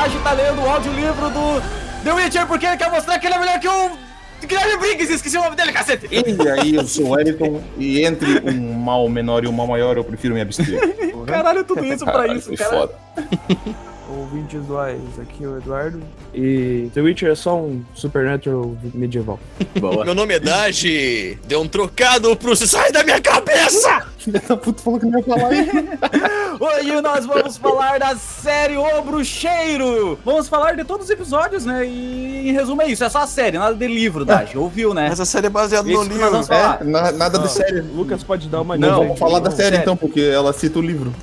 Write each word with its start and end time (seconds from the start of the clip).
e 0.00 0.02
Daji 0.02 0.18
tá 0.20 0.32
lendo 0.32 0.62
o 0.62 0.66
audiolivro 0.66 1.28
do 1.28 1.62
The 2.02 2.14
Witcher 2.14 2.46
porque 2.46 2.64
ele 2.64 2.78
quer 2.78 2.90
mostrar 2.90 3.18
que 3.18 3.26
ele 3.26 3.34
é 3.34 3.38
melhor 3.38 3.60
que 3.60 3.68
o 3.68 3.90
Guilherme 4.46 4.78
Briggs, 4.78 5.12
esqueci 5.12 5.36
o 5.36 5.42
nome 5.42 5.54
dele, 5.54 5.72
cacete! 5.72 6.08
E 6.10 6.48
aí, 6.48 6.74
eu 6.74 6.86
sou 6.86 7.08
o 7.08 7.10
Wellington 7.10 7.62
e 7.76 8.02
entre 8.02 8.40
um 8.50 8.72
mal 8.72 9.06
menor 9.10 9.44
e 9.44 9.48
um 9.48 9.52
mal 9.52 9.66
maior, 9.66 9.98
eu 9.98 10.04
prefiro 10.04 10.32
me 10.32 10.40
abster. 10.40 10.80
Caralho, 11.26 11.64
tudo 11.64 11.84
isso 11.84 12.04
pra 12.04 12.14
Caralho, 12.14 12.38
isso, 12.38 12.48
foi 12.48 12.56
cara. 12.56 12.70
foda. 12.70 12.94
Ouvintes 14.08 14.64
dois, 14.64 15.20
aqui 15.20 15.44
é 15.44 15.46
o 15.46 15.58
Eduardo. 15.58 16.02
E 16.34 16.90
The 16.94 17.00
Witcher 17.02 17.30
é 17.30 17.34
só 17.34 17.56
um 17.56 17.84
supernatural 17.94 18.74
medieval. 18.94 19.38
Boa. 19.78 20.04
Meu 20.04 20.14
nome 20.14 20.34
é 20.34 20.40
Dashi. 20.40 21.38
Deu 21.46 21.60
um 21.60 21.68
trocado 21.68 22.34
pro 22.34 22.56
sai 22.56 22.90
da 22.90 23.04
minha 23.04 23.20
cabeça! 23.20 24.06
Filha 24.18 24.40
da 24.40 24.56
puta 24.56 24.82
falou 24.82 24.98
que 24.98 25.06
não 25.06 25.18
ia 25.18 25.24
falar 25.24 25.48
aí. 25.48 25.68
Hoje 26.60 27.00
nós 27.00 27.24
vamos 27.24 27.56
falar 27.56 27.98
da 27.98 28.14
série 28.16 28.76
O 28.76 29.00
Bruxeiro. 29.02 30.18
Vamos 30.22 30.46
falar 30.46 30.76
de 30.76 30.84
todos 30.84 31.06
os 31.06 31.10
episódios, 31.10 31.64
né? 31.64 31.86
E 31.86 32.50
em 32.50 32.52
resumo 32.52 32.82
é 32.82 32.86
isso, 32.88 33.02
é 33.02 33.08
só 33.08 33.20
a 33.22 33.26
série, 33.26 33.56
nada 33.56 33.74
de 33.74 33.86
livro, 33.88 34.26
Daji. 34.26 34.58
Ouviu, 34.58 34.92
né? 34.92 35.06
Essa 35.10 35.24
série 35.24 35.46
é 35.46 35.50
baseada 35.50 35.88
no 35.88 36.02
livro. 36.02 36.30
vamos 36.30 36.46
falar. 36.46 36.82
É, 36.82 36.84
na- 36.84 37.12
nada 37.12 37.38
de 37.38 37.50
série. 37.50 37.80
Lucas 37.80 38.22
pode 38.22 38.46
dar 38.48 38.60
uma 38.60 38.76
Não, 38.76 38.98
vamos 39.04 39.18
falar 39.18 39.38
da 39.38 39.50
série 39.50 39.62
sério. 39.70 39.78
então, 39.80 39.96
porque 39.96 40.20
ela 40.20 40.52
cita 40.52 40.78
o 40.78 40.82
livro. 40.82 41.14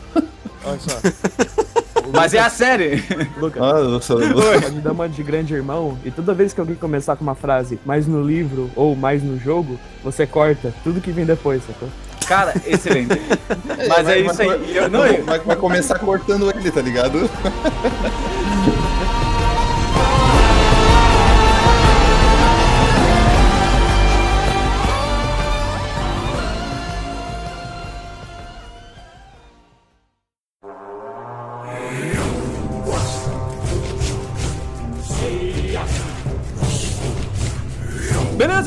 Olha 0.66 0.80
só. 0.80 0.98
Mas 2.12 2.34
é 2.34 2.40
a 2.40 2.50
série. 2.50 3.04
Lucas, 3.38 3.62
Ah, 3.62 3.84
nossa, 3.84 4.16
pode 4.16 4.80
dar 4.80 4.92
uma 4.94 5.08
de 5.08 5.22
grande 5.22 5.54
irmão 5.54 6.00
e 6.04 6.10
toda 6.10 6.34
vez 6.34 6.52
que 6.52 6.60
alguém 6.60 6.76
começar 6.76 7.16
com 7.16 7.22
uma 7.24 7.36
frase 7.36 7.78
mais 7.86 8.08
no 8.08 8.24
livro 8.24 8.72
ou 8.76 8.96
mais 8.96 9.22
no 9.22 9.38
jogo, 9.38 9.78
você 10.04 10.26
corta 10.26 10.74
tudo 10.84 11.00
que 11.02 11.12
vem 11.12 11.26
depois, 11.26 11.62
sacou? 11.68 11.90
Cara, 12.28 12.54
excelente. 12.66 13.20
Mas 13.88 14.00
é 14.00 14.04
vai- 14.04 14.20
isso 14.22 14.34
vai- 14.36 14.50
aí. 14.50 14.76
Eu- 14.78 14.90
não, 14.90 15.06
eu- 15.06 15.24
vai, 15.24 15.40
vai 15.40 15.56
começar 15.56 15.98
cortando 16.00 16.50
ele, 16.52 16.70
tá 16.72 16.82
ligado? 16.82 17.30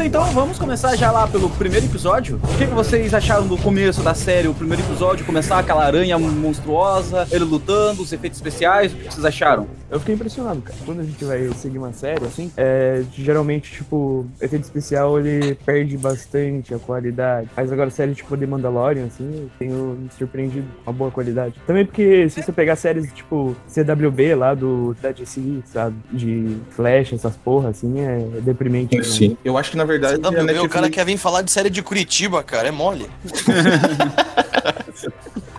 Beleza, 0.01 0.07
então 0.07 0.25
vamos 0.33 0.59
começar 0.59 0.97
já 0.97 1.11
lá 1.11 1.27
pelo 1.27 1.51
primeiro 1.51 1.85
episódio. 1.85 2.41
O 2.43 2.59
que, 2.59 2.67
que 2.67 2.73
vocês 2.73 3.13
acharam 3.13 3.47
do 3.47 3.59
começo 3.59 4.03
da 4.03 4.15
série? 4.15 4.49
O 4.49 4.55
primeiro 4.55 4.83
episódio, 4.83 5.27
começar 5.27 5.59
aquela 5.59 5.85
aranha 5.85 6.19
monstruosa, 6.19 7.29
ele 7.31 7.45
lutando, 7.45 8.03
os 8.03 8.13
efeitos 8.13 8.39
especiais, 8.39 8.93
o 8.93 8.97
que 8.97 9.05
vocês 9.13 9.25
acharam? 9.25 9.69
Eu 9.91 9.99
fiquei 9.99 10.15
impressionado, 10.15 10.63
cara. 10.63 10.79
Quando 10.87 11.01
a 11.01 11.03
gente 11.03 11.23
vai 11.25 11.49
seguir 11.55 11.79
uma 11.79 11.93
série, 11.93 12.25
assim, 12.25 12.51
é, 12.57 13.03
geralmente, 13.13 13.73
tipo, 13.73 14.25
efeito 14.41 14.63
especial, 14.63 15.19
ele 15.19 15.55
perde 15.67 15.97
bastante 15.99 16.73
a 16.73 16.79
qualidade. 16.79 17.51
Mas 17.57 17.73
agora, 17.73 17.91
série 17.91 18.15
tipo 18.15 18.37
The 18.37 18.47
Mandalorian, 18.47 19.07
assim, 19.07 19.29
eu 19.35 19.51
tenho 19.59 19.99
me 20.01 20.09
surpreendido 20.17 20.67
com 20.85 20.91
uma 20.91 20.97
boa 20.97 21.11
qualidade. 21.11 21.57
Também 21.67 21.85
porque, 21.85 22.29
se 22.31 22.43
você 22.43 22.53
pegar 22.53 22.77
séries, 22.77 23.13
tipo, 23.13 23.55
CWB 23.67 24.35
lá 24.35 24.55
do, 24.55 24.97
da 25.03 25.11
DC, 25.11 25.63
sabe, 25.67 25.97
de 26.13 26.57
Flash, 26.71 27.13
essas 27.13 27.37
porra, 27.37 27.71
assim, 27.71 28.01
é, 28.01 28.41
deprimente. 28.41 28.97
né? 28.97 29.03
Sim. 29.03 29.37
Eu 29.45 29.59
acho 29.59 29.73
que 29.73 29.77
na 29.77 29.90
verdade. 29.91 30.15
a 30.15 30.19
CW, 30.31 30.41
o 30.41 30.45
Netflix- 30.45 30.73
cara 30.75 30.91
quer 30.91 31.05
vir 31.05 31.19
falar 31.19 31.43
de 31.43 31.51
série 31.51 31.71
de 31.71 31.83
Curitiba, 31.83 32.43
cara. 32.43 32.69
É 32.69 32.71
mole. 32.71 33.11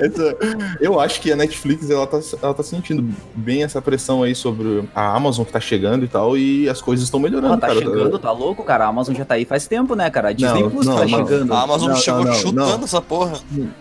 Essa- 0.00 0.36
eu 0.80 0.98
acho 0.98 1.20
que 1.20 1.30
a 1.32 1.36
Netflix 1.36 1.88
ela 1.90 2.06
tá, 2.06 2.20
ela 2.42 2.54
tá 2.54 2.62
sentindo 2.62 3.04
bem 3.34 3.62
essa 3.62 3.80
pressão 3.82 4.22
aí 4.22 4.34
sobre 4.34 4.84
a 4.94 5.14
Amazon 5.14 5.44
que 5.44 5.52
tá 5.52 5.60
chegando 5.60 6.04
e 6.04 6.08
tal, 6.08 6.36
e 6.36 6.68
as 6.68 6.80
coisas 6.80 7.04
estão 7.04 7.20
melhorando, 7.20 7.54
Ah, 7.54 7.58
tá 7.58 7.66
cara. 7.68 7.78
chegando, 7.80 8.18
tá 8.18 8.32
louco, 8.32 8.62
cara? 8.64 8.84
A 8.84 8.88
Amazon 8.88 9.14
já 9.14 9.24
tá 9.24 9.34
aí 9.34 9.44
faz 9.44 9.66
tempo, 9.66 9.94
né, 9.94 10.08
cara? 10.10 10.28
A 10.28 10.32
Disney 10.32 10.62
Não, 10.62 10.70
Plus 10.70 10.86
não, 10.86 10.96
tá 10.96 11.06
não. 11.06 11.08
chegando. 11.26 11.52
A 11.54 11.62
Amazon 11.62 11.88
Não, 11.90 11.96
chegou 11.96 12.32
chutando 12.32 12.54
não. 12.78 12.84
essa 12.84 13.00
porra. 13.02 13.32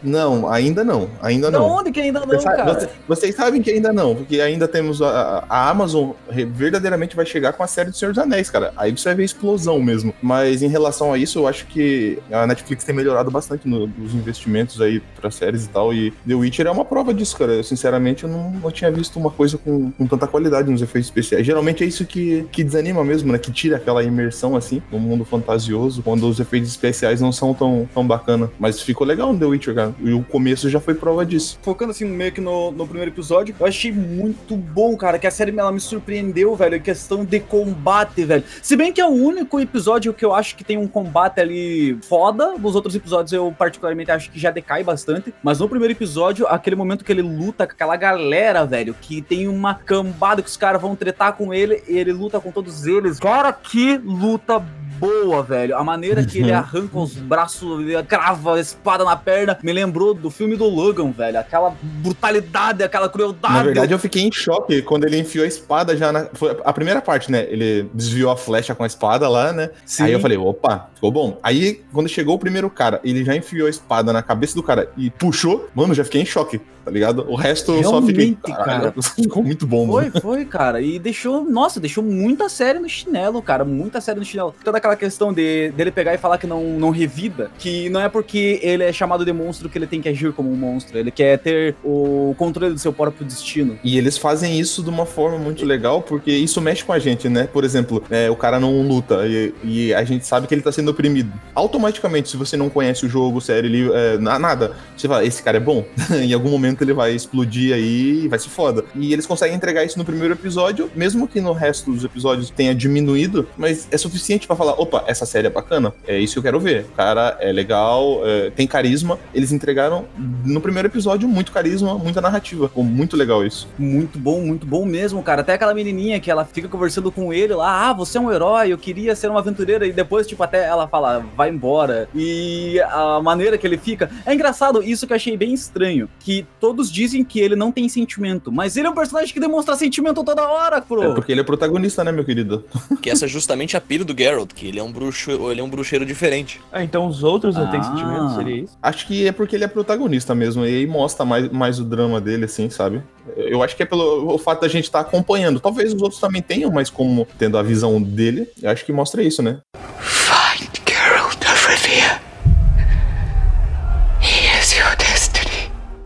Não, 0.03 0.50
ainda 0.52 0.84
não, 0.84 1.09
ainda 1.22 1.50
Da 1.52 1.59
não. 1.59 1.66
onde 1.68 1.91
que 1.91 2.00
ainda 2.02 2.19
não, 2.22 2.28
Você 2.28 2.44
cara? 2.44 2.74
você- 2.74 2.90
vocês 3.07 3.36
sabem 3.36 3.62
que 3.62 3.69
ainda 3.72 3.91
não, 3.94 4.16
porque 4.16 4.41
ainda 4.41 4.68
temos 4.68 5.01
a, 5.01 5.44
a 5.50 5.69
Amazon 5.69 6.12
verdadeiramente 6.53 7.16
vai 7.16 7.25
chegar 7.25 7.53
com 7.53 7.63
a 7.63 7.68
série 7.68 7.90
do 7.91 7.96
Senhor 7.96 8.12
dos 8.13 8.22
Anéis, 8.22 8.50
cara. 8.50 8.74
Aí 8.75 8.91
você 8.96 9.06
vai 9.09 9.16
ver 9.16 9.24
explosão 9.24 9.80
mesmo. 9.81 10.13
Mas 10.22 10.62
em 10.62 10.68
relação 10.68 11.13
a 11.13 11.18
isso, 11.18 11.40
eu 11.40 11.47
acho 11.47 11.66
que 11.68 12.19
a 12.31 12.46
Netflix 12.47 12.84
tem 12.84 12.96
melhorado 12.96 13.30
bastante 13.31 13.68
no- 13.68 13.88
nos 13.88 14.13
investimentos 14.13 14.81
aí 14.81 15.00
pra 15.19 15.30
séries 15.31 15.66
e 15.66 15.69
tal. 15.69 15.94
E 15.94 16.09
The 16.28 16.36
Witcher 16.36 16.68
é 16.68 16.72
uma 16.72 16.86
prova 16.86 17.14
disso, 17.14 17.38
cara. 17.38 17.53
Eu, 17.53 17.64
sinceramente, 17.64 18.24
eu 18.24 18.30
não, 18.30 18.52
não 18.52 18.72
tinha 18.72 18.92
visto 18.92 19.20
uma 19.20 19.30
coisa 19.30 19.58
com, 19.58 19.92
com 19.92 20.08
tanta 20.08 20.28
qualidade 20.28 20.70
nos 20.72 20.81
efeitos 20.81 21.08
especiais. 21.09 21.46
Geralmente 21.46 21.84
é 21.84 21.88
isso 21.88 22.06
que, 22.06 22.46
que 22.52 22.64
desanima 22.64 23.03
mesmo, 23.03 23.31
né? 23.31 23.38
Que 23.38 23.52
tira 23.52 23.78
aquela 23.78 24.03
imersão 24.03 24.56
assim 24.56 24.81
no 24.92 25.00
mundo 25.00 25.25
fantasioso, 25.25 26.02
quando 26.03 26.28
os 26.28 26.40
efeitos 26.40 26.69
especiais 26.69 27.22
não 27.22 27.31
são 27.31 27.53
tão, 27.53 27.88
tão 27.94 28.06
bacana. 28.06 28.50
Mas 28.59 28.81
ficou 28.81 29.06
legal 29.06 29.34
no 29.34 29.40
The 29.40 29.46
Witcher, 29.46 29.75
cara. 29.75 29.96
E 30.02 30.12
o 30.12 30.24
começo 30.24 30.69
já 30.69 30.80
foi 30.80 30.94
prova 30.96 31.25
disso. 31.25 31.59
focando 31.62 31.92
assim 31.92 32.06
meio 32.06 32.31
que 32.31 32.42
no, 32.42 32.72
no 32.72 32.86
primeiro 32.88 33.12
episódio, 33.12 33.56
eu 33.59 33.66
achei 33.66 33.92
muito 33.92 34.56
bom, 34.56 34.96
cara, 34.96 35.19
que 35.19 35.28
a 35.28 35.31
série 35.31 35.58
ela 35.58 35.72
me 35.72 35.80
surpreendeu, 35.80 36.56
velho, 36.56 36.75
em 36.75 36.81
questão 36.81 37.25
de 37.25 37.40
combate, 37.40 38.24
velho. 38.24 38.44
Se 38.62 38.75
bem 38.75 38.94
que 38.94 39.02
é 39.02 39.06
o 39.06 39.12
único 39.12 39.59
episódio 39.59 40.14
que 40.14 40.24
eu 40.24 40.34
acho 40.34 40.56
que 40.56 40.64
tem 40.64 40.78
um 40.78 40.88
combate 40.88 41.40
ali 41.40 41.98
foda, 42.03 42.58
nos 42.58 42.75
outros 42.75 42.96
episódios 42.96 43.34
eu 43.34 43.53
particularmente 43.58 44.12
acho 44.12 44.31
que 44.31 44.40
já 44.40 44.52
decai 44.52 44.84
bastante, 44.84 45.34
mas 45.44 45.59
no 45.59 45.68
primeiro 45.68 45.92
episódio, 46.00 46.48
aquele 46.48 46.78
momento 46.78 47.04
que 47.04 47.12
ele 47.12 47.22
luta 47.22 47.68
com 47.68 47.74
aquela 47.74 47.98
galera, 47.98 48.66
velho, 48.66 48.96
que 49.02 49.22
tem 49.22 49.50
uma 49.50 49.76
cambada 49.76 50.42
que 50.42 50.48
os 50.48 50.56
caras 50.56 50.82
vão 50.82 50.96
tretar 50.96 51.34
com 51.34 51.54
ele 51.54 51.84
e 51.88 51.98
ele 51.98 52.14
luta 52.14 52.40
com 52.40 52.52
todos 52.52 52.86
eles. 52.86 53.20
Cara, 53.20 53.52
que 53.52 53.98
luta 53.98 54.64
boa, 55.00 55.42
velho. 55.44 55.76
A 55.78 55.84
maneira 55.84 56.24
que 56.24 56.40
ele 56.40 56.52
Uhum. 56.52 56.58
arranca 56.58 57.00
os 57.00 57.14
braços, 57.14 57.80
ele 57.82 58.02
crava 58.04 58.56
a 58.56 58.60
espada 58.60 59.04
na 59.04 59.16
perna, 59.16 59.58
me 59.64 59.72
lembrou 59.72 60.14
do 60.14 60.30
filme 60.30 60.56
do 60.56 60.66
Logan, 60.66 61.12
velho. 61.12 61.40
Aquela 61.40 61.74
brutalidade, 61.82 62.84
aquela 62.84 63.08
crueldade. 63.10 63.54
Na 63.54 63.64
verdade, 63.64 63.94
eu 63.94 64.00
fiquei 64.00 64.24
em 64.24 64.32
choque 64.32 64.82
quando 64.82 65.06
ele 65.06 65.18
enfiou 65.18 65.46
a 65.46 65.48
espada 65.48 65.96
já 65.96 66.12
na. 66.12 66.28
Foi 66.34 66.58
a 66.64 66.74
primeira 66.74 67.02
parte, 67.02 67.32
né? 67.32 67.46
Ele 67.50 67.90
desviou 67.94 68.32
a 68.32 68.38
flecha 68.38 68.76
com 68.76 68.84
a 68.84 68.88
espada 68.88 69.28
lá, 69.30 69.54
né? 69.54 69.70
Sim. 69.86 70.04
Aí 70.04 70.12
eu 70.12 70.20
falei, 70.20 70.38
opa, 70.38 70.90
ficou 70.96 71.12
bom. 71.12 71.40
Aí, 71.42 71.81
quando 71.94 72.10
chegou 72.10 72.36
o 72.36 72.40
primeiro 72.40 72.70
cara, 72.70 73.00
ele 73.04 73.24
já 73.24 73.36
enfiou 73.36 73.68
a 73.68 73.70
espada 73.70 74.12
na 74.12 74.22
cabeça 74.22 74.56
do 74.56 74.64
cara 74.64 74.90
e 74.98 75.10
puxou, 75.10 75.70
mano, 75.74 75.94
já 75.94 76.04
fiquei 76.04 76.22
em 76.22 76.26
choque, 76.26 76.60
tá 76.84 76.92
ligado? 76.92 77.26
O 77.30 77.36
resto 77.36 77.72
eu 77.74 77.84
só 77.84 78.02
fiquei. 78.02 78.36
Cara. 78.44 78.94
Ficou 79.20 79.44
muito 79.44 79.66
bom, 79.68 79.86
mano. 79.86 80.12
Foi, 80.12 80.22
foi, 80.22 80.46
cara. 80.46 80.81
E 80.81 80.98
deixou, 81.00 81.44
nossa, 81.44 81.80
deixou 81.80 82.04
muita 82.04 82.50
série 82.50 82.80
no 82.80 82.90
chinelo, 82.90 83.42
cara. 83.42 83.64
Muita 83.64 84.02
série 84.02 84.20
no 84.20 84.26
chinelo. 84.26 84.54
Toda 84.64 84.78
aquela 84.78 84.89
questão 84.96 85.34
de, 85.34 85.72
dele 85.72 85.92
pegar 85.92 86.14
e 86.14 86.18
falar 86.18 86.38
que 86.38 86.48
não, 86.48 86.64
não 86.78 86.90
revida, 86.90 87.52
que 87.58 87.90
não 87.90 88.00
é 88.02 88.10
porque 88.10 88.60
ele 88.64 88.84
é 88.84 88.92
chamado 88.94 89.24
de 89.26 89.32
monstro 89.34 89.70
que 89.70 89.78
ele 89.78 89.88
tem 89.88 90.02
que 90.02 90.10
agir 90.10 90.32
como 90.34 90.52
um 90.52 90.56
monstro. 90.56 90.98
Ele 90.98 91.12
quer 91.12 91.38
ter 91.40 91.76
o 91.84 92.34
controle 92.38 92.74
do 92.74 92.80
seu 92.80 92.92
próprio 92.94 93.26
destino. 93.26 93.78
E 93.84 93.98
eles 93.98 94.18
fazem 94.18 94.60
isso 94.60 94.84
de 94.84 94.90
uma 94.90 95.06
forma 95.06 95.38
muito 95.38 95.66
legal, 95.66 96.02
porque 96.02 96.32
isso 96.32 96.62
mexe 96.62 96.84
com 96.84 96.94
a 96.94 97.00
gente, 97.00 97.28
né? 97.30 97.48
Por 97.52 97.64
exemplo, 97.64 98.04
é, 98.10 98.30
o 98.30 98.36
cara 98.36 98.60
não 98.60 98.82
luta 98.82 99.26
e, 99.28 99.54
e 99.64 99.94
a 99.94 100.04
gente 100.04 100.26
sabe 100.26 100.48
que 100.48 100.54
ele 100.54 100.62
tá 100.62 100.72
sendo 100.72 100.90
oprimido. 100.92 101.32
Automaticamente, 101.54 102.30
se 102.30 102.38
você 102.38 102.56
não 102.58 102.70
conhece 102.70 103.06
o 103.06 103.10
jogo, 103.10 103.40
série, 103.42 103.68
li- 103.68 103.92
é, 103.92 104.18
na- 104.18 104.40
nada, 104.40 104.74
você 104.96 105.08
fala, 105.08 105.25
esse 105.25 105.42
cara 105.44 105.58
é 105.58 105.60
bom. 105.60 105.86
em 106.22 106.34
algum 106.34 106.50
momento 106.50 106.81
ele 106.84 106.94
vai 106.94 107.13
explodir 107.13 107.74
aí 107.74 108.24
e 108.24 108.28
vai 108.28 108.40
se 108.40 108.50
foda. 108.50 108.84
E 108.96 109.13
eles 109.13 109.25
conseguem 109.25 109.56
entregar 109.56 109.84
isso 109.84 109.98
no 109.98 110.06
primeiro 110.06 110.34
episódio, 110.34 110.90
mesmo 110.96 111.28
que 111.28 111.40
no 111.42 111.52
resto 111.54 111.92
dos 111.92 112.04
episódios 112.04 112.50
tenha 112.50 112.74
diminuído, 112.74 113.48
mas 113.58 113.88
é 113.92 113.98
suficiente 113.98 114.48
pra 114.48 114.56
falar, 114.56 114.79
opa, 114.80 115.04
essa 115.08 115.26
série 115.26 115.48
é 115.48 115.50
bacana, 115.50 115.94
é 116.08 116.18
isso 116.18 116.34
que 116.34 116.40
eu 116.40 116.44
quero 116.44 116.60
ver. 116.60 116.86
O 116.86 116.96
cara 116.96 117.38
é 117.40 117.52
legal, 117.52 118.22
é, 118.24 118.50
tem 118.50 118.66
carisma. 118.68 119.20
Eles 119.34 119.52
entregaram 119.52 120.06
no 120.18 120.62
primeiro 120.62 120.88
episódio 120.88 121.28
muito 121.28 121.52
carisma, 121.52 121.96
muita 121.96 122.22
narrativa. 122.22 122.68
Ficou 122.68 122.84
muito 122.84 123.18
legal 123.18 123.46
isso. 123.46 123.68
Muito 123.78 124.18
bom, 124.18 124.42
muito 124.42 124.66
bom 124.66 124.86
mesmo, 124.86 125.22
cara. 125.22 125.42
Até 125.42 125.54
aquela 125.54 125.74
menininha 125.74 126.20
que 126.20 126.31
ela 126.31 126.46
fica 126.46 126.68
conversando 126.68 127.12
com 127.12 127.34
ele 127.34 127.54
lá, 127.54 127.90
ah, 127.90 127.94
você 127.94 128.18
é 128.18 128.22
um 128.22 128.31
herói, 128.31 128.72
eu 128.72 128.78
queria 128.78 129.16
ser 129.16 129.30
uma 129.30 129.40
aventureira. 129.40 129.86
E 129.86 129.92
depois, 129.92 130.28
tipo, 130.28 130.42
até 130.44 130.66
ela 130.66 130.88
fala, 130.88 131.25
vai 131.36 131.50
embora. 131.50 132.08
E 132.16 132.80
a 132.82 133.20
maneira 133.22 133.58
que 133.58 133.68
ele 133.68 133.78
fica. 133.78 134.10
É 134.25 134.34
engraçado, 134.34 134.82
isso 134.82 135.06
que 135.06 135.14
eu 135.14 135.18
achei 135.18 135.36
bem 135.36 135.54
estranho. 135.54 136.10
Que 136.20 136.46
todos 136.60 136.92
dizem 136.92 137.24
que 137.24 137.40
ele 137.40 137.56
não 137.56 137.72
tem 137.72 137.90
sentimento. 137.90 138.52
Mas 138.52 138.78
ele 138.78 138.88
é 138.88 138.90
um 138.90 138.96
personagem 138.96 139.34
que 139.34 139.40
demonstra 139.40 139.75
sentimento 139.75 140.24
toda 140.24 140.48
hora, 140.48 140.82
pro. 140.82 141.04
É 141.04 141.14
porque 141.14 141.32
ele 141.32 141.42
é 141.42 141.44
protagonista, 141.44 142.04
né, 142.04 142.12
meu 142.12 142.24
querido? 142.24 142.66
Que 143.02 143.10
essa 143.10 143.25
é 143.25 143.28
justamente 143.28 143.78
a 143.78 143.82
pilha 143.82 144.04
do 144.04 144.16
Geralt, 144.18 144.54
que 144.54 144.68
ele 144.69 144.80
é 144.80 144.83
um 144.83 144.92
bruxo, 144.92 145.31
ele 145.51 145.60
é 145.60 145.63
um 145.63 145.69
bruxeiro 145.69 146.06
diferente. 146.06 146.62
Ah, 146.71 146.83
então 146.83 147.07
os 147.07 147.24
outros 147.24 147.56
não 147.56 147.69
têm 147.69 147.80
Ah. 147.80 147.83
sentimento, 147.83 148.36
seria 148.36 148.63
isso? 148.63 148.77
Acho 148.81 149.06
que 149.07 149.27
é 149.27 149.31
porque 149.31 149.56
ele 149.56 149.63
é 149.63 149.68
protagonista 149.68 150.33
mesmo, 150.33 150.66
e 150.66 150.69
aí 150.69 150.88
mostra 150.88 151.25
mais, 151.25 151.50
mais 151.51 151.80
o 151.80 151.83
drama 151.83 152.21
dele, 152.21 152.45
assim, 152.45 152.69
sabe? 152.69 153.01
Eu 153.36 153.62
acho 153.62 153.75
que 153.75 153.83
é 153.83 153.86
pelo 153.86 154.33
o 154.33 154.38
fato 154.38 154.62
da 154.62 154.68
gente 154.68 154.86
estar 154.86 155.00
acompanhando. 155.01 155.60
Talvez 155.60 155.94
os 155.94 156.01
outros 156.01 156.19
também 156.19 156.42
tenham, 156.42 156.71
mas 156.71 156.89
como 156.89 157.27
tendo 157.38 157.57
a 157.57 157.63
visão 157.63 158.01
dele, 158.01 158.48
eu 158.62 158.69
acho 158.69 158.86
que 158.86 158.92
mostra 158.94 159.21
isso, 159.21 159.42
né? 159.44 159.60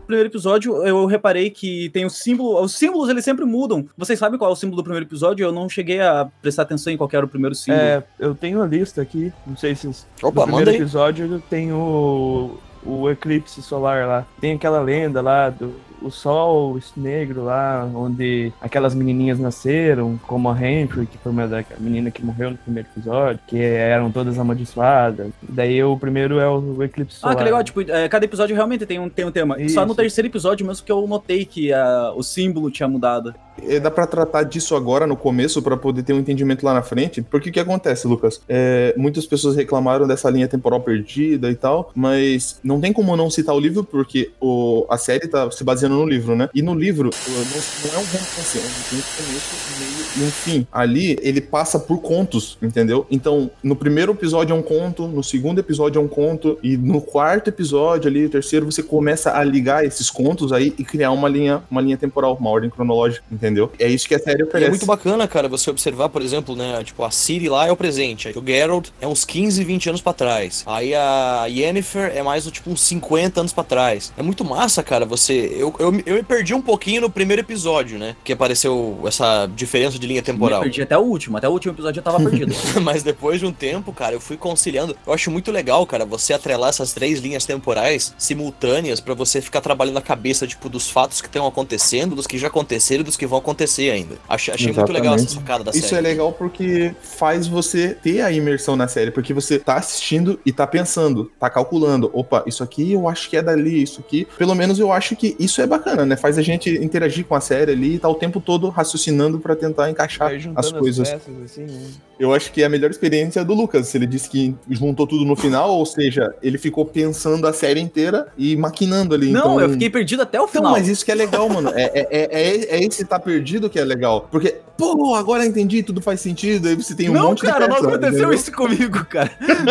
Primeiro 0.04 0.28
episódio, 0.28 0.84
eu 0.86 1.06
reparei 1.06 1.50
que 1.50 1.88
tem 1.90 2.04
o 2.04 2.10
símbolo. 2.10 2.60
Os 2.60 2.76
símbolos 2.76 3.08
eles 3.08 3.24
sempre 3.24 3.44
mudam. 3.44 3.86
Vocês 3.96 4.18
sabem 4.18 4.38
qual 4.38 4.50
é 4.50 4.52
o 4.52 4.56
símbolo 4.56 4.76
do 4.76 4.84
primeiro 4.84 5.06
episódio? 5.06 5.44
Eu 5.44 5.52
não 5.52 5.68
cheguei 5.68 6.00
a 6.00 6.28
prestar 6.40 6.62
atenção 6.62 6.92
em 6.92 6.96
qual 6.96 7.08
que 7.08 7.16
era 7.16 7.26
o 7.26 7.28
primeiro 7.28 7.54
símbolo. 7.54 7.82
É, 7.82 8.04
eu 8.18 8.34
tenho 8.34 8.62
a 8.62 8.66
lista 8.66 9.02
aqui, 9.02 9.32
não 9.46 9.56
sei 9.56 9.74
se... 9.74 9.88
Opa, 10.22 10.42
no 10.42 10.46
primeiro 10.46 10.70
aí. 10.70 10.76
episódio 10.76 11.42
tem 11.48 11.72
o, 11.72 12.58
o 12.84 13.10
eclipse 13.10 13.62
solar 13.62 14.06
lá. 14.06 14.26
Tem 14.40 14.52
aquela 14.52 14.80
lenda 14.80 15.20
lá 15.20 15.50
do 15.50 15.74
o 16.04 16.10
sol 16.10 16.78
esse 16.78 16.98
negro 16.98 17.44
lá, 17.44 17.88
onde 17.94 18.52
aquelas 18.60 18.94
menininhas 18.94 19.38
nasceram, 19.38 20.18
como 20.26 20.48
a 20.48 20.52
Humphrey, 20.52 21.06
que 21.06 21.18
foi 21.18 21.32
uma 21.32 21.48
da 21.48 21.60
a 21.60 21.80
menina 21.80 22.10
que 22.10 22.24
morreu 22.24 22.50
no 22.50 22.56
primeiro 22.58 22.88
episódio, 22.94 23.40
que 23.46 23.58
eram 23.58 24.10
todas 24.10 24.38
amaldiçoadas. 24.38 25.28
Daí 25.42 25.82
o 25.82 25.96
primeiro 25.96 26.38
é 26.38 26.48
o, 26.48 26.82
eclipse 26.82 27.18
solar. 27.18 27.34
Ah, 27.34 27.38
que 27.38 27.44
legal, 27.44 27.64
tipo, 27.64 27.80
é, 27.80 28.08
cada 28.08 28.24
episódio 28.24 28.54
realmente 28.54 28.84
tem 28.84 28.98
um, 28.98 29.08
tem 29.08 29.24
um 29.24 29.32
tema. 29.32 29.56
Só 29.68 29.80
no 29.80 29.92
Isso. 29.92 29.94
terceiro 29.94 30.28
episódio 30.28 30.66
mesmo 30.66 30.84
que 30.84 30.92
eu 30.92 31.06
notei 31.06 31.44
que 31.44 31.72
ah, 31.72 32.12
o 32.14 32.22
símbolo 32.22 32.70
tinha 32.70 32.88
mudado. 32.88 33.34
É, 33.62 33.78
dá 33.78 33.90
pra 33.90 34.06
tratar 34.06 34.42
disso 34.42 34.74
agora 34.74 35.06
no 35.06 35.16
começo 35.16 35.62
pra 35.62 35.76
poder 35.76 36.02
ter 36.02 36.12
um 36.12 36.18
entendimento 36.18 36.64
lá 36.64 36.74
na 36.74 36.82
frente. 36.82 37.22
Porque 37.22 37.50
o 37.50 37.52
que 37.52 37.60
acontece, 37.60 38.06
Lucas? 38.06 38.40
É, 38.48 38.94
muitas 38.96 39.26
pessoas 39.26 39.56
reclamaram 39.56 40.06
dessa 40.06 40.28
linha 40.28 40.48
temporal 40.48 40.80
perdida 40.80 41.50
e 41.50 41.54
tal, 41.54 41.90
mas 41.94 42.58
não 42.62 42.80
tem 42.80 42.92
como 42.92 43.16
não 43.16 43.30
citar 43.30 43.54
o 43.54 43.60
livro 43.60 43.84
porque 43.84 44.32
o, 44.40 44.86
a 44.90 44.98
série 44.98 45.28
tá 45.28 45.50
se 45.50 45.62
baseando 45.62 45.93
no 45.94 46.06
livro, 46.06 46.36
né? 46.36 46.48
E 46.54 46.62
no 46.62 46.74
livro 46.74 47.10
não, 47.28 47.34
não 47.34 47.42
é 47.42 48.02
um 48.02 48.06
romance, 48.06 48.58
é 48.58 48.60
um 48.60 49.24
começo, 49.24 49.54
meio 49.78 50.04
e 50.16 50.22
um 50.28 50.30
fim. 50.30 50.66
Ali 50.72 51.18
ele 51.22 51.40
passa 51.40 51.78
por 51.78 51.98
contos, 52.00 52.56
entendeu? 52.62 53.06
Então, 53.10 53.50
no 53.62 53.74
primeiro 53.76 54.12
episódio 54.12 54.54
é 54.54 54.56
um 54.56 54.62
conto, 54.62 55.06
no 55.08 55.22
segundo 55.22 55.58
episódio 55.58 55.98
é 56.00 56.02
um 56.02 56.08
conto 56.08 56.58
e 56.62 56.76
no 56.76 57.00
quarto 57.00 57.48
episódio 57.48 58.08
ali, 58.08 58.26
o 58.26 58.30
terceiro 58.30 58.66
você 58.70 58.82
começa 58.82 59.36
a 59.36 59.42
ligar 59.44 59.84
esses 59.84 60.10
contos 60.10 60.52
aí 60.52 60.74
e 60.78 60.84
criar 60.84 61.10
uma 61.10 61.28
linha, 61.28 61.62
uma 61.70 61.80
linha 61.80 61.96
temporal, 61.96 62.36
uma 62.40 62.50
ordem 62.50 62.70
cronológica, 62.70 63.24
entendeu? 63.30 63.70
É 63.78 63.88
isso 63.88 64.06
que 64.08 64.14
a 64.14 64.18
série 64.18 64.42
E 64.42 64.44
oferece. 64.44 64.66
é 64.66 64.70
muito 64.70 64.86
bacana, 64.86 65.26
cara, 65.26 65.48
você 65.48 65.70
observar, 65.70 66.08
por 66.08 66.22
exemplo, 66.22 66.54
né? 66.54 66.82
Tipo, 66.84 67.04
a 67.04 67.10
Ciri 67.10 67.48
lá 67.48 67.66
é 67.66 67.72
o 67.72 67.76
presente. 67.76 68.28
Aí 68.28 68.34
o 68.36 68.42
Geralt 68.44 68.88
é 69.00 69.06
uns 69.08 69.24
15, 69.24 69.62
20 69.64 69.88
anos 69.90 70.00
pra 70.00 70.12
trás. 70.12 70.62
Aí 70.66 70.94
a 70.94 71.46
Yennefer 71.48 72.12
é 72.14 72.22
mais, 72.22 72.44
tipo, 72.46 72.70
uns 72.70 72.80
50 72.82 73.40
anos 73.40 73.52
pra 73.52 73.64
trás. 73.64 74.12
É 74.16 74.22
muito 74.22 74.44
massa, 74.44 74.82
cara, 74.82 75.04
você... 75.04 75.54
Eu, 75.56 75.74
eu, 75.84 76.02
eu 76.06 76.14
me 76.16 76.22
perdi 76.22 76.54
um 76.54 76.62
pouquinho 76.62 77.02
no 77.02 77.10
primeiro 77.10 77.40
episódio, 77.42 77.98
né? 77.98 78.16
Que 78.24 78.32
apareceu 78.32 78.98
essa 79.06 79.46
diferença 79.54 79.98
de 79.98 80.06
linha 80.06 80.20
Me 80.20 80.26
temporal. 80.26 80.62
perdi 80.62 80.82
até 80.82 80.96
o 80.96 81.02
último, 81.02 81.36
até 81.36 81.48
o 81.48 81.52
último 81.52 81.72
episódio 81.74 82.00
eu 82.00 82.02
tava 82.04 82.18
perdido. 82.18 82.54
Mas 82.82 83.02
depois 83.02 83.38
de 83.40 83.46
um 83.46 83.52
tempo, 83.52 83.92
cara, 83.92 84.14
eu 84.14 84.20
fui 84.20 84.36
conciliando. 84.36 84.96
Eu 85.06 85.12
acho 85.12 85.30
muito 85.30 85.50
legal, 85.52 85.86
cara, 85.86 86.04
você 86.04 86.32
atrelar 86.32 86.70
essas 86.70 86.92
três 86.92 87.20
linhas 87.20 87.44
temporais 87.44 88.14
simultâneas 88.18 89.00
pra 89.00 89.14
você 89.14 89.40
ficar 89.40 89.60
trabalhando 89.60 89.98
a 89.98 90.02
cabeça, 90.02 90.46
tipo, 90.46 90.68
dos 90.68 90.88
fatos 90.90 91.20
que 91.20 91.28
estão 91.28 91.46
acontecendo, 91.46 92.14
dos 92.14 92.26
que 92.26 92.38
já 92.38 92.46
aconteceram 92.48 93.02
e 93.02 93.04
dos 93.04 93.16
que 93.16 93.26
vão 93.26 93.38
acontecer 93.38 93.90
ainda. 93.90 94.16
Achei, 94.28 94.54
achei 94.54 94.72
muito 94.72 94.92
legal 94.92 95.14
essa 95.14 95.28
sacada 95.28 95.64
da 95.64 95.70
Isso 95.70 95.86
é 95.86 95.88
série. 95.88 96.02
legal 96.02 96.32
porque 96.32 96.94
faz 97.02 97.46
você 97.46 97.88
ter 97.94 98.20
a 98.22 98.30
imersão 98.32 98.76
na 98.76 98.88
série, 98.88 99.10
porque 99.10 99.34
você 99.34 99.58
tá 99.58 99.76
assistindo 99.76 100.38
e 100.44 100.52
tá 100.52 100.66
pensando, 100.66 101.30
tá 101.38 101.50
calculando, 101.50 102.10
opa, 102.12 102.42
isso 102.46 102.62
aqui 102.62 102.92
eu 102.92 103.08
acho 103.08 103.28
que 103.28 103.36
é 103.36 103.42
dali, 103.42 103.82
isso 103.82 104.00
aqui. 104.00 104.26
Pelo 104.38 104.54
menos 104.54 104.78
eu 104.78 104.92
acho 104.92 105.14
que 105.16 105.36
isso 105.38 105.60
é 105.60 105.63
bacana, 105.66 106.04
né? 106.06 106.16
Faz 106.16 106.38
a 106.38 106.42
gente 106.42 106.70
interagir 106.70 107.24
com 107.24 107.34
a 107.34 107.40
série 107.40 107.72
ali 107.72 107.94
e 107.94 107.98
tá 107.98 108.08
o 108.08 108.14
tempo 108.14 108.40
todo 108.40 108.68
raciocinando 108.68 109.38
pra 109.38 109.54
tentar 109.56 109.90
encaixar 109.90 110.38
juntando 110.38 110.60
as 110.60 110.72
coisas. 110.72 111.08
peças, 111.10 111.34
assim, 111.44 111.62
né? 111.64 111.86
Eu 112.18 112.32
acho 112.32 112.52
que 112.52 112.62
é 112.62 112.66
a 112.66 112.68
melhor 112.68 112.90
experiência 112.90 113.44
do 113.44 113.54
Lucas. 113.54 113.92
Ele 113.94 114.06
disse 114.06 114.28
que 114.30 114.54
juntou 114.70 115.06
tudo 115.06 115.24
no 115.24 115.34
final, 115.34 115.70
ou 115.72 115.84
seja, 115.84 116.32
ele 116.42 116.58
ficou 116.58 116.84
pensando 116.84 117.46
a 117.46 117.52
série 117.52 117.80
inteira 117.80 118.28
e 118.38 118.56
maquinando 118.56 119.14
ali. 119.14 119.30
Não, 119.32 119.40
então... 119.40 119.60
eu 119.60 119.70
fiquei 119.70 119.90
perdido 119.90 120.22
até 120.22 120.38
o 120.40 120.44
Então, 120.44 120.52
final. 120.54 120.72
mas 120.72 120.86
isso 120.88 121.04
que 121.04 121.10
é 121.10 121.14
legal, 121.14 121.48
mano. 121.48 121.70
É, 121.74 121.82
é, 121.82 122.08
é, 122.10 122.28
é- 122.32 122.76
é 122.76 122.84
esse 122.84 123.04
tá 123.04 123.18
perdido 123.18 123.68
que 123.68 123.78
é 123.78 123.84
legal. 123.84 124.28
Porque, 124.30 124.56
pô, 124.76 125.14
agora 125.14 125.46
entendi, 125.46 125.82
tudo 125.82 126.00
faz 126.00 126.20
sentido. 126.20 126.68
Aí 126.68 126.74
você 126.74 126.94
tem 126.94 127.08
um 127.08 127.14
não, 127.14 127.28
monte 127.28 127.42
cara, 127.42 127.66
de 127.66 127.68
não 127.68 127.76
peça, 127.76 127.88
aconteceu 127.88 128.18
entendeu? 128.18 128.32
isso 128.34 128.52
comigo, 128.52 129.04
cara. 129.06 129.30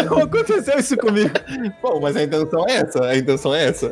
Não 0.09 0.19
aconteceu 0.19 0.79
isso 0.79 0.97
comigo. 0.97 1.31
Pô, 1.81 1.99
mas 1.99 2.15
a 2.15 2.23
intenção 2.23 2.65
é 2.67 2.73
essa. 2.77 3.05
A 3.05 3.17
intenção 3.17 3.53
é 3.53 3.65
essa. 3.65 3.91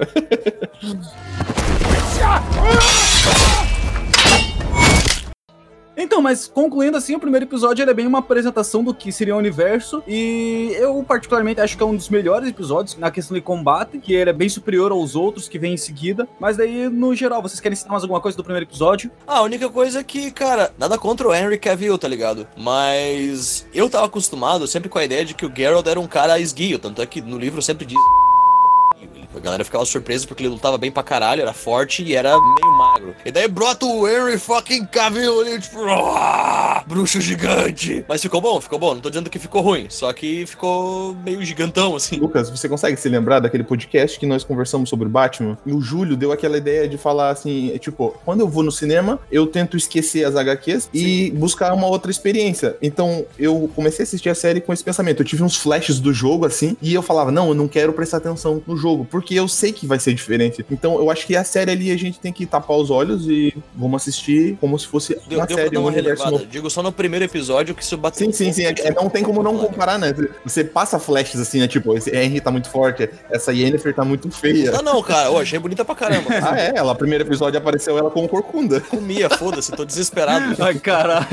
Então, 6.01 6.19
mas 6.19 6.47
concluindo 6.47 6.97
assim, 6.97 7.15
o 7.15 7.19
primeiro 7.19 7.45
episódio 7.45 7.83
ele 7.83 7.91
é 7.91 7.93
bem 7.93 8.07
uma 8.07 8.17
apresentação 8.19 8.83
do 8.83 8.91
que 8.91 9.11
seria 9.11 9.35
o 9.35 9.37
universo. 9.37 10.01
E 10.07 10.75
eu, 10.79 11.03
particularmente, 11.03 11.61
acho 11.61 11.77
que 11.77 11.83
é 11.83 11.85
um 11.85 11.95
dos 11.95 12.09
melhores 12.09 12.49
episódios 12.49 12.97
na 12.97 13.11
questão 13.11 13.35
de 13.35 13.41
combate, 13.41 13.99
que 13.99 14.11
ele 14.11 14.31
é 14.31 14.33
bem 14.33 14.49
superior 14.49 14.91
aos 14.91 15.15
outros 15.15 15.47
que 15.47 15.59
vêm 15.59 15.75
em 15.75 15.77
seguida. 15.77 16.27
Mas 16.39 16.57
daí, 16.57 16.89
no 16.89 17.13
geral, 17.13 17.39
vocês 17.39 17.59
querem 17.59 17.75
citar 17.75 17.91
mais 17.91 18.01
alguma 18.01 18.19
coisa 18.19 18.35
do 18.35 18.43
primeiro 18.43 18.65
episódio? 18.65 19.11
Ah, 19.27 19.37
a 19.37 19.41
única 19.43 19.69
coisa 19.69 19.99
é 19.99 20.03
que, 20.03 20.31
cara, 20.31 20.73
nada 20.75 20.97
contra 20.97 21.27
o 21.27 21.33
Henry 21.33 21.59
Cavill, 21.59 21.99
tá 21.99 22.07
ligado? 22.07 22.47
Mas 22.57 23.67
eu 23.71 23.87
tava 23.87 24.07
acostumado 24.07 24.65
sempre 24.65 24.89
com 24.89 24.97
a 24.97 25.05
ideia 25.05 25.23
de 25.23 25.35
que 25.35 25.45
o 25.45 25.53
Geralt 25.55 25.85
era 25.85 25.99
um 25.99 26.07
cara 26.07 26.39
esguio, 26.39 26.79
tanto 26.79 26.99
é 26.99 27.05
que 27.05 27.21
no 27.21 27.37
livro 27.37 27.61
sempre 27.61 27.85
diz. 27.85 27.99
A 29.35 29.39
galera 29.39 29.63
ficava 29.63 29.85
surpresa 29.85 30.27
porque 30.27 30.43
ele 30.43 30.49
lutava 30.49 30.77
bem 30.77 30.91
pra 30.91 31.03
caralho, 31.03 31.41
era 31.41 31.53
forte 31.53 32.03
e 32.03 32.15
era 32.15 32.31
meio 32.39 32.77
magro. 32.77 33.15
E 33.25 33.31
daí 33.31 33.47
brota 33.47 33.85
o 33.85 34.07
Henry 34.07 34.37
fucking 34.37 34.85
Cavill 34.85 35.41
ali, 35.41 35.59
tipo, 35.59 35.79
"Ah, 35.85 36.83
bruxo 36.87 37.21
gigante. 37.21 38.03
Mas 38.07 38.21
ficou 38.21 38.41
bom, 38.41 38.59
ficou 38.59 38.77
bom. 38.77 38.93
Não 38.93 39.01
tô 39.01 39.09
dizendo 39.09 39.29
que 39.29 39.39
ficou 39.39 39.61
ruim, 39.61 39.87
só 39.89 40.11
que 40.13 40.45
ficou 40.45 41.15
meio 41.23 41.43
gigantão, 41.43 41.95
assim. 41.95 42.17
Lucas, 42.17 42.49
você 42.49 42.67
consegue 42.67 42.97
se 42.97 43.07
lembrar 43.09 43.39
daquele 43.39 43.63
podcast 43.63 44.19
que 44.19 44.25
nós 44.25 44.43
conversamos 44.43 44.89
sobre 44.89 45.07
Batman? 45.07 45.57
E 45.65 45.73
o 45.73 45.81
Júlio 45.81 46.17
deu 46.17 46.31
aquela 46.31 46.57
ideia 46.57 46.87
de 46.87 46.97
falar 46.97 47.29
assim: 47.29 47.71
é 47.73 47.77
tipo, 47.77 48.15
quando 48.25 48.41
eu 48.41 48.47
vou 48.47 48.63
no 48.63 48.71
cinema, 48.71 49.19
eu 49.31 49.47
tento 49.47 49.77
esquecer 49.77 50.25
as 50.25 50.35
HQs 50.35 50.89
e 50.93 51.31
buscar 51.31 51.73
uma 51.73 51.87
outra 51.87 52.11
experiência. 52.11 52.75
Então 52.81 53.25
eu 53.37 53.69
comecei 53.75 54.03
a 54.03 54.05
assistir 54.05 54.29
a 54.29 54.35
série 54.35 54.61
com 54.61 54.73
esse 54.73 54.83
pensamento. 54.83 55.21
Eu 55.21 55.25
tive 55.25 55.43
uns 55.43 55.55
flashes 55.55 55.99
do 55.99 56.13
jogo 56.13 56.45
assim, 56.45 56.75
e 56.81 56.93
eu 56.93 57.01
falava: 57.01 57.31
não, 57.31 57.49
eu 57.49 57.55
não 57.55 57.67
quero 57.67 57.93
prestar 57.93 58.17
atenção 58.17 58.61
no 58.65 58.75
jogo, 58.75 59.05
porque 59.21 59.35
eu 59.35 59.47
sei 59.47 59.71
que 59.71 59.85
vai 59.85 59.99
ser 59.99 60.13
diferente. 60.15 60.65
Então 60.71 60.95
eu 60.95 61.11
acho 61.11 61.27
que 61.27 61.35
a 61.35 61.43
série 61.43 61.71
ali 61.71 61.91
a 61.91 61.97
gente 61.97 62.19
tem 62.19 62.33
que 62.33 62.45
tapar 62.45 62.75
os 62.75 62.89
olhos 62.89 63.27
e 63.27 63.53
vamos 63.75 64.01
assistir 64.01 64.57
como 64.59 64.77
se 64.77 64.87
fosse 64.87 65.15
Deu, 65.27 65.37
uma 65.39 65.45
deu 65.45 65.55
série, 65.57 65.69
dar 65.69 65.79
um 65.79 65.83
uma 65.83 65.91
universo 65.91 66.29
novo. 66.29 66.45
Digo 66.47 66.69
só 66.69 66.81
no 66.81 66.91
primeiro 66.91 67.23
episódio 67.23 67.75
que 67.75 67.83
isso 67.83 67.95
bateu. 67.97 68.25
Sim, 68.25 68.31
sim, 68.31 68.51
sim. 68.51 68.65
É, 68.65 68.73
é- 68.79 68.91
não 68.93 69.09
tem 69.09 69.23
como 69.23 69.43
não 69.43 69.57
comparar, 69.57 69.99
né? 69.99 70.13
Você 70.43 70.63
passa 70.63 70.97
flashes 70.99 71.39
assim, 71.39 71.59
né? 71.59 71.67
Tipo, 71.67 71.95
esse 71.95 72.09
Henry 72.15 72.41
tá 72.41 72.49
muito 72.49 72.69
forte, 72.69 73.07
essa 73.29 73.53
Yennefer 73.53 73.93
tá 73.93 74.03
muito 74.03 74.29
feia. 74.31 74.71
Não, 74.71 74.81
não, 74.81 75.03
cara, 75.03 75.27
eu 75.29 75.37
achei 75.37 75.59
bonita 75.59 75.85
pra 75.85 75.95
caramba. 75.95 76.29
Ah, 76.41 76.59
é? 76.59 76.71
Ela, 76.75 76.95
primeiro 76.95 77.23
episódio 77.23 77.59
apareceu 77.59 77.97
ela 77.97 78.09
com 78.09 78.27
corcunda. 78.27 78.81
Comia, 78.81 79.29
foda-se, 79.29 79.71
tô 79.71 79.85
desesperado. 79.85 80.55
Ai, 80.63 80.73
caralho. 80.79 81.27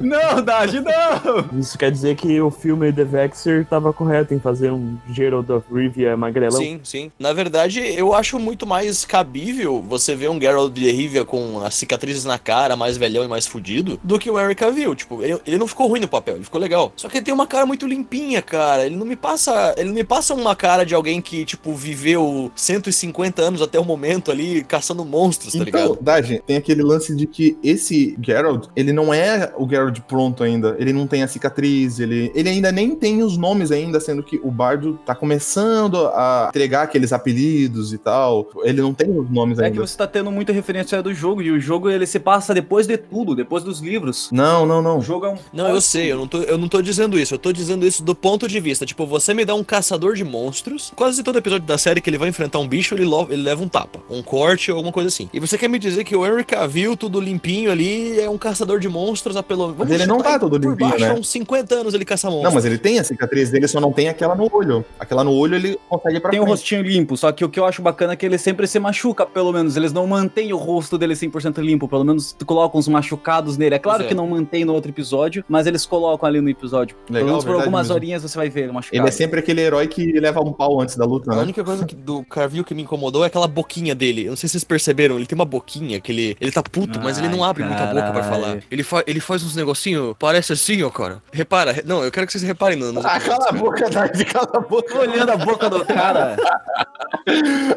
Não, 0.00 0.40
Daji, 0.40 0.80
não! 0.80 1.58
Isso 1.58 1.76
quer 1.76 1.90
dizer 1.90 2.14
que 2.14 2.40
o 2.40 2.50
filme 2.52 2.92
The 2.92 3.04
Vexer 3.04 3.66
tava 3.66 3.92
correto 3.92 4.32
em 4.32 4.38
fazer 4.38 4.70
um 4.70 4.96
Gerald 5.10 5.50
of 5.50 5.66
Rivia 5.72 6.16
magrelão? 6.16 6.60
Sim, 6.60 6.80
sim. 6.84 7.10
Na 7.24 7.32
verdade, 7.32 7.80
eu 7.80 8.12
acho 8.12 8.38
muito 8.38 8.66
mais 8.66 9.06
cabível 9.06 9.82
você 9.88 10.14
ver 10.14 10.28
um 10.28 10.38
Geralt 10.38 10.74
de 10.74 10.90
Rivia 10.90 11.24
com 11.24 11.64
as 11.64 11.74
cicatrizes 11.74 12.22
na 12.26 12.38
cara, 12.38 12.76
mais 12.76 12.98
velhão 12.98 13.24
e 13.24 13.28
mais 13.28 13.46
fudido, 13.46 13.98
do 14.04 14.18
que 14.18 14.30
o 14.30 14.38
Henry 14.38 14.54
Cavill. 14.54 14.94
Tipo, 14.94 15.22
ele, 15.22 15.40
ele 15.46 15.56
não 15.56 15.66
ficou 15.66 15.88
ruim 15.88 16.00
no 16.00 16.06
papel, 16.06 16.34
ele 16.34 16.44
ficou 16.44 16.60
legal. 16.60 16.92
Só 16.94 17.08
que 17.08 17.16
ele 17.16 17.24
tem 17.24 17.32
uma 17.32 17.46
cara 17.46 17.64
muito 17.64 17.86
limpinha, 17.86 18.42
cara. 18.42 18.84
Ele 18.84 18.94
não 18.94 19.06
me 19.06 19.16
passa. 19.16 19.74
Ele 19.78 19.88
não 19.88 19.94
me 19.94 20.04
passa 20.04 20.34
uma 20.34 20.54
cara 20.54 20.84
de 20.84 20.94
alguém 20.94 21.22
que, 21.22 21.46
tipo, 21.46 21.72
viveu 21.72 22.52
150 22.54 23.40
anos 23.40 23.62
até 23.62 23.80
o 23.80 23.84
momento 23.86 24.30
ali 24.30 24.62
caçando 24.62 25.02
monstros, 25.02 25.54
tá 25.54 25.60
Então, 25.60 25.64
ligado? 25.64 25.98
Daji, 26.02 26.42
tem 26.46 26.56
aquele 26.56 26.82
lance 26.82 27.16
de 27.16 27.26
que 27.26 27.56
esse 27.64 28.18
Geralt, 28.22 28.66
ele 28.76 28.92
não 28.92 29.14
é 29.14 29.50
o 29.56 29.66
Geralt 29.66 29.98
pronto 30.00 30.44
ainda. 30.44 30.76
Ele 30.78 30.92
não 30.92 31.06
tem 31.06 31.22
a 31.22 31.26
cicatriz, 31.26 32.00
ele, 32.00 32.30
ele 32.34 32.50
ainda 32.50 32.70
nem 32.70 32.94
tem 32.94 33.22
os 33.22 33.38
nomes 33.38 33.72
ainda, 33.72 33.98
sendo 33.98 34.22
que 34.22 34.38
o 34.44 34.50
Bardo 34.50 35.00
tá 35.06 35.14
começando 35.14 36.08
a 36.08 36.48
entregar 36.50 36.82
aqueles 36.82 37.13
apelidos 37.14 37.92
e 37.92 37.98
tal. 37.98 38.48
Ele 38.62 38.80
não 38.82 38.92
tem 38.94 39.08
os 39.10 39.30
nomes 39.30 39.58
É 39.58 39.62
que 39.62 39.66
ainda. 39.68 39.86
você 39.86 39.96
tá 39.96 40.06
tendo 40.06 40.30
muita 40.30 40.52
referência 40.52 41.02
do 41.02 41.12
jogo, 41.14 41.42
e 41.42 41.50
o 41.50 41.60
jogo 41.60 41.88
ele 41.90 42.06
se 42.06 42.18
passa 42.18 42.52
depois 42.54 42.86
de 42.86 42.96
tudo, 42.96 43.34
depois 43.34 43.62
dos 43.64 43.80
livros. 43.80 44.28
Não, 44.32 44.66
não, 44.66 44.80
não. 44.82 44.98
O 44.98 45.02
jogo 45.02 45.26
é 45.26 45.30
um. 45.30 45.36
Não, 45.52 45.68
eu 45.68 45.80
sei, 45.80 46.12
eu 46.12 46.16
não, 46.16 46.26
tô, 46.26 46.38
eu 46.42 46.58
não 46.58 46.68
tô 46.68 46.80
dizendo 46.82 47.18
isso, 47.18 47.34
eu 47.34 47.38
tô 47.38 47.52
dizendo 47.52 47.86
isso 47.86 48.02
do 48.02 48.14
ponto 48.14 48.46
de 48.48 48.60
vista. 48.60 48.84
Tipo, 48.86 49.06
você 49.06 49.32
me 49.34 49.44
dá 49.44 49.54
um 49.54 49.64
caçador 49.64 50.14
de 50.14 50.24
monstros, 50.24 50.92
quase 50.96 51.22
todo 51.22 51.38
episódio 51.38 51.66
da 51.66 51.78
série 51.78 52.00
que 52.00 52.08
ele 52.10 52.18
vai 52.18 52.28
enfrentar 52.28 52.58
um 52.58 52.68
bicho, 52.68 52.94
ele, 52.94 53.04
ele 53.30 53.42
leva 53.42 53.62
um 53.62 53.68
tapa, 53.68 54.00
um 54.10 54.22
corte 54.22 54.70
ou 54.70 54.76
alguma 54.76 54.92
coisa 54.92 55.08
assim. 55.08 55.28
E 55.32 55.40
você 55.40 55.56
quer 55.58 55.68
me 55.68 55.78
dizer 55.78 56.04
que 56.04 56.14
o 56.16 56.24
Henry 56.26 56.44
Cavill, 56.44 56.96
tudo 56.96 57.20
limpinho 57.20 57.70
ali, 57.70 58.20
é 58.20 58.28
um 58.28 58.38
caçador 58.38 58.78
de 58.78 58.88
monstros 58.88 59.36
há 59.36 59.42
pelo 59.42 59.74
Mas 59.78 59.90
ele 59.90 60.06
não 60.06 60.18
tá 60.18 60.38
todo 60.38 60.58
por 60.60 60.70
limpinho, 60.70 60.90
baixo, 60.90 61.04
né? 61.04 61.10
Há 61.10 61.14
uns 61.14 61.28
50 61.28 61.74
anos 61.74 61.94
ele 61.94 62.04
caça 62.04 62.28
monstros. 62.28 62.44
Não, 62.48 62.54
mas 62.54 62.64
ele 62.64 62.78
tem 62.78 62.98
a 62.98 63.04
cicatriz 63.04 63.50
dele, 63.50 63.68
só 63.68 63.80
não 63.80 63.92
tem 63.92 64.08
aquela 64.08 64.34
no 64.34 64.48
olho. 64.52 64.84
Aquela 64.98 65.22
no 65.24 65.32
olho 65.32 65.54
ele 65.54 65.78
consegue 65.88 66.16
ir 66.16 66.20
pra 66.20 66.30
Tem 66.30 66.40
o 66.40 66.42
frente. 66.44 66.50
rostinho 66.52 66.82
limpo, 66.82 67.03
só 67.16 67.30
que 67.32 67.44
o 67.44 67.48
que 67.48 67.58
eu 67.60 67.64
acho 67.64 67.82
bacana 67.82 68.12
é 68.12 68.16
que 68.16 68.24
ele 68.24 68.38
sempre 68.38 68.66
se 68.66 68.78
machuca, 68.78 69.26
pelo 69.26 69.52
menos. 69.52 69.76
Eles 69.76 69.92
não 69.92 70.06
mantêm 70.06 70.52
o 70.52 70.56
rosto 70.56 70.96
dele 70.96 71.14
100% 71.14 71.58
limpo, 71.62 71.86
pelo 71.88 72.04
menos 72.04 72.32
tu 72.32 72.44
coloca 72.46 72.76
uns 72.78 72.88
machucados 72.88 73.56
nele. 73.56 73.74
É 73.74 73.78
claro 73.78 73.98
Pois 73.98 74.06
é. 74.06 74.08
que 74.08 74.14
não 74.14 74.26
mantém 74.26 74.64
no 74.64 74.72
outro 74.72 74.90
episódio, 74.90 75.44
mas 75.48 75.66
eles 75.66 75.84
colocam 75.86 76.26
ali 76.28 76.40
no 76.40 76.48
episódio. 76.48 76.96
Pelo 77.06 77.14
Legal, 77.18 77.28
menos 77.28 77.44
por 77.44 77.54
algumas 77.54 77.82
mesmo. 77.88 77.94
horinhas 77.94 78.22
você 78.22 78.36
vai 78.38 78.48
ver 78.48 78.64
ele 78.64 78.72
machucado. 78.72 79.02
Ele 79.02 79.08
é 79.08 79.12
sempre 79.12 79.40
aquele 79.40 79.60
herói 79.60 79.86
que 79.86 80.12
leva 80.18 80.40
um 80.40 80.52
pau 80.52 80.80
antes 80.80 80.96
da 80.96 81.04
luta, 81.04 81.32
A 81.32 81.36
né? 81.36 81.42
única 81.42 81.62
coisa 81.62 81.84
que- 81.84 81.94
do 81.94 82.24
Carville 82.24 82.64
que 82.64 82.74
me 82.74 82.82
incomodou 82.82 83.24
é 83.24 83.26
aquela 83.26 83.46
boquinha 83.46 83.94
dele. 83.94 84.24
Eu 84.26 84.30
não 84.30 84.36
sei 84.36 84.48
se 84.48 84.52
vocês 84.52 84.64
perceberam, 84.64 85.16
ele 85.16 85.26
tem 85.26 85.36
uma 85.36 85.44
boquinha 85.44 86.00
que 86.00 86.10
ele, 86.12 86.36
ele 86.40 86.50
tá 86.52 86.62
puto, 86.62 87.00
mas 87.02 87.18
ele 87.18 87.28
não 87.28 87.42
Ai, 87.44 87.50
abre 87.50 87.64
muita 87.64 87.86
boca 87.86 88.10
pra 88.12 88.22
falar. 88.24 88.58
Ele, 88.70 88.82
fa 88.82 89.02
ele 89.06 89.20
faz 89.20 89.42
uns 89.44 89.56
negocinho, 89.56 90.14
parece 90.18 90.52
assim, 90.52 90.82
ó, 90.82 90.90
cara. 90.90 91.22
Repara, 91.32 91.72
re- 91.72 91.82
não, 91.84 92.02
eu 92.04 92.10
quero 92.10 92.26
que 92.26 92.32
vocês 92.32 92.42
reparem 92.44 92.78
no. 92.78 92.92
nos 92.92 93.04
Ah, 93.04 93.18
cala 93.20 93.48
a 93.48 93.52
boca, 93.52 93.88
Darth, 93.90 94.24
cala 94.32 94.50
a 94.54 94.60
boca. 94.60 94.98
Olhando 94.98 95.30
a 95.30 95.36
boca 95.36 95.68
do 95.68 95.84
cara. 95.84 96.36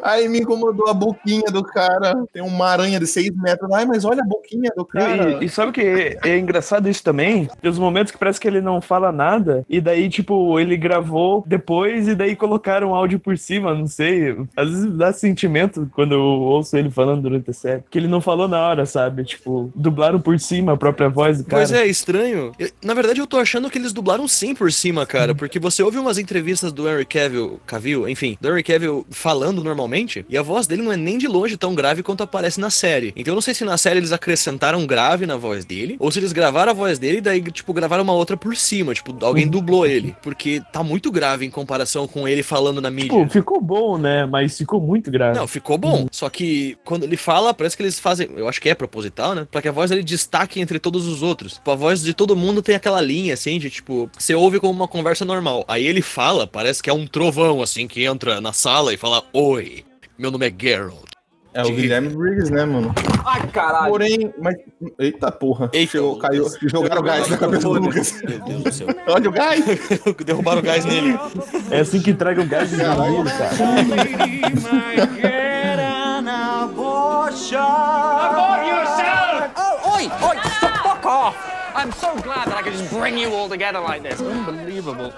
Aí 0.04 0.28
me 0.28 0.40
incomodou 0.40 0.88
a 0.88 0.94
boquinha 0.94 1.52
do 1.52 1.64
cara. 1.64 2.26
Tem 2.32 2.42
uma 2.42 2.68
aranha 2.68 3.00
de 3.00 3.08
6 3.08 3.32
metros. 3.36 3.72
Ai, 3.72 3.86
mas 3.86 4.06
olha 4.06 4.22
a 4.22 4.26
boquinha 4.26 4.72
do 4.76 4.86
cara. 4.86 5.40
E, 5.42 5.46
e 5.46 5.50
sabe 5.50 5.70
o 5.70 5.74
que 5.74 5.82
é, 5.82 6.18
é 6.24 6.38
engraçado 6.38 6.90
isso 6.90 7.04
também? 7.04 7.48
Tem 7.62 7.70
os 7.72 7.80
momentos 7.80 8.12
que 8.12 8.18
parece 8.18 8.40
que 8.40 8.48
ele 8.48 8.62
não 8.62 8.82
fala 8.82 9.12
nada, 9.12 9.66
e 9.70 9.80
daí, 9.82 10.10
tipo, 10.10 10.60
ele 10.60 10.78
gravou 10.78 11.44
depois 11.48 12.08
e 12.08 12.16
daí 12.16 12.36
colocaram 12.36 12.94
áudio 12.94 13.20
por 13.20 13.38
cima, 13.38 13.74
não 13.74 13.88
sei. 13.88 14.38
Às 14.56 14.70
vezes 14.70 14.92
dá 14.94 15.12
sentimento 15.14 15.90
quando 15.94 16.14
eu 16.14 16.22
ouço 16.22 16.76
ele 16.78 16.90
falando 16.92 17.22
durante 17.24 17.50
a 17.50 17.54
série. 17.54 17.84
Que 17.90 17.98
ele 17.98 18.08
não 18.08 18.22
falou 18.22 18.48
na 18.48 18.60
hora, 18.60 18.86
sabe? 18.86 19.24
Tipo, 19.24 19.72
dublaram 19.76 20.20
por 20.20 20.40
cima 20.40 20.74
a 20.74 20.78
própria 20.78 21.10
voz 21.10 21.40
do 21.40 21.46
cara. 21.46 21.62
Pois 21.64 21.72
é, 21.72 21.86
estranho. 21.86 22.52
Eu- 22.60 22.70
na 22.84 22.94
verdade, 22.94 23.20
eu 23.20 23.28
tô 23.28 23.38
achando 23.38 23.70
que 23.70 23.78
eles 23.78 23.94
dublaram 23.94 24.28
sim 24.28 24.54
por 24.54 24.72
cima, 24.72 25.06
cara. 25.06 25.34
Porque 25.36 25.60
você 25.60 25.82
ouve 25.84 25.98
umas 25.98 26.18
entrevistas 26.18 26.72
do 26.72 26.88
Henry 26.88 27.06
Cavill, 27.06 27.60
Cavill, 27.66 28.08
enfim, 28.08 28.38
do 28.40 28.50
Henry 28.50 28.64
Cavill 28.64 29.06
falando 29.18 29.64
normalmente, 29.64 30.26
e 30.30 30.38
a 30.38 30.42
voz 30.42 30.68
dele 30.68 30.82
não 30.82 30.92
é 30.92 30.98
nem 30.98 31.18
de 31.18 31.28
longe 31.28 31.58
tão 31.58 31.76
grave 31.76 32.04
quanto 32.04 32.24
aparece 32.24 32.60
na 32.60 32.70
série. 32.70 33.14
Então 33.16 33.32
eu 33.32 33.36
não 33.36 33.42
sei 33.42 33.54
se 33.54 33.66
na 33.66 33.78
série 33.78 34.00
eles 34.00 34.12
acrescentaram 34.12 34.86
grave 34.86 35.26
na 35.26 35.36
voz 35.38 35.66
dele, 35.66 35.98
ou 36.00 36.12
se 36.12 36.20
eles 36.20 36.32
gravaram 36.32 36.72
a 36.72 36.74
voz 36.74 37.00
dele 37.00 37.18
e 37.18 37.22
daí, 37.22 37.42
tipo, 37.42 37.74
gravaram 37.74 38.04
uma 38.04 38.14
outra 38.14 38.38
por 38.38 38.56
cima. 38.56 38.94
Tipo, 38.94 39.16
alguém 39.26 39.48
dublou 39.48 39.86
ele. 39.86 40.16
Porque 40.22 40.62
tá 40.72 40.84
muito 40.84 41.12
grave 41.12 41.46
em 41.46 41.50
comparação 41.50 42.08
com 42.08 42.28
ele 42.28 42.44
falando 42.44 42.82
na 42.82 42.90
mídia. 42.90 43.18
Tipo, 43.18 43.30
ficou 43.30 43.62
bom, 43.62 43.98
né? 43.98 44.26
Mas 44.26 44.58
ficou 44.58 44.80
muito 44.80 45.10
grave. 45.10 45.38
Não, 45.38 45.48
ficou 45.48 45.78
bom. 45.78 46.08
Só 46.12 46.30
que 46.30 46.78
quando 46.86 47.04
ele 47.04 47.18
fala, 47.18 47.54
parece 47.54 47.76
que 47.76 47.84
eles 47.84 48.00
fazem. 48.00 48.30
Eu 48.36 48.48
acho 48.48 48.62
que 48.62 48.70
é 48.70 48.76
proposital, 48.76 49.34
né? 49.34 49.48
Pra 49.50 49.62
que 49.62 49.68
a 49.68 49.72
voz 49.72 49.90
dele 49.90 50.04
destaque 50.04 50.60
entre 50.60 50.80
todos 50.80 51.08
os 51.08 51.24
outros. 51.24 51.54
Tipo, 51.54 51.72
a 51.72 51.76
voz 51.76 52.02
de 52.02 52.14
todo 52.14 52.36
mundo 52.36 52.62
tem 52.62 52.76
aquela 52.76 53.02
linha, 53.02 53.34
assim, 53.34 53.58
de 53.60 53.70
tipo, 53.70 54.10
você 54.18 54.36
ouve 54.36 54.60
como 54.60 54.74
uma 54.74 54.88
conversa 54.88 55.26
normal. 55.26 55.66
Aí 55.68 55.86
ele 55.86 56.02
fala, 56.02 56.46
parece 56.46 56.82
que 56.82 56.90
é 56.90 56.94
um 56.94 57.08
trovão, 57.08 57.62
assim, 57.62 57.88
que 57.88 58.04
entra 58.04 58.40
na 58.42 58.54
sala 58.54 58.94
e 58.94 58.97
fala: 58.98 59.24
Oi, 59.34 59.84
meu 60.18 60.32
nome 60.32 60.48
é 60.48 60.54
Geralt. 60.58 61.08
É 61.54 61.64
o 61.64 61.72
Guilherme 61.72 62.10
Briggs, 62.10 62.52
né, 62.52 62.66
mano? 62.66 62.94
Ai, 63.26 63.48
caralho. 63.48 63.90
Porém, 63.90 64.32
mas. 64.40 64.56
Eita 65.00 65.32
porra. 65.32 65.72
Eita, 65.74 65.94
Chegou, 65.94 66.14
Lucas. 66.14 66.30
caiu. 66.30 66.70
Jogaram 66.70 67.02
gás 67.02 67.28
na 67.30 67.38
cabeça 67.38 67.68
do 67.68 67.80
Lucas. 67.80 68.22
Meu 68.22 68.40
Deus 68.40 68.64
do 68.64 68.72
céu. 68.72 68.88
Olha 69.08 69.30
o 69.30 69.32
gás. 69.32 69.66
Derrubaram 70.24 70.60
o 70.60 70.64
gás 70.64 70.86
nele. 70.86 71.18
É 71.72 71.80
assim 71.80 72.00
que 72.00 72.14
traga 72.14 72.42
o 72.42 72.46
gás 72.46 72.70
de 72.70 72.76
menino, 72.78 73.24
cara. 73.26 73.58
Oh, 79.58 79.96
oi, 79.96 80.04
oi, 80.04 80.38
fuck 80.84 81.06
off! 81.08 81.36
I'm 81.76 81.92
so 81.94 82.16
glad 82.22 82.48
that 82.50 82.58
I 82.58 82.62
could 82.62 82.74
just 82.74 82.90
bring 82.92 83.18
you 83.18 83.34
all 83.34 83.50
together 83.50 83.80
like 83.80 84.04
this. 84.04 84.20
Unbelievable. 84.22 85.12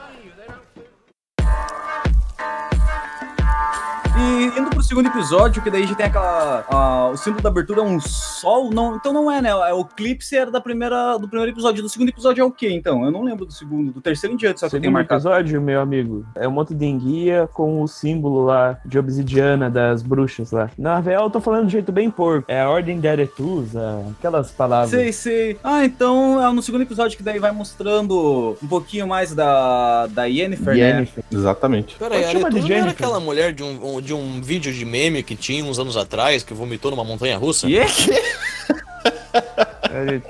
E 4.39 4.45
indo 4.45 4.69
pro 4.69 4.78
segundo 4.89 5.07
episódio, 5.07 5.61
que 5.61 5.69
daí 5.69 5.85
já 5.85 5.93
tem 5.95 6.07
aquela. 6.07 6.65
ah, 6.69 7.09
o 7.13 7.17
símbolo 7.17 7.43
da 7.43 7.49
abertura 7.49 7.79
é 7.81 7.83
um 7.83 7.99
sol. 7.99 8.71
Não, 8.73 8.95
então 8.95 9.13
não 9.13 9.31
é, 9.31 9.39
né? 9.41 9.49
É 9.49 9.73
o 9.73 9.81
eclipse 9.81 10.35
era 10.35 10.49
da 10.49 10.59
primeira, 10.59 11.17
do 11.17 11.27
primeiro 11.27 11.51
episódio. 11.53 11.83
Do 11.83 11.89
segundo 11.89 12.09
episódio 12.09 12.41
é 12.41 12.45
o 12.45 12.51
quê, 12.51 12.71
então? 12.71 13.05
Eu 13.05 13.11
não 13.11 13.23
lembro 13.23 13.45
do 13.45 13.53
segundo. 13.53 13.91
Do 13.91 14.01
terceiro 14.01 14.33
em 14.33 14.37
diante, 14.37 14.59
só 14.59 14.65
que 14.65 14.71
Segundo 14.71 14.91
marcado. 14.91 15.19
episódio, 15.21 15.61
meu 15.61 15.79
amigo, 15.79 16.25
é 16.35 16.47
um 16.47 16.51
monte 16.51 16.73
de 16.73 16.85
enguia 16.85 17.47
com 17.53 17.81
o 17.83 17.87
símbolo 17.87 18.43
lá 18.45 18.79
de 18.85 18.97
obsidiana 18.97 19.69
das 19.69 20.01
bruxas 20.01 20.51
lá. 20.51 20.69
Na 20.77 20.99
real, 20.99 21.25
eu 21.25 21.29
tô 21.29 21.39
falando 21.39 21.67
de 21.67 21.73
jeito 21.73 21.91
bem 21.91 22.09
porco. 22.09 22.45
É 22.51 22.61
a 22.61 22.69
Ordem 22.69 22.99
de 22.99 23.07
Aretusa, 23.07 24.03
aquelas 24.17 24.51
palavras. 24.51 24.89
Sei, 24.89 25.13
sei. 25.13 25.57
Ah, 25.63 25.85
então 25.85 26.43
é 26.43 26.51
no 26.51 26.61
segundo 26.63 26.81
episódio 26.81 27.15
que 27.15 27.23
daí 27.23 27.37
vai 27.37 27.51
mostrando 27.51 28.57
um 28.61 28.67
pouquinho 28.67 29.07
mais 29.07 29.33
da, 29.35 30.07
da 30.07 30.25
Yennefer, 30.25 30.75
né? 30.75 30.79
Yennefer. 30.89 31.23
Exatamente. 31.31 31.95
Pera 31.97 32.15
aí, 32.15 32.21
Pode 32.23 32.33
chamar 32.33 32.49
de 32.49 32.55
Aretusa 32.57 32.69
não 32.73 32.81
era 32.81 32.91
aquela 32.91 33.19
mulher 33.19 33.53
de 33.53 33.63
um, 33.63 33.97
um- 33.97 34.01
de 34.01 34.13
um 34.13 34.41
vídeo 34.41 34.71
de 34.73 34.78
meme 34.85 35.23
que 35.23 35.35
tinha 35.35 35.63
uns 35.63 35.79
anos 35.79 35.97
atrás, 35.97 36.43
que 36.43 36.53
vomitou 36.53 36.91
numa 36.91 37.03
montanha 37.03 37.37
russa? 37.37 37.67
E 37.67 37.77
é. 37.77 37.85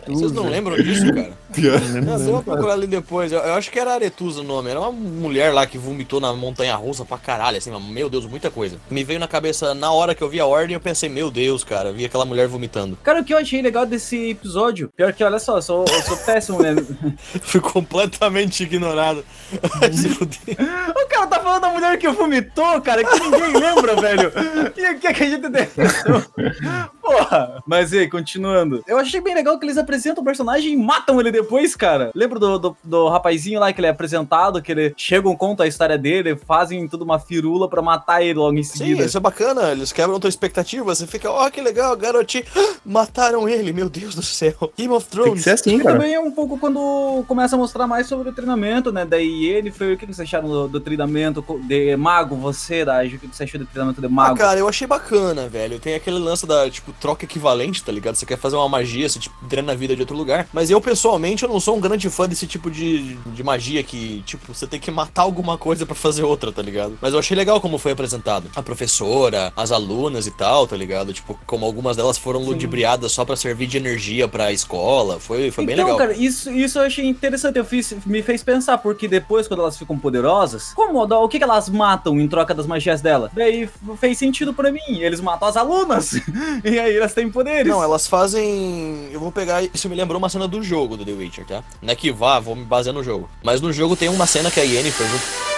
Vocês 0.08 0.32
não 0.32 0.50
lembram 0.50 0.78
disso, 0.78 1.14
cara? 1.14 1.34
Não, 1.58 1.80
você 1.80 2.26
lembro. 2.26 2.32
vai 2.32 2.44
procurar 2.44 2.74
ali 2.74 2.88
depois. 2.88 3.32
Eu, 3.32 3.40
eu 3.40 3.54
acho 3.54 3.72
que 3.72 3.80
era 3.80 3.94
Aretusa 3.94 4.42
o 4.42 4.44
nome. 4.44 4.70
Era 4.70 4.80
uma 4.80 4.92
mulher 4.92 5.54
lá 5.54 5.66
que 5.66 5.78
vomitou 5.78 6.20
na 6.20 6.34
montanha 6.34 6.76
russa 6.76 7.04
pra 7.04 7.18
caralho, 7.18 7.58
assim, 7.58 7.72
meu 7.92 8.10
Deus, 8.10 8.26
muita 8.26 8.52
coisa. 8.52 8.78
Me 8.90 9.04
veio 9.04 9.20
na 9.20 9.28
cabeça 9.28 9.74
na 9.74 9.92
hora 9.92 10.14
que 10.14 10.22
eu 10.22 10.30
vi 10.30 10.40
a 10.40 10.46
ordem, 10.46 10.76
eu 10.76 10.80
pensei, 10.80 11.10
meu 11.10 11.32
Deus, 11.32 11.64
cara, 11.64 11.92
vi 11.92 12.06
aquela 12.06 12.26
mulher 12.26 12.48
vomitando. 12.48 12.98
Cara, 13.04 13.22
o 13.22 13.24
que 13.24 13.34
eu 13.34 13.38
achei 13.38 13.62
legal 13.62 13.86
desse 13.86 14.32
episódio, 14.32 14.90
pior 14.96 15.14
que, 15.14 15.24
olha 15.24 15.40
só, 15.40 15.58
eu 15.58 15.62
sou, 15.62 15.86
eu 15.88 16.02
sou 16.02 16.18
péssimo, 16.18 16.62
né? 16.62 16.76
Fui 17.42 17.60
completamente 17.60 18.64
ignorado. 18.64 19.24
O 19.82 21.08
cara 21.08 21.28
tá 21.28 21.40
falando 21.40 21.62
da 21.62 21.70
mulher 21.70 21.98
que 21.98 22.08
vomitou, 22.10 22.82
cara, 22.82 23.04
que 23.04 23.20
ninguém 23.20 23.54
lembra, 23.54 23.96
velho. 23.96 24.32
Que, 24.74 24.96
que, 24.96 25.14
que 25.14 25.24
a 25.24 25.30
gente 25.30 25.50
tem. 25.50 25.68
Porra. 27.02 27.64
Mas 27.66 27.92
e 27.92 28.00
aí, 28.00 28.10
continuando. 28.10 28.84
Eu 28.88 28.98
achei 28.98 29.20
bem 29.20 29.34
legal 29.34 29.58
que 29.58 29.66
eles 29.66 29.78
apresentam 29.78 30.22
o 30.22 30.26
personagem 30.26 30.74
e 30.74 30.78
matam 30.78 31.20
ele 31.20 31.32
depois, 31.42 31.76
cara. 31.76 32.12
Lembra 32.16 32.40
do, 32.40 32.60
do, 32.60 32.78
do 32.84 33.08
rapazinho 33.10 33.60
lá 33.60 33.72
que 33.74 33.80
ele 33.80 33.88
é 33.88 33.90
apresentado, 33.90 34.62
que 34.62 34.72
ele 34.72 34.94
chegam, 34.98 35.36
contam 35.36 35.64
a 35.66 35.68
história 35.68 35.98
dele, 35.98 36.36
fazem 36.36 36.88
tudo 36.88 37.04
uma 37.04 37.20
firula 37.20 37.68
pra 37.70 37.82
matar 37.82 38.22
ele 38.22 38.34
logo 38.40 38.58
em 38.58 38.64
Sim, 38.64 38.78
seguida. 38.78 39.06
isso 39.06 39.18
é 39.18 39.20
bacana, 39.22 39.72
eles 39.72 39.92
quebram 39.92 40.20
tua 40.20 40.30
expectativa, 40.30 40.84
você 40.84 41.06
fica, 41.08 41.30
ó, 41.32 41.50
que 41.50 41.62
legal, 41.62 41.96
garotinho. 41.96 42.44
Mataram 42.86 43.48
ele, 43.48 43.72
meu 43.74 43.90
Deus 43.90 44.16
do 44.16 44.22
céu. 44.24 44.54
Game 44.78 44.94
of 44.94 45.06
Tem 45.08 45.18
que 45.20 45.24
Thrones. 45.26 45.44
ser 45.44 45.52
assim, 45.52 45.76
E 45.76 45.84
cara. 45.84 45.94
também 45.98 46.14
é 46.14 46.20
um 46.20 46.32
pouco 46.32 46.58
quando 46.58 47.24
começa 47.28 47.56
a 47.56 47.60
mostrar 47.60 47.86
mais 47.88 48.08
sobre 48.08 48.30
o 48.30 48.34
treinamento, 48.34 48.92
né? 48.92 49.06
Daí 49.06 49.46
ele 49.46 49.72
foi. 49.72 49.94
O 49.94 49.98
que 49.98 50.06
vocês 50.06 50.20
acharam 50.22 50.48
do, 50.48 50.68
do 50.68 50.80
treinamento 50.80 51.44
de 51.68 51.96
mago? 51.98 52.36
Você, 52.38 52.84
Daj, 52.86 53.14
o 53.16 53.20
que 53.20 53.28
você 53.28 53.44
achou 53.44 53.60
do 53.60 53.66
treinamento 53.66 54.00
de 54.02 54.08
Ah, 54.08 54.10
mago? 54.10 54.38
cara, 54.38 54.60
eu 54.60 54.68
achei 54.68 54.88
bacana, 54.88 55.48
velho. 55.48 55.80
Tem 55.80 55.94
aquele 55.96 56.18
lance 56.20 56.46
da, 56.46 56.70
tipo, 56.70 56.92
troca 56.94 57.26
equivalente, 57.26 57.84
tá 57.84 57.92
ligado? 57.92 58.16
Você 58.16 58.26
quer 58.26 58.38
fazer 58.38 58.56
uma 58.56 58.70
magia, 58.70 59.08
você, 59.08 59.20
tipo, 59.20 59.36
treina 59.48 59.72
a 59.72 59.76
vida 59.76 59.96
de 59.96 60.02
outro 60.02 60.16
lugar. 60.16 60.48
Mas 60.54 60.70
eu, 60.70 60.80
pessoalmente, 60.82 61.29
eu 61.44 61.50
não 61.50 61.60
sou 61.60 61.76
um 61.76 61.80
grande 61.80 62.10
fã 62.10 62.28
desse 62.28 62.48
tipo 62.48 62.70
de, 62.70 63.16
de 63.16 63.44
magia 63.44 63.84
que, 63.84 64.22
tipo, 64.26 64.54
você 64.54 64.66
tem 64.68 64.80
que 64.80 64.92
matar 64.92 65.24
alguma 65.24 65.58
coisa 65.58 65.86
pra 65.86 65.96
fazer 65.96 66.24
outra, 66.24 66.52
tá 66.52 66.62
ligado? 66.62 66.98
Mas 67.02 67.14
eu 67.14 67.20
achei 67.20 67.36
legal 67.36 67.60
como 67.62 67.78
foi 67.78 67.92
apresentado. 67.92 68.50
A 68.56 68.62
professora, 68.62 69.52
as 69.56 69.72
alunas 69.72 70.28
e 70.28 70.32
tal, 70.32 70.68
tá 70.68 70.76
ligado? 70.76 71.14
Tipo, 71.14 71.40
como 71.46 71.66
algumas 71.66 71.98
delas 71.98 72.18
foram 72.18 72.42
ludibriadas 72.42 73.12
só 73.12 73.26
pra 73.26 73.36
servir 73.36 73.68
de 73.68 73.78
energia 73.78 74.28
pra 74.28 74.52
escola. 74.52 75.20
Foi, 75.20 75.52
foi 75.52 75.66
bem 75.66 75.74
então, 75.74 75.86
legal. 75.86 75.98
cara, 75.98 76.14
isso, 76.14 76.52
isso 76.52 76.80
eu 76.80 76.84
achei 76.84 77.06
interessante. 77.06 77.58
Eu 77.58 77.66
fiz, 77.66 77.96
me 78.06 78.22
fez 78.22 78.44
pensar, 78.44 78.78
porque 78.78 79.08
depois, 79.08 79.48
quando 79.48 79.62
elas 79.62 79.78
ficam 79.78 79.98
poderosas, 79.98 80.74
como, 80.74 81.04
o 81.04 81.28
que, 81.28 81.38
que 81.38 81.44
elas 81.44 81.70
matam 81.70 82.20
em 82.20 82.28
troca 82.28 82.54
das 82.54 82.66
magias 82.66 83.02
dela? 83.02 83.32
Daí 83.34 83.70
fez 84.00 84.18
sentido 84.18 84.54
pra 84.54 84.72
mim. 84.72 85.00
Eles 85.00 85.22
matam 85.22 85.48
as 85.48 85.58
alunas. 85.58 86.14
e 86.64 86.80
aí 86.80 86.96
elas 86.96 87.14
têm 87.14 87.30
poderes. 87.30 87.72
Não, 87.72 87.84
elas 87.84 88.08
fazem. 88.08 89.10
Eu 89.12 89.20
vou 89.20 89.32
pegar. 89.32 89.64
Isso 89.64 89.90
me 89.90 89.96
lembrou 89.96 90.18
uma 90.18 90.30
cena 90.30 90.48
do 90.48 90.62
jogo 90.62 90.98
do 90.98 91.06
The 91.06 91.12
Witcher, 91.20 91.46
tá? 91.46 91.64
Não 91.82 91.92
é 91.92 91.96
que 91.96 92.12
vá, 92.12 92.40
vou 92.40 92.56
me 92.56 92.64
basear 92.64 92.94
no 92.94 93.04
jogo. 93.04 93.30
Mas 93.44 93.62
no 93.62 93.72
jogo 93.72 93.96
tem 93.96 94.10
uma 94.10 94.26
cena 94.26 94.50
que 94.50 94.60
a 94.60 94.64
Yennefer 94.64 95.08
junto. 95.08 95.50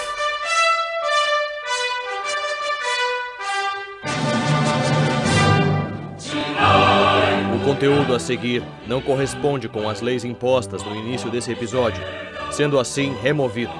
O 7.54 7.64
conteúdo 7.64 8.14
a 8.14 8.18
seguir 8.18 8.62
não 8.86 9.00
corresponde 9.00 9.68
com 9.68 9.88
as 9.88 10.00
leis 10.00 10.24
impostas 10.24 10.82
no 10.82 10.94
início 10.94 11.30
desse 11.30 11.50
episódio, 11.50 12.02
sendo 12.50 12.78
assim 12.78 13.16
removido. 13.22 13.72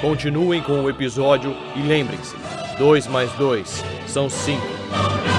Continuem 0.00 0.62
com 0.62 0.82
o 0.82 0.90
episódio 0.90 1.56
e 1.74 1.80
lembrem-se: 1.80 2.36
2 2.78 3.06
mais 3.06 3.32
2 3.32 3.84
são 4.06 4.28
5. 4.28 5.31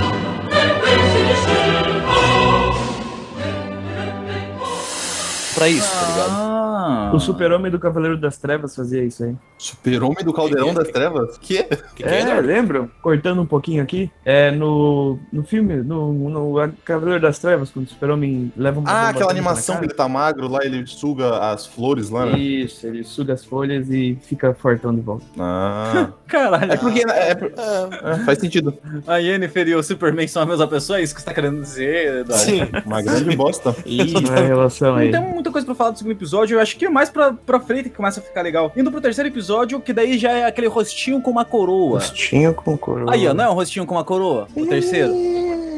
Pra 5.63 5.69
isso, 5.69 5.89
tá 5.97 6.07
ligado? 6.11 6.29
Ah, 6.31 6.53
Ah. 6.75 7.11
O 7.15 7.19
super-homem 7.19 7.71
do 7.71 7.79
Cavaleiro 7.79 8.17
das 8.17 8.37
Trevas 8.37 8.75
fazia 8.75 9.03
isso 9.03 9.23
aí. 9.23 9.33
Super-Homem 9.57 10.25
do 10.25 10.33
Caldeirão 10.33 10.73
das 10.73 10.89
Trevas? 10.89 11.37
Que? 11.37 11.63
Que 11.63 11.77
que 11.95 12.03
é, 12.03 12.19
É, 12.21 12.41
lembram? 12.41 12.89
Cortando 13.01 13.41
um 13.41 13.45
pouquinho 13.45 13.81
aqui. 13.81 14.11
É, 14.25 14.51
no, 14.51 15.17
no 15.31 15.43
filme, 15.43 15.75
no, 15.77 16.11
no 16.11 16.73
Cavaleiro 16.83 17.21
das 17.21 17.39
Trevas, 17.39 17.69
quando 17.69 17.85
o 17.85 17.89
super-homem 17.89 18.51
leva 18.57 18.79
uma 18.81 18.89
Ah, 18.91 19.09
aquela 19.09 19.31
animação 19.31 19.77
que 19.77 19.85
ele 19.85 19.93
tá 19.93 20.09
magro 20.09 20.49
lá, 20.49 20.65
ele 20.65 20.85
suga 20.85 21.37
as 21.51 21.65
flores 21.65 22.09
lá, 22.09 22.25
né? 22.25 22.37
Isso, 22.37 22.85
ele 22.85 23.03
suga 23.05 23.33
as 23.33 23.45
folhas 23.45 23.89
e 23.89 24.17
fica 24.23 24.53
fortão 24.53 24.93
de 24.93 24.99
volta. 24.99 25.23
Ah. 25.39 26.09
Caralho. 26.27 26.73
É 26.73 26.75
porque. 26.77 26.99
É, 27.09 27.31
é- 27.31 27.31
É, 27.31 28.11
é, 28.11 28.25
faz 28.25 28.39
sentido. 28.39 28.73
A 29.07 29.17
Yennefer 29.17 29.67
e 29.69 29.75
o 29.75 29.83
Superman 29.83 30.27
são 30.27 30.41
a 30.41 30.45
mesma 30.45 30.67
pessoa? 30.67 30.99
É 30.99 31.03
isso 31.03 31.13
que 31.15 31.21
você 31.21 31.25
tá 31.27 31.33
querendo 31.33 31.61
dizer, 31.61 32.21
Eduardo? 32.21 32.43
sim. 32.43 32.61
Uma 32.85 33.01
grande 33.01 33.35
bosta. 33.37 33.73
Não 33.85 34.35
é 34.35 34.47
relação 34.47 34.95
aí. 34.95 35.11
Não 35.11 35.21
tem 35.23 35.33
muita 35.33 35.51
coisa 35.53 35.65
pra 35.65 35.75
falar 35.75 35.91
do 35.91 35.97
segundo 35.97 36.13
episódio, 36.13 36.55
eu 36.55 36.59
acho 36.59 36.75
que 36.75 36.85
é 36.85 36.89
mais 36.89 37.09
pra, 37.09 37.31
pra 37.31 37.59
frente 37.59 37.89
que 37.89 37.95
começa 37.95 38.19
a 38.19 38.23
ficar 38.23 38.41
legal. 38.41 38.71
Indo 38.75 38.91
pro 38.91 38.99
terceiro 38.99 39.29
episódio, 39.29 39.79
que 39.79 39.93
daí 39.93 40.17
já 40.17 40.31
é 40.31 40.45
aquele 40.45 40.67
rostinho 40.67 41.21
com 41.21 41.31
uma 41.31 41.45
coroa. 41.45 41.99
Rostinho 41.99 42.53
com 42.53 42.77
coroa. 42.77 43.13
Aí, 43.13 43.27
ó, 43.27 43.33
não 43.33 43.45
é 43.45 43.49
um 43.49 43.53
rostinho 43.53 43.85
com 43.85 43.95
uma 43.95 44.03
coroa? 44.03 44.47
O 44.55 44.65
terceiro? 44.65 45.13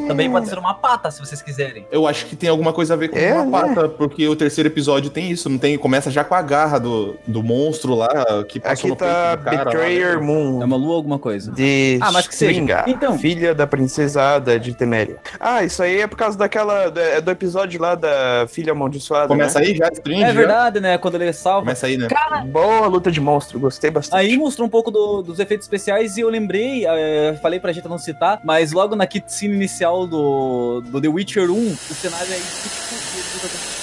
Também 0.08 0.30
pode 0.30 0.48
ser 0.48 0.58
uma 0.58 0.74
pata, 0.74 1.10
se 1.12 1.20
vocês 1.20 1.42
quiserem. 1.42 1.86
Eu 1.92 2.08
acho 2.08 2.26
que 2.26 2.36
tem 2.36 2.50
alguma 2.50 2.72
coisa 2.74 2.94
a 2.94 2.98
ver 2.98 3.10
com 3.10 3.18
É, 3.18 3.34
uma 3.34 3.64
né? 3.64 3.76
pata, 3.76 3.90
porque 3.90 4.28
o 4.28 4.36
terceiro 4.36 4.68
episódio 4.70 5.10
tem 5.10 5.32
isso, 5.32 5.50
não 5.50 5.58
tem? 5.58 5.78
Começa 5.78 6.10
já 6.12 6.24
com 6.24 6.36
a 6.36 6.42
garra 6.42 6.80
do, 6.80 7.16
do 7.28 7.42
monstro 7.44 7.96
lá 7.96 8.10
que 8.48 8.60
passou 8.60 8.92
Aqui 8.92 9.00
tá 9.00 9.06
no 9.36 9.38
peito 9.38 9.38
do 9.38 9.44
cara, 9.46 9.58
lá, 9.58 9.66
Betrayer 9.66 10.20
né? 10.20 10.26
Moon. 10.26 10.62
É 10.62 10.66
uma 10.66 10.76
lua 10.78 10.96
alguma 10.96 11.20
coisa. 11.20 11.52
De 11.52 11.98
Ah, 12.02 12.12
mas 12.12 12.28
que 12.28 12.36
seja. 12.36 12.52
Stringa, 12.52 12.84
Então. 12.88 13.18
filha 13.18 13.54
da 13.56 13.66
princesa 13.68 14.22
Ada 14.36 14.60
de 14.60 14.74
Teméria. 14.74 15.18
Ah, 15.40 15.64
isso 15.64 15.82
aí 15.82 16.02
é 16.02 16.08
por 16.08 16.18
causa 16.18 16.38
daquela. 16.38 16.90
do, 16.90 17.00
é 17.00 17.22
do 17.22 17.32
episódio 17.32 17.82
lá 17.82 17.96
da 17.96 18.46
filha 18.48 18.72
amaldiçoada. 18.72 19.28
Começa 19.28 19.60
né? 19.60 19.66
aí 19.68 19.76
já, 19.76 19.90
Strange. 19.90 20.24
É 20.24 20.34
verdade, 20.34 20.80
né? 20.80 20.98
Quando 20.98 21.16
ele 21.16 21.32
salva. 21.34 21.62
Começa 21.62 21.88
aí, 21.88 21.98
né? 21.98 22.08
Boa 22.52 22.88
luta 22.88 23.12
de 23.12 23.20
monstro, 23.22 23.60
gostei 23.60 23.90
bastante. 23.92 24.20
Aí 24.20 24.38
mostrou 24.38 24.68
um 24.68 24.70
pouco 24.70 24.92
do- 24.92 25.22
dos 25.22 25.40
efeitos 25.40 25.66
especiais 25.66 26.18
e 26.18 26.22
eu 26.22 26.30
lembrei, 26.30 26.86
eh, 26.86 27.38
falei 27.42 27.60
pra 27.60 27.72
gente 27.72 27.88
não 27.88 27.98
citar, 27.98 28.40
mas 28.44 28.72
logo 28.72 28.96
na 28.96 29.06
cutscene 29.08 29.54
inicial 29.56 29.95
do, 30.06 30.82
do 30.82 31.00
The 31.00 31.08
Witcher 31.08 31.50
1, 31.50 31.54
o 31.56 31.78
cenário 31.94 32.34
é 32.34 32.38
idêntico 32.38 33.76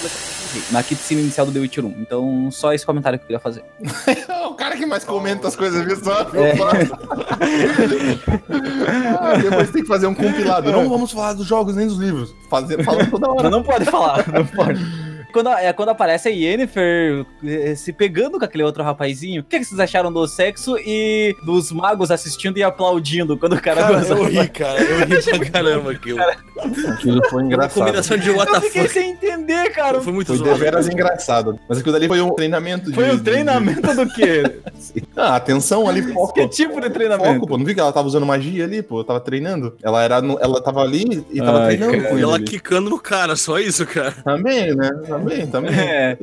na 0.71 0.83
cutscene 0.83 1.21
inicial 1.21 1.45
do 1.47 1.51
The 1.51 1.59
Witcher 1.59 1.85
1. 1.85 1.89
Então, 1.99 2.49
só 2.51 2.73
esse 2.73 2.85
comentário 2.85 3.17
que 3.17 3.23
eu 3.23 3.27
queria 3.27 3.39
fazer. 3.39 3.63
o 4.47 4.53
cara 4.53 4.77
que 4.77 4.85
mais 4.85 5.03
comenta 5.03 5.47
as 5.47 5.55
coisas, 5.55 5.83
viu 5.85 5.95
só? 6.03 6.21
É. 6.33 6.53
Ah, 9.19 9.37
depois 9.37 9.71
tem 9.71 9.81
que 9.81 9.87
fazer 9.87 10.07
um 10.07 10.13
compilado. 10.13 10.71
Não 10.71 10.87
vamos 10.89 11.11
falar 11.11 11.33
dos 11.33 11.47
jogos 11.47 11.75
nem 11.75 11.87
dos 11.87 11.97
livros. 11.97 12.35
Fazer, 12.49 12.83
falando 12.83 13.09
toda 13.09 13.31
hora. 13.31 13.49
Não 13.49 13.63
pode 13.63 13.85
falar, 13.85 14.27
não 14.31 14.45
pode. 14.45 15.12
Quando, 15.33 15.49
é 15.49 15.73
quando 15.73 15.89
aparece 15.89 16.29
a 16.29 16.31
Yennefer 16.31 17.25
eh, 17.43 17.75
se 17.75 17.91
pegando 17.91 18.37
com 18.39 18.45
aquele 18.45 18.63
outro 18.63 18.83
rapazinho. 18.83 19.41
O 19.41 19.43
que, 19.43 19.59
que 19.59 19.65
vocês 19.65 19.79
acharam 19.79 20.13
do 20.13 20.25
sexo 20.27 20.77
e 20.77 21.35
dos 21.45 21.71
magos 21.71 22.11
assistindo 22.11 22.57
e 22.57 22.63
aplaudindo 22.63 23.35
quando 23.37 23.53
o 23.53 23.61
cara, 23.61 23.81
Cara, 23.81 23.93
goza? 23.99 24.13
eu 24.13 24.23
ri, 24.25 24.47
cara. 24.47 24.81
Eu 24.81 24.99
ri 25.05 25.23
pra 25.23 25.49
caramba 25.51 25.91
aquilo. 25.91 26.19
Aquilo 26.93 27.21
foi 27.29 27.41
Uma 27.41 27.47
engraçado. 27.47 27.73
combinação 27.79 28.17
de 28.17 28.29
what 28.29 28.53
Eu 28.53 28.61
fiquei 28.61 28.87
sem 28.87 29.11
entender, 29.11 29.69
cara. 29.71 29.99
Foi 30.01 30.13
muito 30.13 30.27
Foi 30.27 30.37
zoado. 30.37 30.53
deveras 30.53 30.87
engraçado. 30.87 31.59
Mas 31.67 31.79
aquilo 31.79 31.93
dali 31.93 32.07
foi 32.07 32.21
um 32.21 32.33
treinamento 32.35 32.89
de. 32.89 32.95
Foi 32.95 33.09
o 33.09 33.17
de- 33.17 33.23
treinamento 33.23 33.81
do 33.95 34.07
quê? 34.13 34.43
Ah, 35.15 35.35
atenção 35.35 35.87
ali, 35.87 36.01
foco. 36.01 36.33
Que 36.33 36.47
tipo 36.47 36.73
de 36.75 36.81
Foco, 36.81 36.89
treinamento? 36.93 37.47
pô. 37.47 37.57
Não 37.57 37.63
vi 37.65 37.73
que 37.73 37.79
ela 37.79 37.91
tava 37.93 38.07
usando 38.07 38.25
magia 38.25 38.65
ali, 38.65 38.81
pô. 38.81 39.03
Tava 39.03 39.19
treinando. 39.19 39.75
Ela 39.83 40.03
era. 40.03 40.21
no- 40.21 40.37
Ela 40.41 40.61
tava 40.61 40.81
ali 40.81 41.23
e 41.31 41.39
tava 41.39 41.59
Ai, 41.61 41.67
treinando 41.77 41.91
cara. 41.97 42.03
com 42.09 42.15
E 42.15 42.17
ele. 42.17 42.23
ela 42.23 42.35
ali. 42.35 42.43
quicando 42.45 42.89
no 42.89 42.99
cara, 42.99 43.35
só 43.35 43.59
isso, 43.59 43.85
cara. 43.85 44.11
Também, 44.23 44.75
né? 44.75 44.89
Também, 45.07 45.22
também. 45.51 45.73
É, 45.73 46.17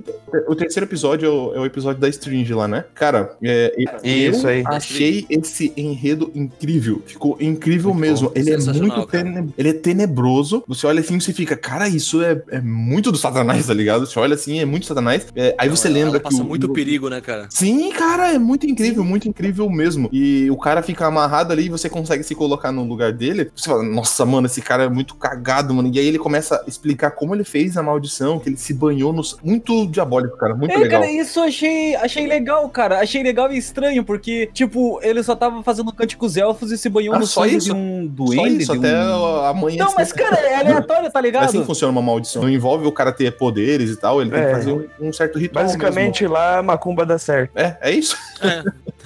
O 0.48 0.54
terceiro 0.54 0.86
episódio 0.86 1.26
é 1.26 1.30
o, 1.30 1.54
é 1.56 1.60
o 1.60 1.64
episódio 1.66 2.00
da 2.00 2.08
Stringe 2.08 2.52
lá, 2.54 2.66
né? 2.68 2.84
Cara, 2.94 3.36
é, 3.42 3.74
Isso 4.04 4.46
eu 4.46 4.50
aí. 4.50 4.62
achei 4.66 5.26
esse 5.28 5.72
enredo 5.76 6.30
incrível. 6.34 7.02
Ficou 7.06 7.36
incrível 7.40 7.92
mesmo. 7.94 8.30
Ele 8.34 8.52
é 8.52 8.56
muito 8.58 9.06
cara. 9.06 9.24
tene- 9.24 9.54
ele 9.56 9.68
é 9.68 9.72
tenebroso. 9.72 10.62
Você 10.66 10.86
olha 10.86 11.00
assim 11.00 11.16
e 11.16 11.20
você 11.20 11.32
fica, 11.32 11.56
cara, 11.56 11.88
isso 11.88 12.22
é, 12.22 12.40
é 12.50 12.60
muito 12.60 13.10
do 13.12 13.18
Satanás, 13.18 13.66
tá 13.66 13.74
ligado? 13.74 14.06
Você 14.06 14.18
olha 14.18 14.34
assim, 14.34 14.60
é 14.60 14.64
muito 14.64 14.86
Satanás. 14.86 15.26
É, 15.34 15.54
aí 15.58 15.68
você 15.68 15.88
Ela- 15.88 15.94
lembra 15.94 16.10
ela 16.10 16.18
que. 16.18 16.24
passa 16.24 16.42
o- 16.42 16.46
muito 16.46 16.66
o- 16.68 16.72
perigo, 16.72 17.08
né, 17.08 17.20
cara? 17.20 17.46
Sim, 17.50 17.90
cara, 17.92 18.32
é 18.32 18.38
muito 18.38 18.66
incrível, 18.66 19.04
muito 19.04 19.28
incrível 19.28 19.68
mesmo. 19.68 20.08
E 20.12 20.50
o 20.50 20.56
cara 20.56 20.82
fica 20.82 21.06
amarrado 21.06 21.52
ali 21.52 21.66
e 21.66 21.68
você 21.68 21.88
consegue 21.88 22.22
se 22.22 22.34
colocar 22.34 22.72
no 22.72 22.84
lugar 22.84 23.12
dele. 23.12 23.50
Você 23.54 23.68
fala, 23.68 23.82
nossa, 23.82 24.24
mano, 24.24 24.46
esse 24.46 24.60
cara 24.62 24.84
é 24.84 24.88
muito 24.88 25.14
cagado, 25.14 25.74
mano. 25.74 25.90
E 25.92 25.98
aí 25.98 26.06
ele 26.06 26.18
começa 26.18 26.56
a 26.56 26.64
explicar 26.68 27.10
como 27.12 27.34
ele 27.34 27.44
fez 27.44 27.76
a 27.76 27.82
maldição, 27.82 28.38
que 28.38 28.48
ele 28.48 28.56
se 28.56 28.72
banhou 28.74 28.89
no. 28.98 29.22
Muito 29.42 29.86
diabólico, 29.86 30.36
cara. 30.36 30.54
Muito 30.54 30.72
É, 30.72 30.76
legal. 30.78 31.00
cara, 31.00 31.12
isso 31.12 31.38
eu 31.40 31.44
achei, 31.44 31.94
achei 31.96 32.26
legal, 32.26 32.68
cara. 32.68 33.00
Achei 33.00 33.22
legal 33.22 33.50
e 33.52 33.56
estranho, 33.58 34.02
porque, 34.04 34.48
tipo, 34.52 34.98
ele 35.02 35.22
só 35.22 35.34
tava 35.36 35.62
fazendo 35.62 35.92
cânticos 35.92 36.36
elfos 36.36 36.70
e 36.72 36.78
se 36.78 36.88
banhou 36.88 37.14
Ah, 37.14 37.18
no 37.18 37.26
só 37.26 37.42
sangue 37.42 37.56
isso? 37.56 37.66
de 37.66 37.72
um 37.72 38.06
Só 38.06 38.24
duende. 38.24 38.62
isso, 38.62 38.72
de 38.72 38.78
até 38.78 38.98
um... 39.04 39.44
amanhã. 39.44 39.84
Não, 39.84 39.94
mas, 39.94 40.12
cara, 40.12 40.36
é 40.38 40.56
aleatório, 40.56 41.10
tá 41.10 41.18
É 41.20 41.22
ligado? 41.22 41.44
assim 41.44 41.60
que 41.60 41.66
funciona 41.66 41.92
uma 41.92 42.02
maldição. 42.02 42.42
Não 42.42 42.48
envolve 42.50 42.86
o 42.86 42.92
cara 42.92 43.12
ter 43.12 43.36
poderes 43.36 43.90
e 43.90 43.96
tal, 43.96 44.20
ele 44.20 44.30
tem 44.30 44.40
que 44.40 44.46
É. 44.46 44.52
fazer 44.54 44.72
um, 44.72 45.08
um 45.08 45.12
certo 45.12 45.38
ritual. 45.38 45.64
Basicamente 45.64 46.26
lá 46.26 46.58
a 46.58 46.62
macumba 46.62 47.04
dá 47.06 47.18
certo. 47.18 47.52
mesmo. 47.54 47.68
É, 47.68 47.78
é 47.80 47.90
isso. 47.92 48.16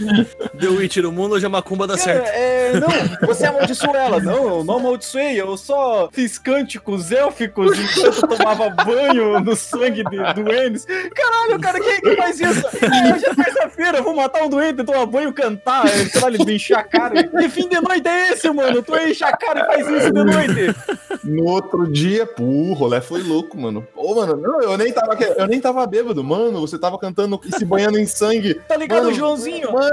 The 0.58 0.68
Witcher, 0.68 1.06
o 1.06 1.12
mundo 1.12 1.34
hoje 1.34 1.46
a 1.46 1.48
macumba 1.48 1.86
dá 1.86 1.96
Cara, 1.96 2.04
certo. 2.24 2.28
é, 2.28 2.72
não, 2.80 3.26
você 3.28 3.46
amaldiçoou 3.46 3.94
ela. 3.94 4.20
Não, 4.20 4.58
eu 4.58 4.64
não 4.64 4.76
amaldiçoei, 4.76 5.40
eu 5.40 5.56
só 5.56 6.08
fiz 6.12 6.38
cânticos 6.38 7.12
élficos 7.12 7.78
enquanto 7.78 8.22
eu 8.22 8.36
tomava 8.36 8.70
banho 8.70 9.40
no 9.40 9.54
sangue 9.56 10.02
de 10.04 10.34
duendes. 10.42 10.84
Caralho, 10.84 11.60
cara, 11.60 11.80
quem 11.80 12.00
que 12.00 12.16
faz 12.16 12.40
isso? 12.40 12.66
Ah, 12.66 13.14
hoje 13.14 13.26
é 13.26 13.34
terça-feira, 13.34 14.02
vou 14.02 14.14
matar 14.14 14.42
um 14.42 14.48
duende, 14.48 14.84
tomar 14.84 15.06
banho, 15.06 15.32
cantar, 15.32 15.88
sei 15.88 16.20
lá, 16.20 16.28
ele 16.28 16.54
encher 16.54 16.76
a 16.76 16.82
cara. 16.82 17.22
Que 17.24 17.48
fim 17.48 17.68
de 17.68 17.80
noite 17.80 18.06
é 18.08 18.32
esse, 18.32 18.50
mano? 18.50 18.82
Tu 18.82 18.96
enche 18.96 19.24
a 19.24 19.36
cara 19.36 19.60
e 19.60 19.66
faz 19.66 19.88
isso 19.88 20.12
de 20.12 20.24
noite. 20.24 20.76
No 21.22 21.44
outro 21.44 21.90
dia, 21.90 22.26
pô, 22.26 22.42
o 22.42 22.72
rolê 22.74 23.00
foi 23.00 23.22
louco, 23.22 23.58
mano. 23.58 23.86
Pô, 23.94 24.14
mano, 24.14 24.36
não, 24.36 24.60
eu 24.62 24.76
nem 24.76 24.92
tava, 24.92 25.14
eu 25.22 25.46
nem 25.46 25.60
tava 25.60 25.86
bêbado, 25.86 26.22
mano. 26.22 26.60
Você 26.60 26.78
tava 26.78 26.98
cantando 26.98 27.40
e 27.44 27.56
se 27.56 27.64
banhando 27.64 27.98
em 27.98 28.06
sangue. 28.06 28.54
Tá 28.54 28.76
ligado, 28.76 29.04
Mano, 29.04 29.14
Joãozinho? 29.14 29.72
Mano, 29.72 29.83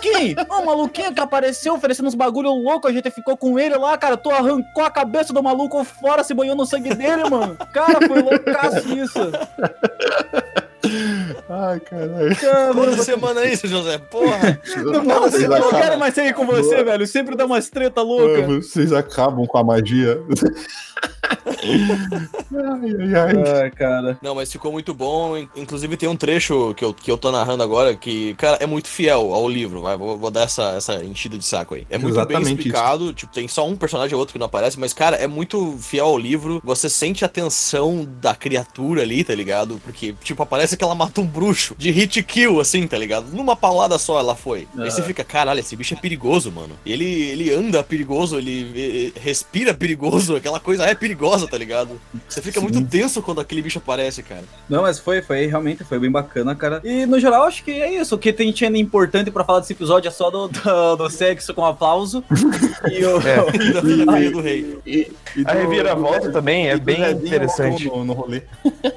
Quem? 0.00 0.34
O 0.48 0.64
maluquinho 0.64 1.14
que 1.14 1.20
apareceu 1.20 1.74
oferecendo 1.74 2.06
uns 2.08 2.14
bagulho 2.14 2.50
louco, 2.50 2.88
a 2.88 2.92
gente 2.92 3.10
ficou 3.10 3.36
com 3.36 3.58
ele 3.58 3.76
lá, 3.76 3.96
cara. 3.96 4.16
Tu 4.16 4.30
arrancou 4.30 4.84
a 4.84 4.90
cabeça 4.90 5.32
do 5.32 5.42
maluco 5.42 5.82
fora, 5.84 6.24
se 6.24 6.34
banhou 6.34 6.56
no 6.56 6.66
sangue 6.66 6.94
dele, 6.94 7.28
mano. 7.30 7.56
Cara, 7.72 8.06
foi 8.06 8.20
loucaço 8.20 8.88
isso. 8.96 9.20
ai, 11.48 11.80
caralho. 11.80 12.36
Toda 12.74 12.96
semana 13.02 13.40
é 13.42 13.52
isso, 13.52 13.66
José. 13.68 13.98
Porra. 13.98 14.60
Não, 14.76 15.04
Não, 15.04 15.20
vocês 15.22 15.48
não 15.48 15.70
quero 15.70 15.98
mais 15.98 16.14
sair 16.14 16.34
com 16.34 16.46
você, 16.46 16.82
velho. 16.82 17.06
Sempre 17.06 17.36
dá 17.36 17.46
umas 17.46 17.68
treta 17.68 18.02
louca. 18.02 18.42
Mano, 18.42 18.62
Vocês 18.62 18.92
acabam 18.92 19.46
com 19.46 19.58
a 19.58 19.64
magia. 19.64 20.20
Ai, 21.38 22.90
ai, 23.00 23.14
ai. 23.14 23.62
Ai, 23.62 23.70
cara. 23.70 24.18
Não, 24.22 24.34
mas 24.34 24.50
ficou 24.50 24.72
muito 24.72 24.94
bom. 24.94 25.36
In- 25.36 25.48
Inclusive 25.56 25.96
tem 25.96 26.08
um 26.08 26.16
trecho 26.16 26.74
que 26.74 26.84
eu, 26.84 26.94
que 26.94 27.10
eu 27.10 27.18
tô 27.18 27.30
narrando 27.30 27.62
agora 27.62 27.94
que, 27.96 28.34
cara, 28.34 28.56
é 28.60 28.66
muito 28.66 28.88
fiel 28.88 29.32
ao 29.34 29.48
livro. 29.48 29.82
Vai, 29.82 29.96
vou, 29.96 30.16
vou 30.16 30.30
dar 30.30 30.42
essa, 30.42 30.70
essa 30.76 31.04
enchida 31.04 31.36
de 31.36 31.44
saco 31.44 31.74
aí. 31.74 31.86
É 31.90 31.98
muito 31.98 32.14
Exatamente 32.14 32.44
bem 32.44 32.54
explicado. 32.54 33.12
Tipo, 33.12 33.32
tem 33.32 33.48
só 33.48 33.66
um 33.66 33.76
personagem 33.76 34.14
ou 34.14 34.20
outro 34.20 34.32
que 34.32 34.38
não 34.38 34.46
aparece, 34.46 34.78
mas, 34.78 34.92
cara, 34.92 35.16
é 35.16 35.26
muito 35.26 35.76
fiel 35.78 36.06
ao 36.06 36.18
livro. 36.18 36.60
Você 36.64 36.88
sente 36.88 37.24
a 37.24 37.28
tensão 37.28 38.06
da 38.20 38.34
criatura 38.34 39.02
ali, 39.02 39.24
tá 39.24 39.34
ligado? 39.34 39.80
Porque, 39.84 40.14
tipo, 40.22 40.44
parece 40.46 40.76
que 40.76 40.84
ela 40.84 40.94
mata 40.94 41.20
um 41.20 41.26
bruxo 41.26 41.74
de 41.78 41.90
hit 41.90 42.22
kill, 42.22 42.60
assim, 42.60 42.86
tá 42.86 42.96
ligado? 42.96 43.26
Numa 43.32 43.56
paulada 43.56 43.98
só 43.98 44.18
ela 44.18 44.34
foi. 44.34 44.66
Aí 44.78 44.90
você 44.90 45.02
fica, 45.02 45.24
caralho, 45.24 45.60
esse 45.60 45.76
bicho 45.76 45.94
é 45.94 45.96
perigoso, 45.96 46.50
mano. 46.52 46.74
Ele, 46.86 47.04
ele 47.04 47.52
anda 47.52 47.82
perigoso, 47.82 48.38
ele, 48.38 48.70
ele 48.74 49.12
respira 49.20 49.74
perigoso, 49.74 50.34
aquela 50.36 50.60
coisa 50.60 50.84
é 50.84 50.94
perigosa, 50.94 51.17
tá 51.48 51.56
ligado? 51.58 52.00
Você 52.28 52.40
fica 52.40 52.60
muito 52.60 52.82
tenso 52.86 53.20
quando 53.22 53.40
aquele 53.40 53.62
bicho 53.62 53.78
aparece, 53.78 54.22
cara. 54.22 54.44
Não, 54.68 54.82
mas 54.82 54.98
foi, 54.98 55.20
foi, 55.22 55.46
realmente, 55.46 55.84
foi 55.84 55.98
bem 55.98 56.10
bacana, 56.10 56.54
cara. 56.54 56.80
E 56.84 57.06
no 57.06 57.18
geral, 57.18 57.44
acho 57.44 57.62
que 57.64 57.70
é 57.70 57.92
isso. 58.00 58.14
O 58.14 58.18
que 58.18 58.32
tem 58.32 58.52
tinha 58.52 58.70
de 58.70 58.78
importante 58.78 59.30
pra 59.30 59.44
falar 59.44 59.60
desse 59.60 59.72
episódio 59.72 60.08
é 60.08 60.10
só 60.12 60.30
do, 60.30 60.48
do, 60.48 60.96
do 60.96 61.10
sexo 61.10 61.52
com 61.54 61.64
aplauso. 61.64 62.22
E 62.92 63.04
o. 63.04 63.18
É. 63.20 63.38
E 63.58 63.72
da 63.72 63.82
filha 63.82 64.30
do 64.30 64.40
rei. 64.40 64.78
E, 64.86 65.10
e 65.36 65.42
A 65.44 65.52
do- 65.52 65.58
reviravolta 65.58 66.28
do- 66.28 66.32
também 66.32 66.68
é 66.68 66.76
bem 66.76 67.00
interessante. 67.10 67.86
No, 67.86 68.04
no 68.04 68.12
rolê. 68.12 68.42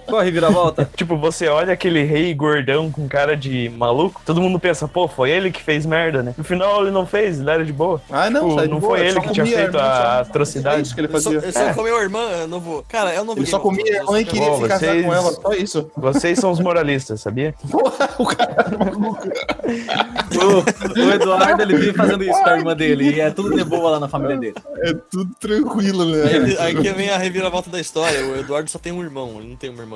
Qual 0.05 0.19
a 0.21 0.23
reviravolta? 0.23 0.89
Tipo, 0.95 1.17
você 1.17 1.47
olha 1.47 1.73
aquele 1.73 2.03
rei 2.03 2.34
gordão 2.34 2.91
com 2.91 3.07
cara 3.07 3.36
de 3.36 3.69
maluco, 3.69 4.21
todo 4.25 4.39
mundo 4.41 4.60
pensa, 4.60 4.88
pô, 4.88 5.07
foi 5.07 5.31
ele 5.31 5.51
que 5.51 5.62
fez 5.63 5.86
merda, 5.86 6.21
né? 6.21 6.34
No 6.38 6.43
final 6.43 6.81
ele 6.84 6.91
não 6.91 7.05
fez, 7.05 7.39
ele 7.39 7.49
era 7.49 7.65
de 7.65 7.73
boa. 7.73 8.01
Ah, 8.10 8.29
não, 8.29 8.49
Tipo, 8.49 8.67
não 8.67 8.79
boa, 8.79 8.97
foi 8.97 9.05
ele 9.07 9.13
só 9.13 9.19
que 9.21 9.31
tinha 9.34 9.45
feito 9.45 9.77
a 9.77 9.81
só- 9.81 10.21
atrocidade. 10.29 10.91
É 10.91 10.93
que 10.93 10.99
ele 11.01 11.07
Ele 11.07 11.19
só, 11.19 11.31
fazia. 11.31 11.47
ele 11.49 11.51
só 11.51 11.73
comeu 11.73 11.97
a 11.97 12.03
irmã, 12.12 12.30
eu 12.41 12.47
não 12.47 12.60
vou. 12.60 12.84
Cara, 12.88 13.13
eu 13.13 13.24
não 13.24 13.34
vou 13.34 13.43
Ele 13.43 13.50
só 13.50 13.60
comia 13.60 14.02
a 14.02 14.06
mãe 14.06 14.21
e 14.21 14.26
queria 14.26 14.54
se 14.56 14.62
casar 14.67 14.80
vocês- 14.80 15.06
com 15.06 15.13
ela, 15.13 15.32
só 15.32 15.54
isso. 15.54 15.91
Vocês 15.95 16.39
são 16.39 16.52
os 16.52 16.60
moralistas, 16.60 17.21
sabia? 17.21 17.56
o 18.19 18.26
cara 18.26 18.67
é 18.71 18.78
maluco. 18.78 19.28
o, 20.38 21.00
o 21.08 21.12
Eduardo, 21.12 21.62
ele 21.62 21.76
vive 21.78 21.93
fazendo 21.93 22.24
isso 22.24 22.41
com 22.41 22.50
a 22.50 22.58
irmã 22.58 22.76
dele. 22.76 23.15
E 23.15 23.19
é 23.21 23.30
tudo 23.32 23.56
de 23.56 23.63
boa 23.63 23.91
lá 23.91 24.00
na 24.00 24.08
família 24.08 24.38
dele. 24.38 24.56
É 24.84 24.93
tudo 25.10 25.34
tranquilo, 25.39 26.06
né? 26.06 26.24
Aí, 26.24 26.58
aí 26.58 26.76
que 26.76 26.91
vem 26.91 27.10
a 27.10 27.17
reviravolta 27.17 27.69
da 27.69 27.80
história. 27.80 28.26
O 28.26 28.38
Eduardo 28.38 28.69
só 28.69 28.78
tem 28.80 28.91
um 28.91 29.02
irmão, 29.02 29.36
ele 29.39 29.50
não 29.50 29.56
tem 29.56 29.69
uma 29.69 29.84
irmã. 29.84 29.95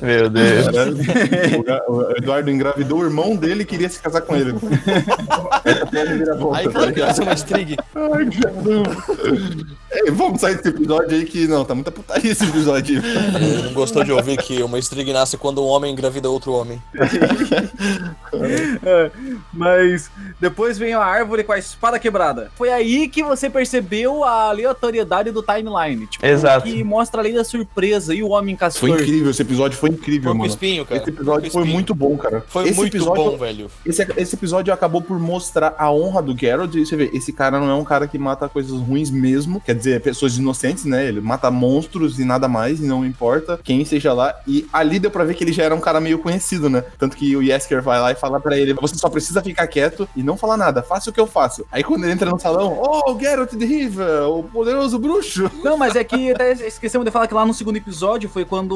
Meu 0.00 0.30
Deus. 0.30 0.66
O- 1.88 2.12
Eduardo 2.16 2.50
engravidou 2.50 3.00
o 3.00 3.04
irmão 3.04 3.36
dele 3.36 3.62
e 3.62 3.66
queria 3.66 3.88
se 3.88 4.00
casar 4.00 4.22
com 4.22 4.34
ele. 4.34 4.54
Aí 6.54 6.68
tá 6.68 6.80
vai 7.04 7.14
ser 7.14 7.22
uma 7.22 7.34
string. 7.34 7.76
Ai. 7.94 8.28
Ei, 9.92 10.10
vamos 10.10 10.40
sair 10.40 10.56
desse 10.56 10.68
episódio 10.68 11.10
aí 11.16 11.24
que 11.26 11.46
não, 11.46 11.64
tá 11.64 11.74
muita 11.74 11.90
putaria 11.90 12.32
esse 12.32 12.44
episódio. 12.44 13.02
não 13.64 13.74
gostou 13.74 14.02
de 14.02 14.10
ouvir 14.12 14.38
que 14.38 14.62
uma 14.62 14.78
string 14.78 15.12
nasce 15.12 15.36
quando 15.36 15.62
um 15.62 15.66
homem 15.66 15.92
engravida 15.92 16.30
outro 16.30 16.52
homem. 16.52 16.82
É, 18.84 19.10
mas 19.52 20.10
depois 20.40 20.78
vem 20.78 20.94
a 20.94 21.00
árvore 21.00 21.44
com 21.44 21.52
a 21.52 21.58
espada 21.58 21.98
quebrada. 21.98 22.50
Foi 22.56 22.70
aí 22.72 23.06
que 23.08 23.22
você 23.22 23.48
percebeu 23.50 24.24
a 24.24 24.48
aleatoriedade 24.48 25.30
do 25.30 25.42
timeline. 25.42 26.06
Tipo, 26.06 26.24
Exato. 26.26 26.64
Que 26.66 26.82
mostra 26.82 27.20
a 27.20 27.22
lei 27.22 27.34
da 27.34 27.44
surpresa 27.44 28.14
e 28.14 28.22
o 28.22 28.30
homem 28.30 28.56
castor. 28.56 28.88
Foi 28.96 29.01
incrível, 29.02 29.30
esse 29.30 29.42
episódio 29.42 29.78
foi 29.78 29.90
incrível, 29.90 30.30
Foi 30.30 30.32
com 30.32 30.38
mano. 30.38 30.50
espinho, 30.50 30.84
cara. 30.84 31.00
Esse 31.00 31.10
episódio 31.10 31.50
foi 31.50 31.62
espinho. 31.62 31.74
muito 31.74 31.94
bom, 31.94 32.16
cara. 32.16 32.44
Foi 32.48 32.68
esse 32.68 32.76
muito 32.76 32.96
episódio, 32.96 33.22
bom, 33.24 33.36
velho. 33.36 33.70
Esse, 33.84 34.06
esse 34.16 34.34
episódio 34.34 34.72
acabou 34.72 35.02
por 35.02 35.18
mostrar 35.18 35.74
a 35.78 35.90
honra 35.92 36.22
do 36.22 36.36
Geralt. 36.36 36.74
E 36.74 36.86
você 36.86 36.96
vê, 36.96 37.10
esse 37.12 37.32
cara 37.32 37.58
não 37.60 37.70
é 37.70 37.74
um 37.74 37.84
cara 37.84 38.06
que 38.06 38.18
mata 38.18 38.48
coisas 38.48 38.78
ruins 38.80 39.10
mesmo. 39.10 39.60
Quer 39.60 39.74
dizer, 39.74 40.00
pessoas 40.00 40.36
inocentes, 40.36 40.84
né? 40.84 41.06
Ele 41.06 41.20
mata 41.20 41.50
monstros 41.50 42.18
e 42.18 42.24
nada 42.24 42.48
mais, 42.48 42.80
e 42.80 42.84
não 42.84 43.04
importa 43.04 43.58
quem 43.62 43.84
seja 43.84 44.12
lá. 44.12 44.34
E 44.46 44.66
ali 44.72 44.98
deu 44.98 45.10
pra 45.10 45.24
ver 45.24 45.34
que 45.34 45.44
ele 45.44 45.52
já 45.52 45.64
era 45.64 45.74
um 45.74 45.80
cara 45.80 46.00
meio 46.00 46.18
conhecido, 46.18 46.68
né? 46.68 46.84
Tanto 46.98 47.16
que 47.16 47.36
o 47.36 47.42
Yesker 47.42 47.82
vai 47.82 48.00
lá 48.00 48.12
e 48.12 48.14
fala 48.14 48.40
pra 48.40 48.56
ele: 48.56 48.74
você 48.74 48.94
só 48.96 49.08
precisa 49.08 49.42
ficar 49.42 49.66
quieto 49.66 50.08
e 50.16 50.22
não 50.22 50.36
falar 50.36 50.56
nada, 50.56 50.82
faça 50.82 51.10
o 51.10 51.12
que 51.12 51.20
eu 51.20 51.26
faço. 51.26 51.64
Aí 51.70 51.82
quando 51.82 52.04
ele 52.04 52.12
entra 52.12 52.30
no 52.30 52.38
salão, 52.38 52.80
oh, 52.80 53.18
Geralt 53.18 53.52
de 53.54 53.64
Riva, 53.64 54.26
o 54.28 54.42
poderoso 54.42 54.98
bruxo. 54.98 55.50
Não, 55.62 55.76
mas 55.76 55.96
é 55.96 56.04
que 56.04 56.32
até 56.32 56.52
esquecemos 56.52 57.04
de 57.04 57.10
falar 57.10 57.26
que 57.26 57.34
lá 57.34 57.44
no 57.44 57.54
segundo 57.54 57.76
episódio 57.76 58.28
foi 58.28 58.44
quando 58.44 58.74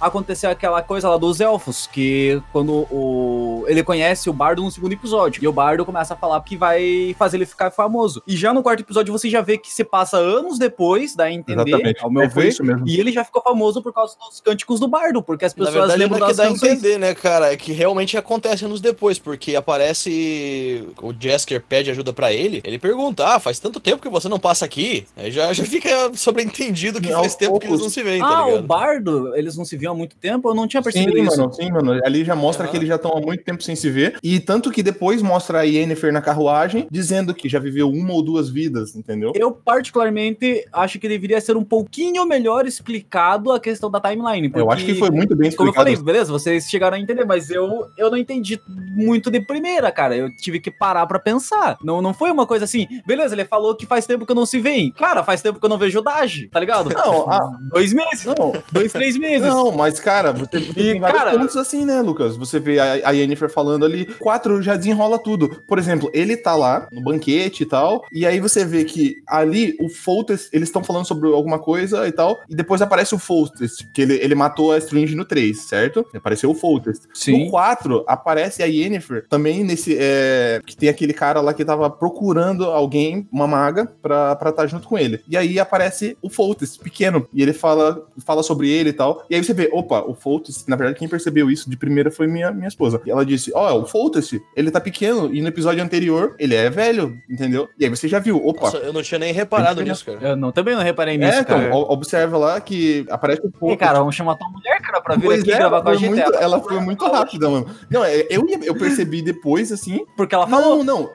aconteceu 0.00 0.50
aquela 0.50 0.82
coisa 0.82 1.08
lá 1.08 1.16
dos 1.16 1.40
elfos, 1.40 1.86
que 1.86 2.40
quando 2.52 2.72
o 2.90 3.64
ele 3.68 3.82
conhece 3.82 4.30
o 4.30 4.32
Bardo 4.32 4.62
no 4.62 4.70
segundo 4.70 4.92
episódio, 4.92 5.42
e 5.42 5.48
o 5.48 5.52
Bardo 5.52 5.84
começa 5.84 6.14
a 6.14 6.16
falar 6.16 6.40
que 6.42 6.56
vai 6.56 7.14
fazer 7.18 7.36
ele 7.36 7.46
ficar 7.46 7.70
famoso. 7.70 8.22
E 8.26 8.36
já 8.36 8.52
no 8.52 8.62
quarto 8.62 8.80
episódio 8.80 9.12
você 9.12 9.28
já 9.28 9.40
vê 9.40 9.58
que 9.58 9.70
se 9.70 9.84
passa 9.84 10.16
anos 10.16 10.58
depois, 10.58 11.14
dá 11.14 11.24
a 11.24 11.32
entender, 11.32 11.68
Exatamente. 11.68 12.02
ao 12.04 12.10
meu 12.10 12.22
É, 12.22 12.28
ver, 12.28 12.48
isso 12.48 12.64
mesmo. 12.64 12.86
e 12.88 12.98
ele 12.98 13.12
já 13.12 13.24
ficou 13.24 13.42
famoso 13.42 13.82
por 13.82 13.92
causa 13.92 14.16
dos 14.18 14.40
cânticos 14.40 14.80
do 14.80 14.88
Bardo, 14.88 15.22
porque 15.22 15.44
as 15.44 15.52
Na 15.54 15.64
pessoas 15.66 15.74
verdade, 15.74 15.98
lembram 15.98 16.18
lembra 16.18 16.30
que 16.32 16.36
dá 16.36 16.44
a 16.44 16.50
entender, 16.50 16.98
né, 16.98 17.14
cara? 17.14 17.52
É 17.52 17.56
que 17.56 17.72
realmente 17.72 18.16
acontece 18.16 18.64
anos 18.64 18.80
depois, 18.80 19.18
porque 19.18 19.54
aparece. 19.56 20.88
O 21.02 21.12
Jasker 21.18 21.62
pede 21.68 21.90
ajuda 21.90 22.12
pra 22.12 22.32
ele. 22.32 22.60
Ele 22.64 22.78
pergunta: 22.78 23.26
Ah, 23.26 23.38
faz 23.40 23.58
tanto 23.58 23.80
tempo 23.80 24.02
que 24.02 24.08
você 24.08 24.28
não 24.28 24.38
passa 24.38 24.64
aqui. 24.64 25.06
Aí 25.16 25.30
já, 25.30 25.52
já 25.52 25.64
fica 25.64 25.88
sobreentendido 26.14 27.00
que 27.00 27.08
Aos 27.12 27.20
faz 27.20 27.34
tempo 27.36 27.58
que 27.58 27.66
eles 27.66 27.78
poucos. 27.80 27.82
não 27.82 27.90
se 27.90 28.02
veem, 28.02 28.20
tá 28.20 28.26
Ah, 28.28 28.44
o 28.46 28.50
ligado? 28.50 28.66
Bardo, 28.66 29.36
eles 29.36 29.56
não 29.58 29.64
se 29.64 29.76
viam 29.76 29.92
há 29.92 29.96
muito 29.96 30.16
tempo? 30.16 30.48
Eu 30.48 30.54
não 30.54 30.66
tinha 30.66 30.82
Sim, 30.82 30.90
percebido 30.90 31.18
isso. 31.18 31.36
mano, 31.40 31.52
sim, 31.52 31.70
mano. 31.70 32.00
Ali 32.04 32.24
já 32.24 32.34
mostra 32.36 32.66
que 32.68 32.76
eles 32.76 32.88
já 32.88 32.96
estão 32.96 33.12
há 33.16 33.20
muito 33.20 33.42
tempo 33.44 33.62
sem 33.62 33.76
se 33.76 33.90
ver. 33.90 34.18
E 34.22 34.40
tanto 34.40 34.70
que 34.70 34.82
depois 34.82 35.20
mostra 35.22 35.60
a 35.60 35.62
Yennefer 35.62 36.12
na 36.12 36.20
carruagem, 36.20 36.86
dizendo 36.90 37.34
que 37.34 37.48
já 37.48 37.58
viveu 37.58 37.88
uma 37.90 38.12
ou 38.12 38.22
duas 38.22 38.48
vidas, 38.48 38.94
entendeu? 38.96 39.32
Eu, 39.34 39.52
particularmente, 39.52 40.64
acho 40.72 40.98
que 40.98 41.08
deveria 41.08 41.40
ser 41.40 41.56
um 41.56 41.64
pouquinho 41.64 42.24
melhor 42.26 42.66
explicado 42.66 43.50
a 43.52 43.60
questão 43.60 43.90
da 43.90 44.00
timeline. 44.00 44.50
Eu 44.54 44.70
acho 44.70 44.84
que 44.84 44.94
foi 44.94 45.10
muito 45.10 45.34
bem 45.34 45.50
Como 45.52 45.68
eu 45.68 45.72
explicado. 45.72 45.74
falei, 45.74 45.96
beleza, 45.96 46.32
vocês 46.32 46.68
chegaram 46.68 46.96
a 46.96 47.00
entender, 47.00 47.24
mas 47.24 47.50
eu, 47.50 47.86
eu 47.96 48.10
não 48.10 48.16
entendi 48.16 48.60
muito 48.68 49.30
de 49.30 49.40
primeira, 49.40 49.90
cara. 49.90 50.16
Eu 50.16 50.34
tive 50.36 50.60
que 50.60 50.70
parar 50.70 51.06
pra 51.06 51.18
pensar. 51.18 51.76
Não, 51.82 52.00
não 52.00 52.14
foi 52.14 52.30
uma 52.30 52.46
coisa 52.46 52.64
assim, 52.64 52.86
beleza, 53.06 53.34
ele 53.34 53.44
falou 53.44 53.74
que 53.74 53.86
faz 53.86 54.06
tempo 54.06 54.24
que 54.24 54.32
eu 54.32 54.36
não 54.36 54.46
se 54.46 54.58
veem. 54.60 54.92
Claro, 54.92 55.24
faz 55.24 55.42
tempo 55.42 55.58
que 55.58 55.64
eu 55.64 55.70
não 55.70 55.78
vejo 55.78 55.98
o 55.98 56.02
Dage, 56.02 56.48
tá 56.48 56.60
ligado? 56.60 56.90
Não, 56.90 57.30
ah, 57.30 57.50
Dois 57.72 57.92
meses, 57.92 58.24
não, 58.24 58.52
dois, 58.72 58.92
três 58.92 59.16
meses. 59.16 59.47
Não, 59.48 59.72
mas 59.72 59.98
cara, 60.00 60.32
você, 60.32 60.60
tem 60.60 61.00
vários 61.00 61.18
cara- 61.18 61.38
pontos 61.38 61.56
assim, 61.56 61.84
né, 61.84 62.00
Lucas? 62.00 62.36
Você 62.36 62.58
vê 62.58 62.78
a, 62.78 63.08
a 63.08 63.10
Yennefer 63.12 63.50
falando 63.50 63.84
ali, 63.84 64.06
quatro 64.18 64.62
já 64.62 64.76
desenrola 64.76 65.18
tudo. 65.18 65.62
Por 65.66 65.78
exemplo, 65.78 66.10
ele 66.12 66.36
tá 66.36 66.54
lá 66.54 66.88
no 66.92 67.02
banquete 67.02 67.62
e 67.62 67.66
tal, 67.66 68.04
e 68.12 68.26
aí 68.26 68.40
você 68.40 68.64
vê 68.64 68.84
que 68.84 69.16
ali 69.26 69.76
o 69.80 69.88
Foltest, 69.88 70.48
eles 70.52 70.68
estão 70.68 70.82
falando 70.84 71.06
sobre 71.06 71.28
alguma 71.28 71.58
coisa 71.58 72.06
e 72.06 72.12
tal, 72.12 72.38
e 72.48 72.54
depois 72.54 72.82
aparece 72.82 73.14
o 73.14 73.18
Foltest, 73.18 73.86
que 73.92 74.02
ele, 74.02 74.14
ele 74.14 74.34
matou 74.34 74.72
a 74.72 74.78
Strange 74.78 75.14
no 75.14 75.24
3, 75.24 75.58
certo? 75.60 76.06
Apareceu 76.14 76.50
o 76.50 76.54
Foltest. 76.54 77.02
No 77.44 77.50
4, 77.50 78.04
aparece 78.06 78.62
a 78.62 78.66
Yennefer 78.66 79.26
também 79.28 79.64
nesse. 79.64 79.96
é, 79.98 80.60
que 80.64 80.76
tem 80.76 80.88
aquele 80.88 81.12
cara 81.12 81.40
lá 81.40 81.52
que 81.54 81.64
tava 81.64 81.88
procurando 81.90 82.64
alguém, 82.64 83.26
uma 83.32 83.46
maga, 83.46 83.86
pra 84.02 84.36
estar 84.48 84.66
junto 84.66 84.88
com 84.88 84.98
ele. 84.98 85.20
E 85.28 85.36
aí 85.36 85.58
aparece 85.58 86.16
o 86.22 86.28
Foltest, 86.30 86.78
pequeno. 86.80 87.26
E 87.32 87.42
ele 87.42 87.52
fala, 87.52 88.06
fala 88.24 88.42
sobre 88.42 88.68
ele 88.70 88.90
e 88.90 88.92
tal. 88.92 89.24
E 89.28 89.34
aí 89.38 89.44
você 89.44 89.54
vê, 89.54 89.68
opa, 89.72 90.00
o 90.02 90.14
Foltest, 90.14 90.68
na 90.68 90.76
verdade, 90.76 90.98
quem 90.98 91.08
percebeu 91.08 91.50
isso 91.50 91.68
de 91.70 91.76
primeira 91.76 92.10
foi 92.10 92.26
minha, 92.26 92.50
minha 92.50 92.68
esposa. 92.68 93.00
E 93.06 93.10
ela 93.10 93.24
disse: 93.24 93.50
Ó, 93.54 93.80
o 93.80 93.86
Foltest, 93.86 94.40
ele 94.54 94.70
tá 94.70 94.80
pequeno. 94.80 95.32
E 95.34 95.40
no 95.40 95.48
episódio 95.48 95.82
anterior, 95.82 96.34
ele 96.38 96.54
é 96.54 96.68
velho, 96.70 97.18
entendeu? 97.28 97.68
E 97.78 97.84
aí 97.84 97.90
você 97.90 98.06
já 98.08 98.18
viu, 98.18 98.36
opa. 98.44 98.62
Nossa, 98.62 98.76
eu 98.78 98.92
não 98.92 99.02
tinha 99.02 99.18
nem 99.18 99.32
reparado 99.32 99.82
nisso, 99.82 100.04
cara. 100.04 100.18
Eu 100.30 100.36
não, 100.36 100.52
também 100.52 100.74
não 100.74 100.82
reparei 100.82 101.16
nisso, 101.16 101.38
é, 101.38 101.40
então, 101.40 101.58
cara. 101.60 101.74
observa 101.76 102.36
lá 102.38 102.60
que 102.60 103.06
aparece 103.10 103.42
o 103.44 103.48
E, 103.48 103.58
Foltest. 103.58 103.78
cara, 103.80 103.98
vamos 104.00 104.14
chamar 104.14 104.34
tua 104.36 104.48
mulher, 104.48 104.80
cara, 104.82 105.00
pra 105.00 105.14
vir 105.16 105.24
Pois 105.26 105.40
aqui 105.42 105.52
é, 105.52 105.56
gravar 105.58 105.82
com 105.82 105.88
a 105.88 105.94
gente. 105.94 106.10
muito, 106.10 106.34
Ela- 106.34 106.60
foi 106.60 106.80
muito 106.80 107.04
rápida, 107.06 107.48
mano. 107.48 107.66
Não, 107.90 108.04
é, 108.04 108.26
eu, 108.30 108.46
eu 108.64 108.74
percebi 108.74 109.22
depois, 109.22 109.70
assim, 109.72 110.04
Porque 110.16 110.34
ela 110.34 110.46
falou. 110.46 110.82
Não, 110.84 110.84
não. 110.84 111.10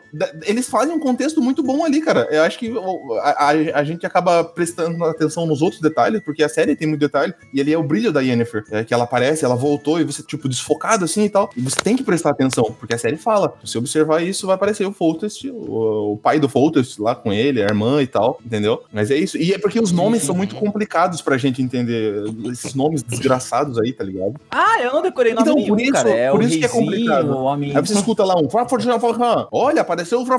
Eles 0.46 0.70
fazem 0.70 0.96
um 0.96 1.00
contexto 1.00 1.42
muito 1.42 1.62
bom 1.64 1.84
ali, 1.84 2.02
cara. 2.02 2.28
Eu 2.32 2.44
acho 2.44 2.58
que 2.58 2.74
a, 3.22 3.50
a- 3.50 3.80
a 3.80 3.84
gente 3.84 4.06
acaba 4.06 4.44
prestando 4.44 5.04
atenção 5.06 5.46
nos 5.46 5.62
outros 5.62 5.82
detalhes, 5.82 6.22
porque 6.24 6.44
a 6.44 6.50
série 6.50 6.76
tem 6.76 6.88
muito 6.88 7.00
detalhe, 7.02 7.34
e 7.54 7.60
ali 7.60 7.74
é 7.74 7.78
o 7.78 7.84
brilho 7.84 8.12
da 8.14 8.22
Yennefer. 8.22 8.64
É 8.72 8.84
que 8.84 8.94
ela 8.94 9.04
aparece, 9.04 9.44
ela 9.44 9.56
voltou, 9.56 10.00
e 10.00 10.04
você, 10.04 10.24
tipo, 10.24 10.48
desfocado 10.48 11.04
assim 11.06 11.24
e 11.26 11.30
tal. 11.30 11.50
E 11.58 11.62
você 11.62 11.80
tem 11.82 11.96
que 11.96 12.04
prestar 12.04 12.30
atenção, 12.30 12.64
porque 12.80 12.94
a 12.94 12.98
série 12.98 13.18
fala. 13.18 13.54
Se 13.64 13.74
você 13.74 13.78
observar 13.80 14.22
isso, 14.24 14.46
vai 14.48 14.56
aparecer 14.56 14.86
o 14.86 14.94
Foltest, 14.94 15.46
o, 15.50 16.14
o 16.14 16.18
pai 16.18 16.40
do 16.40 16.48
Foltest 16.48 17.00
lá 17.00 17.16
com 17.16 17.34
ele, 17.34 17.62
a 17.62 17.66
irmã 17.66 18.02
e 18.02 18.08
tal, 18.08 18.40
entendeu? 18.46 18.84
Mas 18.94 19.12
é 19.12 19.18
isso. 19.18 19.38
E 19.38 19.54
é 19.54 19.58
porque 19.58 19.80
os 19.80 19.92
nomes 19.92 20.22
são 20.24 20.36
muito 20.36 20.56
complicados 20.56 21.22
pra 21.22 21.38
gente 21.38 21.62
entender. 21.62 22.24
Esses 22.52 22.74
nomes 22.74 23.02
desgraçados 23.04 23.80
aí, 23.80 23.92
tá 23.92 24.04
ligado? 24.04 24.36
Ah, 24.52 24.80
eu 24.82 24.94
não 24.94 25.02
decorei 25.02 25.34
nome 25.34 25.44
Então, 25.44 25.56
nenhum, 25.56 25.68
por 25.70 25.82
isso- 25.82 25.92
cara. 25.92 26.10
É 26.10 26.32
por 26.32 26.40
o 26.40 26.44
isso 26.44 26.60
que 26.60 26.66
é 26.66 26.70
complicado. 26.70 27.32
o 27.32 27.44
homem... 27.44 27.76
Aí 27.76 27.86
você 27.86 27.94
escuta 27.94 28.24
lá 28.24 28.36
um 28.40 28.50
Fra, 28.50 28.68
fra, 28.68 28.80
fra, 28.80 29.00
fra, 29.00 29.14
fra. 29.14 29.48
Olha, 29.52 29.82
apareceu 29.82 30.22
o 30.22 30.26
Fra, 30.26 30.38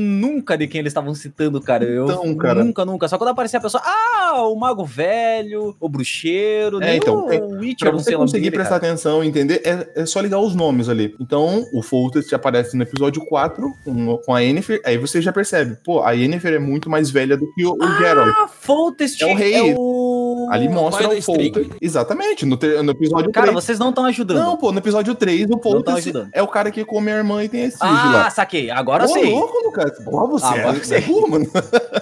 nunca 0.00 0.56
de 0.56 0.66
quem 0.66 0.80
eles 0.80 0.90
estavam 0.90 1.14
citando, 1.14 1.60
cara. 1.60 1.84
Eu 1.84 2.04
Então, 2.06 2.34
cara. 2.36 2.64
nunca, 2.64 2.84
nunca. 2.84 3.06
Só 3.08 3.18
quando 3.18 3.30
aparecia 3.30 3.58
a 3.58 3.62
pessoa, 3.62 3.82
ah, 3.84 4.42
o 4.48 4.54
mago 4.56 4.84
velho, 4.84 5.76
o 5.78 5.88
bruxeiro, 5.88 6.82
É, 6.82 6.96
então, 6.96 7.24
o 7.24 7.28
tem- 7.28 7.42
Witcher, 7.42 7.88
Pra 7.88 7.92
não 7.92 7.98
sei 7.98 8.14
o 8.14 8.18
nome 8.18 8.30
conseguir 8.30 8.50
prestar 8.50 8.80
cara. 8.80 8.92
atenção 8.92 9.22
entender, 9.22 9.62
é, 9.64 10.02
é 10.02 10.06
só 10.06 10.20
ligar 10.20 10.38
os 10.40 10.54
nomes 10.54 10.88
ali. 10.88 11.14
Então, 11.20 11.64
o 11.72 11.82
Foltest 11.82 12.32
aparece 12.32 12.76
no 12.76 12.82
episódio 12.82 13.24
4 13.26 13.72
com, 13.84 14.16
com 14.18 14.34
a 14.34 14.40
Yennefer, 14.40 14.80
aí 14.84 14.96
você 14.98 15.20
já 15.20 15.32
percebe, 15.32 15.76
pô, 15.84 16.02
a 16.02 16.12
Yennefer 16.12 16.54
é 16.54 16.58
muito 16.58 16.88
mais 16.88 17.10
velha 17.10 17.36
do 17.36 17.52
que 17.54 17.64
o, 17.64 17.72
o 17.74 17.98
Geralt. 17.98 18.34
Ah, 18.36 18.48
Foltest 18.48 19.20
É 19.22 19.26
o 19.26 19.34
rei. 19.36 19.74
o... 19.76 20.09
Ali 20.50 20.68
mostra 20.68 21.08
o 21.08 21.22
Foltest. 21.22 21.70
Exatamente, 21.80 22.44
no, 22.44 22.56
ter- 22.56 22.82
no 22.82 22.90
episódio 22.90 23.30
Cara, 23.30 23.48
3. 23.48 23.54
vocês 23.64 23.78
não 23.78 23.90
estão 23.90 24.04
ajudando. 24.04 24.38
Não, 24.38 24.56
pô, 24.56 24.72
no 24.72 24.78
episódio 24.78 25.14
3, 25.14 25.48
o 25.50 25.58
Foltest 25.58 25.98
ajudando. 25.98 26.28
é 26.32 26.42
o 26.42 26.48
cara 26.48 26.70
que 26.70 26.84
come 26.84 27.10
a 27.10 27.16
irmã 27.16 27.42
e 27.44 27.48
tem 27.48 27.64
esse 27.64 27.76
ah, 27.80 28.10
lá. 28.12 28.30
saquei. 28.30 28.70
Agora 28.70 29.04
Ô, 29.04 29.08
sei. 29.08 29.30
louco, 29.30 29.56
Lucas. 29.64 29.92
Pô, 30.04 30.26
você 30.28 30.46
Ah, 30.46 30.56
é, 30.56 30.72
você 30.72 30.94
é 30.96 31.00
burro, 31.00 31.30
mano. 31.30 31.46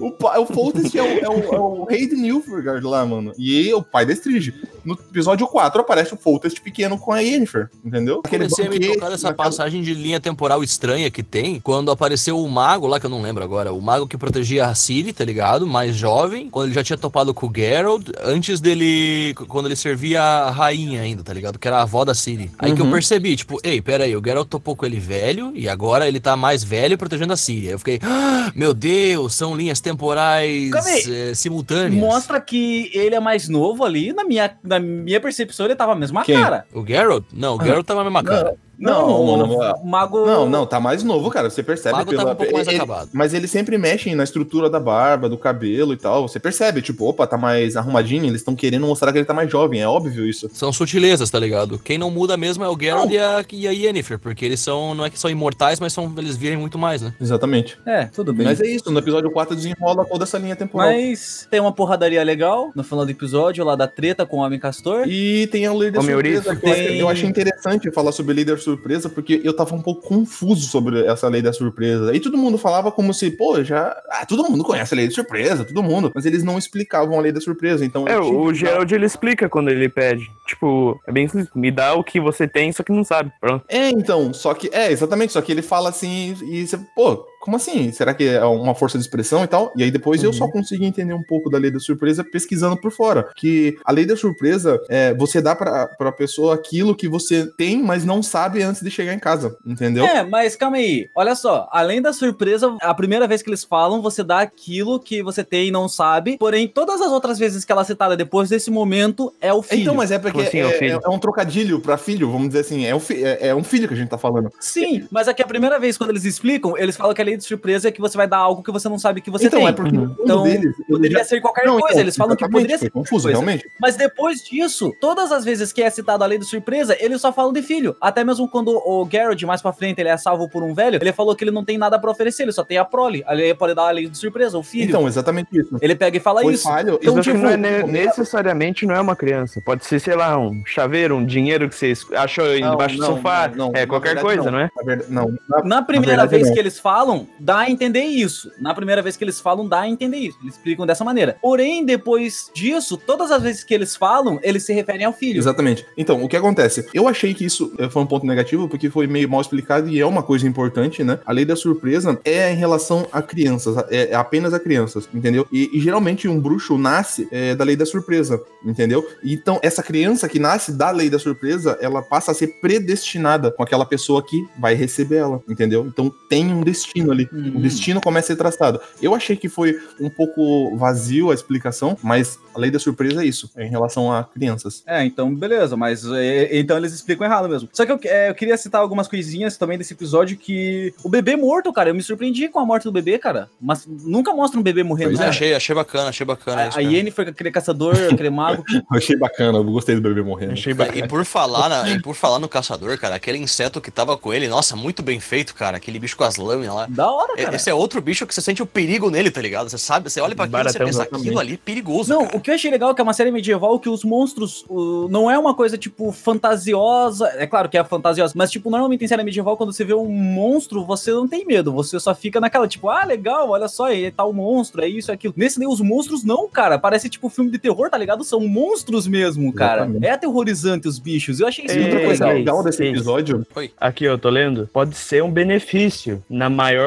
o, 0.00 0.14
o 0.42 0.46
Foltest 0.46 0.94
é 0.96 1.02
o, 1.02 1.06
é, 1.06 1.28
o, 1.28 1.54
é 1.54 1.58
o 1.58 1.84
rei 1.84 2.06
de 2.08 2.14
Nilfgaard 2.16 2.84
lá, 2.86 3.04
mano. 3.06 3.32
E 3.38 3.72
o 3.74 3.82
pai 3.82 4.04
da 4.06 4.12
Strige. 4.12 4.54
No 4.84 4.94
episódio 4.94 5.46
4 5.46 5.80
aparece 5.80 6.12
o 6.14 6.16
Foltest 6.16 6.60
pequeno 6.60 6.98
com 6.98 7.10
a 7.12 7.20
Yennefer, 7.20 7.70
entendeu? 7.84 8.22
Comecei 8.28 8.66
a 8.66 8.70
me 8.70 8.78
tocar 8.78 9.10
nessa 9.10 9.28
na 9.28 9.34
casa- 9.34 9.50
passagem 9.50 9.82
de 9.82 9.94
linha 9.94 10.20
temporal 10.20 10.62
estranha 10.62 11.10
que 11.10 11.22
tem 11.22 11.58
quando 11.60 11.90
apareceu 11.90 12.38
o 12.38 12.48
mago 12.50 12.86
lá, 12.86 13.00
que 13.00 13.06
eu 13.06 13.10
não 13.10 13.22
lembro 13.22 13.42
agora, 13.42 13.72
o 13.72 13.80
mago 13.80 14.06
que 14.06 14.18
protegia 14.18 14.66
a 14.66 14.74
Ciri, 14.74 15.12
tá 15.12 15.24
ligado? 15.24 15.66
Mais 15.66 15.94
jovem, 15.96 16.50
quando 16.50 16.66
ele 16.66 16.74
já 16.74 16.84
tinha 16.84 16.98
topado 16.98 17.32
com 17.32 17.46
o 17.46 17.52
Geralt, 17.54 18.08
antes 18.22 18.60
dele, 18.60 19.32
quando 19.48 19.66
ele 19.66 19.76
servia 19.76 20.20
a 20.22 20.50
rainha 20.50 21.00
ainda, 21.00 21.22
tá 21.22 21.32
ligado? 21.32 21.58
Que 21.58 21.66
era 21.68 21.78
a 21.78 21.82
avó 21.82 22.04
da 22.04 22.14
Ciri. 22.14 22.50
Aí 22.58 22.74
que 22.74 22.80
eu 22.80 22.84
Uhum. 22.84 22.92
percebi, 22.92 23.36
tipo, 23.36 23.58
ei, 23.64 23.80
pera 23.80 24.04
aí, 24.04 24.14
o 24.14 24.22
Geralt 24.24 24.48
topou 24.48 24.76
com 24.76 24.84
ele 24.84 24.98
velho 25.00 25.52
e 25.54 25.68
agora 25.68 26.06
ele 26.06 26.20
tá 26.20 26.36
mais 26.36 26.62
velho 26.62 26.98
protegendo 26.98 27.32
a 27.32 27.36
Ciri. 27.36 27.68
Aí 27.68 27.72
eu 27.72 27.78
fiquei, 27.78 27.98
ah, 28.02 28.52
meu 28.54 28.74
Deus, 28.74 29.34
são 29.34 29.56
linhas 29.56 29.80
temporais 29.84 30.72
aí. 30.86 31.30
eh, 31.30 31.34
simultâneas. 31.34 31.94
Mostra 31.94 32.40
que 32.40 32.90
ele 32.92 33.14
é 33.14 33.20
mais 33.20 33.48
novo 33.48 33.84
ali. 33.84 34.12
Na 34.12 34.24
minha, 34.24 34.50
na 34.64 34.80
minha 34.80 35.20
percepção, 35.20 35.66
ele 35.66 35.76
tava 35.76 35.92
a 35.92 35.96
mesma 35.96 36.24
Quem? 36.24 36.34
cara. 36.40 36.66
O 36.72 36.84
Geralt? 36.84 37.24
Não, 37.32 37.56
o 37.56 37.62
Geralt 37.62 37.86
tava 37.86 38.00
a 38.00 38.04
mesma 38.04 38.24
cara. 38.24 38.50
Não, 38.50 38.56
mano, 38.78 39.74
o 39.82 39.86
mago. 39.86 40.24
Não, 40.26 40.48
não, 40.48 40.66
tá 40.66 40.80
mais 40.80 41.02
novo, 41.02 41.30
cara. 41.30 41.48
Você 41.50 41.62
percebe. 41.62 41.96
Mago 41.96 42.14
tava 42.14 42.32
um 42.32 42.36
pouco 42.36 42.52
mais 42.52 42.66
ele- 42.66 42.76
acabado. 42.76 43.10
Mas 43.12 43.34
eles 43.34 43.50
sempre 43.50 43.78
mexem 43.78 44.14
na 44.14 44.24
estrutura 44.24 44.68
da 44.70 44.80
barba, 44.80 45.28
do 45.28 45.38
cabelo 45.38 45.92
e 45.92 45.96
tal. 45.96 46.26
Você 46.28 46.38
percebe, 46.40 46.82
tipo, 46.82 47.04
opa, 47.08 47.26
tá 47.26 47.36
mais 47.36 47.76
arrumadinho. 47.76 48.24
Eles 48.26 48.40
estão 48.40 48.54
querendo 48.54 48.86
mostrar 48.86 49.12
que 49.12 49.18
ele 49.18 49.24
tá 49.24 49.34
mais 49.34 49.50
jovem. 49.50 49.80
É 49.80 49.88
óbvio 49.88 50.26
isso. 50.26 50.48
São 50.52 50.72
sutilezas, 50.72 51.30
tá 51.30 51.38
ligado? 51.38 51.78
Quem 51.78 51.98
não 51.98 52.10
muda 52.10 52.36
mesmo 52.36 52.64
é 52.64 52.68
o 52.68 52.78
Geralt 52.78 53.10
e 53.10 53.18
a, 53.18 53.44
e 53.52 53.68
a 53.68 53.70
Yennefer, 53.72 54.18
porque 54.18 54.44
eles 54.44 54.60
são, 54.60 54.94
não 54.94 55.04
é 55.04 55.10
que 55.10 55.18
são 55.18 55.30
imortais, 55.30 55.80
mas 55.80 55.92
são, 55.92 56.12
eles 56.18 56.36
vivem 56.36 56.56
muito 56.58 56.78
mais, 56.78 57.02
né? 57.02 57.14
Exatamente. 57.20 57.78
É, 57.86 58.06
tudo 58.06 58.32
bem. 58.32 58.46
Mas 58.46 58.60
é 58.60 58.66
isso. 58.66 58.90
No 58.90 58.98
episódio 58.98 59.30
4 59.30 59.54
desenrola 59.56 60.04
toda 60.04 60.24
essa 60.24 60.38
linha 60.38 60.56
temporal. 60.56 60.88
Mas 60.90 61.46
tem 61.50 61.60
uma 61.60 61.72
porradaria 61.72 62.22
legal 62.22 62.70
no 62.74 62.82
final 62.84 63.04
do 63.04 63.10
episódio 63.10 63.64
lá 63.64 63.76
da 63.76 63.86
treta 63.86 64.26
com 64.26 64.38
o 64.38 64.40
Homem 64.40 64.58
Castor. 64.58 65.04
E 65.06 65.46
tem 65.48 65.66
a 65.66 65.72
líder 65.72 66.00
surpresa. 66.02 66.56
Tem- 66.56 66.98
eu 66.98 67.08
achei 67.08 67.28
interessante 67.28 67.90
falar 67.92 68.12
sobre 68.12 68.34
líder 68.34 68.58
surpresa, 68.64 69.08
porque 69.08 69.40
eu 69.44 69.54
tava 69.54 69.74
um 69.74 69.82
pouco 69.82 70.06
confuso 70.08 70.66
sobre 70.68 71.04
essa 71.06 71.28
lei 71.28 71.40
da 71.42 71.52
surpresa. 71.52 72.14
E 72.14 72.20
todo 72.20 72.36
mundo 72.36 72.58
falava 72.58 72.90
como 72.90 73.12
se, 73.14 73.30
pô, 73.30 73.62
já. 73.62 73.96
Ah, 74.10 74.24
todo 74.26 74.42
mundo 74.50 74.64
conhece 74.64 74.94
a 74.94 74.96
lei 74.96 75.06
da 75.06 75.14
surpresa, 75.14 75.64
todo 75.64 75.82
mundo. 75.82 76.10
Mas 76.14 76.26
eles 76.26 76.42
não 76.42 76.58
explicavam 76.58 77.18
a 77.18 77.22
lei 77.22 77.32
da 77.32 77.40
surpresa. 77.40 77.84
Então. 77.84 78.06
É, 78.08 78.18
o 78.18 78.48
que- 78.48 78.54
Gerald 78.54 78.92
ele 78.94 79.06
explica 79.06 79.48
quando 79.48 79.68
ele 79.70 79.88
pede. 79.88 80.30
Tipo, 80.46 81.00
é 81.06 81.12
bem 81.12 81.28
simples. 81.28 81.50
Me 81.54 81.70
dá 81.70 81.94
o 81.94 82.02
que 82.04 82.20
você 82.20 82.48
tem, 82.48 82.72
só 82.72 82.82
que 82.82 82.92
não 82.92 83.04
sabe. 83.04 83.30
Pronto. 83.40 83.64
É, 83.68 83.90
então, 83.90 84.32
só 84.32 84.54
que. 84.54 84.68
É, 84.72 84.90
exatamente, 84.90 85.32
só 85.32 85.40
que 85.42 85.52
ele 85.52 85.62
fala 85.62 85.88
assim 85.90 86.34
e 86.42 86.66
você, 86.66 86.78
pô, 86.96 87.24
como 87.44 87.58
assim? 87.58 87.92
Será 87.92 88.14
que 88.14 88.24
é 88.24 88.42
uma 88.44 88.74
força 88.74 88.96
de 88.96 89.04
expressão 89.04 89.44
e 89.44 89.46
tal? 89.46 89.70
E 89.76 89.82
aí 89.82 89.90
depois 89.90 90.22
eu 90.24 90.32
só 90.32 90.48
consegui 90.48 90.86
entender 90.86 91.12
um 91.12 91.22
pouco 91.22 91.50
da 91.50 91.58
lei 91.58 91.70
da 91.70 91.78
surpresa 91.78 92.24
pesquisando 92.24 92.74
por 92.80 92.90
fora. 92.90 93.28
Que 93.36 93.76
a 93.84 93.92
lei 93.92 94.06
da 94.06 94.16
surpresa 94.16 94.80
é 94.88 95.12
você 95.14 95.42
dá 95.42 95.54
pra, 95.54 95.86
pra 95.88 96.10
pessoa 96.10 96.54
aquilo 96.54 96.96
que 96.96 97.06
você 97.06 97.46
tem, 97.58 97.82
mas 97.82 98.02
não 98.02 98.22
sabe 98.22 98.62
antes 98.62 98.80
de 98.80 98.90
chegar 98.90 99.12
em 99.12 99.18
casa, 99.18 99.54
entendeu? 99.66 100.06
É, 100.06 100.22
mas 100.24 100.56
calma 100.56 100.78
aí. 100.78 101.10
Olha 101.14 101.34
só, 101.36 101.68
além 101.70 102.00
da 102.00 102.14
surpresa, 102.14 102.74
a 102.80 102.94
primeira 102.94 103.26
vez 103.28 103.42
que 103.42 103.50
eles 103.50 103.62
falam, 103.62 104.00
você 104.00 104.24
dá 104.24 104.40
aquilo 104.40 104.98
que 104.98 105.22
você 105.22 105.44
tem 105.44 105.68
e 105.68 105.70
não 105.70 105.86
sabe. 105.86 106.38
Porém, 106.38 106.66
todas 106.66 107.02
as 107.02 107.12
outras 107.12 107.38
vezes 107.38 107.62
que 107.62 107.70
ela 107.72 107.82
é 107.82 107.84
citada 107.84 108.16
depois 108.16 108.48
desse 108.48 108.70
momento 108.70 109.34
é 109.38 109.52
o 109.52 109.60
filho. 109.60 109.82
Então, 109.82 109.94
mas 109.94 110.10
é 110.10 110.18
porque 110.18 110.38
Como 110.38 110.48
assim, 110.48 110.58
é 110.60 110.66
o 110.66 110.70
é, 110.70 111.00
é 111.04 111.08
um 111.10 111.18
trocadilho 111.18 111.78
pra 111.78 111.98
filho, 111.98 112.30
vamos 112.30 112.48
dizer 112.48 112.60
assim. 112.60 112.86
É 112.86 112.94
um, 112.96 113.00
fi- 113.00 113.22
é, 113.22 113.48
é 113.48 113.54
um 113.54 113.62
filho 113.62 113.86
que 113.86 113.92
a 113.92 113.96
gente 113.96 114.08
tá 114.08 114.16
falando. 114.16 114.50
Sim, 114.58 115.06
mas 115.10 115.28
aqui 115.28 115.42
a 115.42 115.46
primeira 115.46 115.78
vez 115.78 115.98
quando 115.98 116.10
eles 116.10 116.24
explicam, 116.24 116.76
eles 116.78 116.96
falam 116.96 117.12
que 117.14 117.20
a 117.20 117.24
lei 117.24 117.33
de 117.36 117.44
surpresa 117.44 117.88
é 117.88 117.92
que 117.92 118.00
você 118.00 118.16
vai 118.16 118.26
dar 118.26 118.38
algo 118.38 118.62
que 118.62 118.70
você 118.72 118.88
não 118.88 118.98
sabe 118.98 119.20
que 119.20 119.30
você 119.30 119.46
então, 119.46 119.58
tem. 119.60 119.68
é 119.68 119.72
porque 119.72 119.96
Uhum. 119.96 120.16
Então, 120.20 120.42
deles. 120.44 120.74
ele 120.78 120.84
Poderia 120.88 121.18
já- 121.18 121.24
ser 121.24 121.40
qualquer 121.40 121.66
Não, 121.66 121.72
coisa, 121.78 121.86
então, 121.94 122.00
eles 122.02 122.16
falam 122.16 122.36
que 122.36 122.48
poderia 122.48 122.78
ser 122.78 122.90
confuso, 122.90 123.24
coisa. 123.24 123.38
realmente. 123.38 123.68
Mas 123.80 123.96
depois 123.96 124.42
disso, 124.42 124.92
todas 125.00 125.30
as 125.32 125.44
vezes 125.44 125.72
que 125.72 125.82
é 125.82 125.90
citado 125.90 126.22
a 126.24 126.26
lei 126.26 126.38
de 126.38 126.44
surpresa, 126.44 126.96
eles 127.00 127.20
só 127.20 127.32
falam 127.32 127.52
de 127.52 127.62
filho. 127.62 127.96
Até 128.00 128.24
mesmo 128.24 128.48
quando 128.48 128.68
o 128.84 129.04
Garrett, 129.04 129.44
mais 129.46 129.60
pra 129.62 129.72
frente, 129.72 130.00
ele 130.00 130.08
é 130.08 130.16
salvo 130.16 130.48
por 130.48 130.62
um 130.62 130.74
velho, 130.74 130.98
ele 131.00 131.12
falou 131.12 131.34
que 131.34 131.44
ele 131.44 131.50
não 131.50 131.64
tem 131.64 131.76
nada 131.78 131.98
pra 131.98 132.10
oferecer, 132.10 132.42
ele 132.44 132.52
só 132.52 132.64
tem 132.64 132.78
a 132.78 132.84
prole. 132.84 133.22
Ali 133.26 133.42
ele 133.42 133.54
pode 133.54 133.74
dar 133.74 133.88
a 133.88 133.90
lei 133.90 134.08
de 134.08 134.16
surpresa, 134.16 134.56
o 134.58 134.62
filho. 134.62 134.88
Então, 134.88 135.06
exatamente 135.06 135.48
isso. 135.58 135.76
ele 135.80 135.94
pega 135.94 136.16
e 136.16 136.20
fala 136.20 136.40
Foi 136.42 136.54
isso. 136.54 136.64
falho. 136.64 136.98
Então, 137.00 137.14
que 137.14 137.20
tipo, 137.22 137.38
não 137.38 137.48
é 137.50 137.56
ne- 137.56 137.82
necessariamente 138.18 138.86
não 138.86 138.94
é 138.94 139.00
uma 139.00 139.16
criança. 139.16 139.60
Pode 139.60 139.84
ser, 139.84 139.98
sei 140.00 140.14
lá, 140.14 140.38
um 140.38 140.62
chaveiro, 140.64 141.16
um 141.16 141.24
dinheiro 141.24 141.68
que 141.68 141.74
você 141.74 141.92
achou 142.14 142.44
aí 142.44 142.60
Não, 142.60 142.70
debaixo 142.70 142.96
do 142.96 143.02
não, 143.02 143.16
sofá. 143.16 143.48
não, 143.48 143.56
não, 143.56 143.72
é 143.74 143.80
na 143.80 143.86
qualquer 143.86 144.14
verdade, 144.14 144.26
coisa, 144.26 144.50
não, 144.50 144.58
é? 144.60 144.70
Na 144.76 144.82
verdade, 144.82 145.12
não. 145.12 145.34
Na- 145.48 145.62
Na 145.64 145.82
primeira 145.82 146.12
verdade, 146.22 146.30
vez 146.30 146.46
não. 146.46 146.54
que 146.54 146.58
eles 146.60 146.78
falam, 146.78 147.23
dá 147.38 147.60
a 147.60 147.70
entender 147.70 148.04
isso. 148.04 148.50
Na 148.58 148.74
primeira 148.74 149.02
vez 149.02 149.16
que 149.16 149.24
eles 149.24 149.40
falam, 149.40 149.68
dá 149.68 149.80
a 149.80 149.88
entender 149.88 150.18
isso. 150.18 150.38
Eles 150.42 150.54
explicam 150.54 150.86
dessa 150.86 151.04
maneira. 151.04 151.36
Porém, 151.42 151.84
depois 151.84 152.50
disso, 152.54 152.96
todas 152.96 153.30
as 153.30 153.42
vezes 153.42 153.64
que 153.64 153.74
eles 153.74 153.96
falam, 153.96 154.38
eles 154.42 154.64
se 154.64 154.72
referem 154.72 155.04
ao 155.04 155.12
filho. 155.12 155.38
Exatamente. 155.38 155.84
Então, 155.96 156.22
o 156.22 156.28
que 156.28 156.36
acontece? 156.36 156.86
Eu 156.94 157.08
achei 157.08 157.34
que 157.34 157.44
isso 157.44 157.72
eh, 157.78 157.88
foi 157.88 158.02
um 158.02 158.06
ponto 158.06 158.26
negativo, 158.26 158.68
porque 158.68 158.90
foi 158.90 159.06
meio 159.06 159.28
mal 159.28 159.40
explicado 159.40 159.88
e 159.88 160.00
é 160.00 160.06
uma 160.06 160.22
coisa 160.22 160.46
importante, 160.46 161.02
né? 161.02 161.18
A 161.26 161.32
lei 161.32 161.44
da 161.44 161.56
surpresa 161.56 162.18
é 162.24 162.52
em 162.52 162.56
relação 162.56 163.06
a 163.12 163.20
crianças, 163.20 163.76
é 163.90 164.04
é 164.14 164.14
apenas 164.14 164.52
a 164.54 164.60
crianças, 164.60 165.08
entendeu? 165.12 165.46
E, 165.52 165.70
e 165.72 165.80
geralmente 165.80 166.28
um 166.28 166.40
bruxo 166.40 166.76
nasce 166.76 167.28
eh, 167.30 167.54
da 167.54 167.64
lei 167.64 167.76
da 167.76 167.86
surpresa, 167.86 168.40
entendeu? 168.64 169.06
Então, 169.24 169.58
essa 169.62 169.82
criança 169.82 170.28
que 170.28 170.38
nasce 170.38 170.72
da 170.72 170.90
lei 170.90 171.10
da 171.10 171.18
surpresa, 171.18 171.78
ela 171.80 172.02
passa 172.02 172.30
a 172.30 172.34
ser 172.34 172.48
predestinada 172.60 173.50
com 173.50 173.62
aquela 173.62 173.84
pessoa 173.84 174.22
que 174.22 174.44
vai 174.58 174.74
receber 174.74 175.16
ela, 175.16 175.42
entendeu? 175.48 175.86
Então, 175.86 176.12
tem 176.28 176.52
um 176.52 176.62
destino 176.62 177.10
ali. 177.14 177.28
Hum. 177.32 177.52
O 177.56 177.60
destino 177.60 178.00
começa 178.00 178.26
a 178.26 178.28
ser 178.28 178.36
traçado. 178.36 178.80
Eu 179.00 179.14
achei 179.14 179.36
que 179.36 179.48
foi 179.48 179.78
um 180.00 180.10
pouco 180.10 180.76
vazio 180.76 181.30
a 181.30 181.34
explicação, 181.34 181.96
mas 182.02 182.38
a 182.54 182.58
lei 182.58 182.70
da 182.70 182.78
surpresa 182.78 183.22
é 183.22 183.26
isso, 183.26 183.50
é 183.56 183.64
em 183.66 183.70
relação 183.70 184.12
a 184.12 184.24
crianças. 184.24 184.82
É, 184.86 185.04
então 185.04 185.34
beleza, 185.34 185.76
mas 185.76 186.04
é, 186.12 186.58
então 186.58 186.76
eles 186.76 186.92
explicam 186.92 187.26
errado 187.26 187.48
mesmo. 187.48 187.68
Só 187.72 187.84
que 187.86 187.92
eu, 187.92 187.98
é, 188.04 188.30
eu 188.30 188.34
queria 188.34 188.56
citar 188.56 188.80
algumas 188.80 189.08
coisinhas 189.08 189.56
também 189.56 189.78
desse 189.78 189.92
episódio 189.94 190.36
que 190.36 190.92
o 191.02 191.08
bebê 191.08 191.36
morto, 191.36 191.72
cara, 191.72 191.90
eu 191.90 191.94
me 191.94 192.02
surpreendi 192.02 192.48
com 192.48 192.58
a 192.58 192.64
morte 192.66 192.84
do 192.84 192.92
bebê, 192.92 193.18
cara. 193.18 193.48
Mas 193.60 193.86
nunca 193.86 194.32
mostra 194.34 194.58
um 194.58 194.62
bebê 194.62 194.82
morrendo, 194.82 195.10
Pois 195.10 195.20
né? 195.20 195.26
é. 195.26 195.28
Achei, 195.28 195.54
achei 195.54 195.74
bacana, 195.74 196.08
achei 196.08 196.26
bacana 196.26 196.62
A, 196.62 196.68
isso. 196.68 196.78
a 196.78 196.82
cara. 196.82 196.94
Yennefer, 196.94 197.28
aquele 197.28 197.50
caçador, 197.50 197.94
aquele 198.12 198.30
mago. 198.30 198.62
Achei 198.90 199.16
bacana, 199.16 199.58
eu 199.58 199.64
gostei 199.64 199.94
do 199.94 200.00
bebê 200.00 200.22
morrendo. 200.22 200.52
Achei 200.52 200.72
E 200.72 200.74
bacana. 200.74 201.08
por, 201.08 201.24
falar 201.24 201.68
na- 201.68 201.90
e 201.90 202.00
por 202.00 202.14
falar 202.14 202.38
no 202.38 202.48
caçador, 202.48 202.96
cara, 202.98 203.14
aquele 203.16 203.38
inseto 203.38 203.80
que 203.80 203.90
tava 203.90 204.16
com 204.16 204.32
ele, 204.32 204.48
nossa, 204.48 204.76
muito 204.76 205.02
bem 205.02 205.18
feito, 205.20 205.54
cara. 205.54 205.76
Aquele 205.76 205.98
bicho 205.98 206.16
com 206.16 206.24
as 206.24 206.36
lâminas 206.36 206.74
lá. 206.74 206.86
Da 206.94 207.10
hora, 207.10 207.34
E- 207.36 207.44
cara. 207.44 207.56
Esse 207.56 207.68
é 207.70 207.74
outro 207.74 208.00
bicho 208.00 208.26
que 208.26 208.34
você 208.34 208.40
sente 208.40 208.62
o 208.62 208.66
perigo 208.66 209.10
nele, 209.10 209.30
tá 209.30 209.40
ligado? 209.40 209.68
Você 209.68 209.78
sabe, 209.78 210.10
você 210.10 210.20
olha 210.20 210.34
pra 210.34 210.44
aquilo 210.44 210.60
e 210.60 210.64
você 210.64 210.78
pensa, 210.78 210.90
exatamente. 210.90 211.26
aquilo 211.26 211.40
ali 211.40 211.54
é 211.54 211.58
perigoso. 211.58 212.12
Não, 212.12 212.24
cara. 212.24 212.36
o 212.36 212.40
que 212.40 212.50
eu 212.50 212.54
achei 212.54 212.70
legal 212.70 212.90
é 212.90 212.94
que 212.94 213.00
é 213.00 213.04
uma 213.04 213.12
série 213.12 213.30
medieval 213.30 213.78
que 213.78 213.88
os 213.88 214.04
monstros 214.04 214.64
o- 214.68 215.08
não 215.10 215.30
é 215.30 215.38
uma 215.38 215.54
coisa, 215.54 215.76
tipo, 215.76 216.12
fantasiosa. 216.12 217.28
É 217.36 217.46
claro 217.46 217.68
que 217.68 217.76
é 217.76 217.84
fantasiosa, 217.84 218.32
mas, 218.36 218.50
tipo, 218.50 218.70
normalmente 218.70 219.04
em 219.04 219.08
série 219.08 219.22
medieval, 219.24 219.56
quando 219.56 219.72
você 219.72 219.84
vê 219.84 219.94
um 219.94 220.08
monstro, 220.08 220.84
você 220.84 221.10
não 221.12 221.26
tem 221.26 221.44
medo. 221.44 221.72
Você 221.72 221.98
só 221.98 222.14
fica 222.14 222.40
naquela, 222.40 222.68
tipo, 222.68 222.88
ah, 222.88 223.04
legal, 223.04 223.50
olha 223.50 223.68
só, 223.68 223.90
é 223.90 224.10
tal 224.10 224.32
monstro, 224.32 224.82
é 224.82 224.88
isso, 224.88 225.10
é 225.10 225.14
aquilo. 225.14 225.34
Nesse 225.36 225.58
daí, 225.58 225.66
os 225.68 225.80
monstros 225.80 226.24
não, 226.24 226.48
cara. 226.48 226.78
Parece, 226.78 227.08
tipo, 227.08 227.28
filme 227.28 227.50
de 227.50 227.58
terror, 227.58 227.90
tá 227.90 227.98
ligado? 227.98 228.22
São 228.24 228.40
monstros 228.40 229.06
mesmo, 229.06 229.52
cara. 229.52 229.82
Exatamente. 229.82 230.06
É 230.06 230.10
aterrorizante 230.10 230.88
os 230.88 230.98
bichos. 230.98 231.40
Eu 231.40 231.48
achei 231.48 231.64
isso 231.64 231.74
Ei, 231.74 231.80
outra 231.82 231.94
muito 231.96 232.06
coisa 232.06 232.24
legal. 232.26 232.38
legal 232.38 232.64
desse 232.64 232.78
Sim. 232.78 232.84
episódio 232.90 233.46
Aqui, 233.80 234.04
eu 234.04 234.18
tô 234.18 234.28
lendo. 234.30 234.68
Pode 234.72 234.94
ser 234.96 235.22
um 235.22 235.30
benefício. 235.30 236.22
Na 236.28 236.48
maior. 236.50 236.83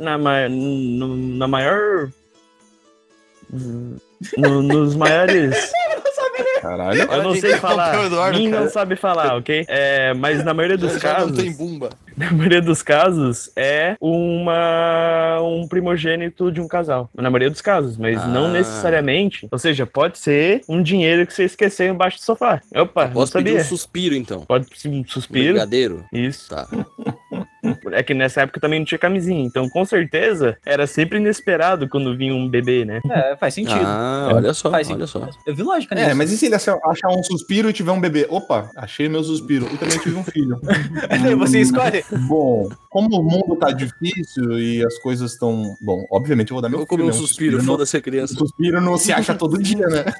Na, 0.00 0.18
ma, 0.18 0.48
no- 0.48 1.16
na 1.16 1.48
maior. 1.48 2.10
no- 4.36 4.62
nos 4.62 4.94
maiores. 4.96 5.72
Caralho. 6.60 7.00
Eu 7.10 7.22
não 7.22 7.34
sei 7.34 7.56
falar. 7.56 8.04
Eduardo, 8.04 8.38
Mim 8.38 8.48
não 8.48 8.68
sabe 8.68 8.94
falar, 8.94 9.34
ok? 9.36 9.64
É, 9.66 10.12
mas 10.12 10.44
na 10.44 10.52
maioria 10.52 10.76
dos 10.76 10.92
Já- 10.92 10.98
já 10.98 11.14
casos. 11.14 11.30
não 11.32 11.36
tem 11.42 11.52
bumba. 11.52 11.88
Na 12.20 12.30
maioria 12.32 12.60
dos 12.60 12.82
casos 12.82 13.50
é 13.56 13.96
uma 13.98 15.40
um 15.40 15.66
primogênito 15.66 16.52
de 16.52 16.60
um 16.60 16.68
casal. 16.68 17.08
Na 17.14 17.30
maioria 17.30 17.48
dos 17.48 17.62
casos, 17.62 17.96
mas 17.96 18.16
não 18.28 18.44
Ah. 18.46 18.50
necessariamente. 18.52 19.48
Ou 19.50 19.58
seja, 19.58 19.86
pode 19.86 20.18
ser 20.18 20.60
um 20.68 20.82
dinheiro 20.82 21.26
que 21.26 21.32
você 21.32 21.44
esqueceu 21.44 21.86
embaixo 21.86 22.18
do 22.18 22.22
sofá. 22.24 22.60
Opa, 22.76 23.06
não 23.06 23.12
Posso 23.14 23.32
pedir 23.32 23.50
sabia. 23.52 23.62
um 23.62 23.64
suspiro, 23.64 24.14
então. 24.14 24.42
Pode 24.42 24.66
ser 24.78 24.88
um 24.88 25.00
Um 25.00 25.04
suspiro. 25.06 25.52
brigadeiro. 25.54 26.04
Isso. 26.12 26.50
Tá. 26.50 26.68
É 27.92 28.02
que 28.02 28.14
nessa 28.14 28.42
época 28.42 28.60
também 28.60 28.78
não 28.80 28.86
tinha 28.86 28.98
camisinha. 28.98 29.44
Então, 29.44 29.68
com 29.68 29.84
certeza, 29.84 30.56
era 30.64 30.86
sempre 30.86 31.18
inesperado 31.18 31.88
quando 31.88 32.16
vinha 32.16 32.34
um 32.34 32.48
bebê, 32.48 32.84
né? 32.84 33.00
É, 33.10 33.36
faz 33.36 33.54
sentido. 33.54 33.80
Ah, 33.82 34.30
olha 34.34 34.52
só, 34.54 34.70
Faz 34.70 34.88
olha 34.90 35.06
sentido. 35.06 35.32
só. 35.32 35.40
Eu 35.46 35.54
vi 35.54 35.62
lógica 35.62 35.94
É, 35.94 36.04
nisso. 36.06 36.16
mas 36.16 36.32
e 36.32 36.38
se 36.38 36.46
ele 36.46 36.54
achar 36.54 36.76
um 37.08 37.22
suspiro 37.22 37.68
e 37.70 37.72
tiver 37.72 37.92
um 37.92 38.00
bebê? 38.00 38.26
Opa, 38.28 38.70
achei 38.76 39.08
meu 39.08 39.22
suspiro. 39.22 39.66
E 39.72 39.76
também 39.76 39.98
tive 39.98 40.16
um 40.16 40.24
filho. 40.24 40.60
Você 41.38 41.60
escolhe. 41.60 42.04
Bom, 42.28 42.68
como 42.90 43.20
o 43.20 43.22
mundo 43.22 43.56
tá 43.56 43.70
difícil 43.72 44.58
e 44.58 44.84
as 44.84 44.98
coisas 44.98 45.32
estão. 45.32 45.76
Bom, 45.80 46.04
obviamente 46.10 46.50
eu 46.50 46.54
vou 46.54 46.62
dar 46.62 46.68
Eu 46.68 46.70
meu 46.70 46.78
vou 46.80 46.86
comer 46.86 47.02
um 47.04 47.06
né? 47.06 47.12
suspiro, 47.12 47.58
não- 47.58 47.64
foda-se 47.64 47.96
a 47.96 48.00
O 48.00 48.02
criança. 48.02 48.34
suspiro 48.34 48.80
não 48.80 48.96
se 48.98 49.12
acha 49.12 49.34
todo 49.34 49.60
dia, 49.62 49.86
né? 49.86 50.04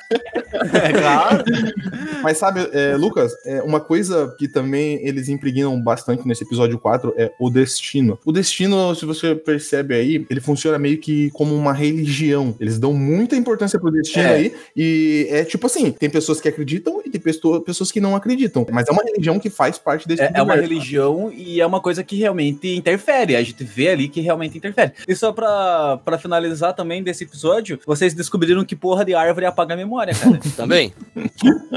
É 0.61 0.93
claro. 0.93 1.45
Mas 2.23 2.37
sabe, 2.37 2.69
é, 2.73 2.95
Lucas, 2.95 3.33
é, 3.47 3.63
uma 3.63 3.81
coisa 3.81 4.35
que 4.39 4.47
também 4.47 5.01
eles 5.07 5.29
impregnam 5.29 5.81
bastante 5.83 6.27
nesse 6.29 6.45
episódio 6.45 6.79
4 6.79 7.15
é 7.17 7.33
o 7.41 7.51
destino. 7.51 8.19
O 8.25 8.31
destino, 8.33 8.95
se 8.95 9.05
você 9.05 9.35
percebe 9.35 9.95
aí, 9.95 10.25
ele 10.31 10.41
funciona 10.41 10.79
meio 10.79 10.99
que 10.99 11.31
como 11.31 11.55
uma 11.55 11.73
religião. 11.73 12.55
Eles 12.61 12.79
dão 12.79 12.93
muita 12.93 13.35
importância 13.35 13.79
pro 13.81 13.91
destino 13.91 14.25
É. 14.25 14.35
aí. 14.35 14.55
E 14.77 15.27
é 15.31 15.45
tipo 15.45 15.67
assim: 15.67 15.91
tem 15.91 16.09
pessoas 16.11 16.41
que 16.41 16.49
acreditam 16.49 17.01
e 17.05 17.11
tem 17.11 17.21
pessoa- 17.21 17.61
pessoas 17.63 17.91
que 17.91 18.01
não 18.01 18.15
acreditam. 18.15 18.67
Mas 18.71 18.87
é 18.89 18.93
uma 18.93 19.03
religião 19.03 19.39
que 19.39 19.49
faz 19.51 19.79
parte 19.79 20.07
desse 20.07 20.23
É, 20.23 20.31
é 20.35 20.43
uma 20.43 20.55
religião 20.55 21.33
e 21.35 21.61
é 21.61 21.67
uma 21.67 21.81
coisa 21.81 22.05
que 22.05 22.17
realmente 22.17 22.69
interfere. 22.77 23.35
A 23.37 23.43
gente 23.43 23.65
vê 23.65 23.89
ali 23.89 24.09
que 24.09 24.21
realmente 24.21 24.59
interfere. 24.59 24.93
E 25.09 25.15
só 25.17 25.33
pra, 25.33 25.99
pra 26.05 26.19
finalizar 26.19 26.75
também 26.75 27.03
desse 27.03 27.25
episódio, 27.25 27.81
vocês 27.87 28.13
descobriram 28.15 28.65
que 28.65 28.77
porra 28.77 29.05
de 29.05 29.15
árvore 29.15 29.47
apaga 29.47 29.75
a 29.75 29.77
memória, 29.77 30.15
cara. 30.15 30.39
Também. 30.57 30.93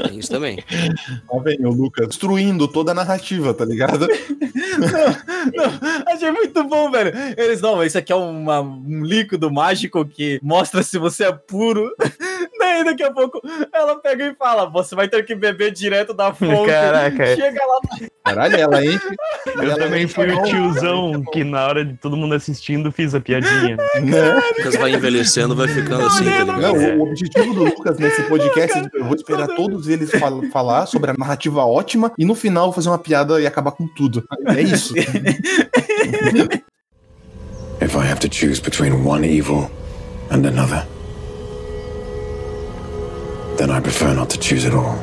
Tem 0.08 0.18
isso 0.18 0.28
também. 0.30 0.56
Tá 0.56 1.38
vendo, 1.42 1.68
o 1.68 1.72
Lucas? 1.72 2.08
Destruindo 2.08 2.68
toda 2.68 2.90
a 2.92 2.94
narrativa, 2.94 3.54
tá 3.54 3.64
ligado? 3.64 4.06
Não, 5.54 6.12
achei 6.12 6.30
muito 6.30 6.64
bom, 6.64 6.90
velho. 6.90 7.12
Eles, 7.36 7.60
não, 7.60 7.82
isso 7.84 7.96
aqui 7.98 8.12
é 8.12 8.16
uma- 8.16 8.60
um 8.60 9.02
líquido 9.04 9.50
mágico 9.50 10.04
que 10.04 10.38
mostra 10.42 10.82
se 10.82 10.98
você 10.98 11.24
é 11.24 11.32
puro. 11.32 11.90
Daí 12.64 12.84
daqui 12.84 13.02
a 13.02 13.12
pouco 13.12 13.40
ela 13.72 14.00
pega 14.00 14.24
e 14.24 14.34
fala: 14.34 14.64
Você 14.70 14.94
vai 14.94 15.06
ter 15.06 15.24
que 15.24 15.34
beber 15.34 15.70
direto 15.70 16.14
da 16.14 16.32
fonte. 16.32 16.70
Caraca. 16.70 17.36
Chega 17.36 17.60
lá. 17.64 17.80
Caralho, 18.24 18.56
ela 18.56 18.84
enche. 18.84 19.06
Eu 19.54 19.62
ela 19.62 19.76
também 19.76 20.04
enche 20.04 20.14
fui 20.14 20.32
o 20.32 20.42
tiozão 20.44 21.22
que 21.30 21.44
na 21.44 21.66
hora 21.66 21.84
de 21.84 21.94
todo 21.94 22.16
mundo 22.16 22.34
assistindo 22.34 22.90
fiz 22.90 23.14
a 23.14 23.20
piadinha. 23.20 23.76
né? 24.02 24.34
Lucas 24.56 24.76
vai 24.76 24.92
envelhecendo, 24.92 25.54
vai 25.54 25.68
ficando 25.68 26.06
assim, 26.06 26.24
tá 26.24 26.38
ligado? 26.44 26.60
Não, 26.60 26.98
o 26.98 27.02
objetivo 27.02 27.52
do 27.52 27.64
Lucas 27.64 27.98
nesse 27.98 28.22
podcast, 28.22 28.88
eu 28.94 29.04
vou 29.04 29.14
esperar 29.14 29.48
todos 29.48 29.88
eles 29.88 30.10
fal- 30.10 30.42
falar 30.50 30.86
sobre 30.86 31.10
a 31.10 31.14
narrativa 31.16 31.64
ótima 31.64 32.12
e 32.18 32.24
no 32.24 32.34
final 32.34 32.72
fazer 32.72 32.88
uma 32.88 32.98
piada 32.98 33.40
e 33.40 33.46
acabar 33.46 33.72
com 33.72 33.86
tudo. 33.86 34.24
É 34.46 34.62
isso. 34.62 34.94
If 37.80 37.94
I 37.94 38.06
have 38.06 38.20
to 38.20 38.28
choose 38.28 38.60
between 38.60 39.04
one 39.04 39.24
evil 39.24 39.70
and 40.30 40.46
another, 40.46 40.86
then 43.56 43.70
I 43.70 43.80
prefer 43.80 44.14
not 44.14 44.28
to 44.34 44.40
choose 44.42 44.66
at 44.66 44.74
all. 44.74 44.98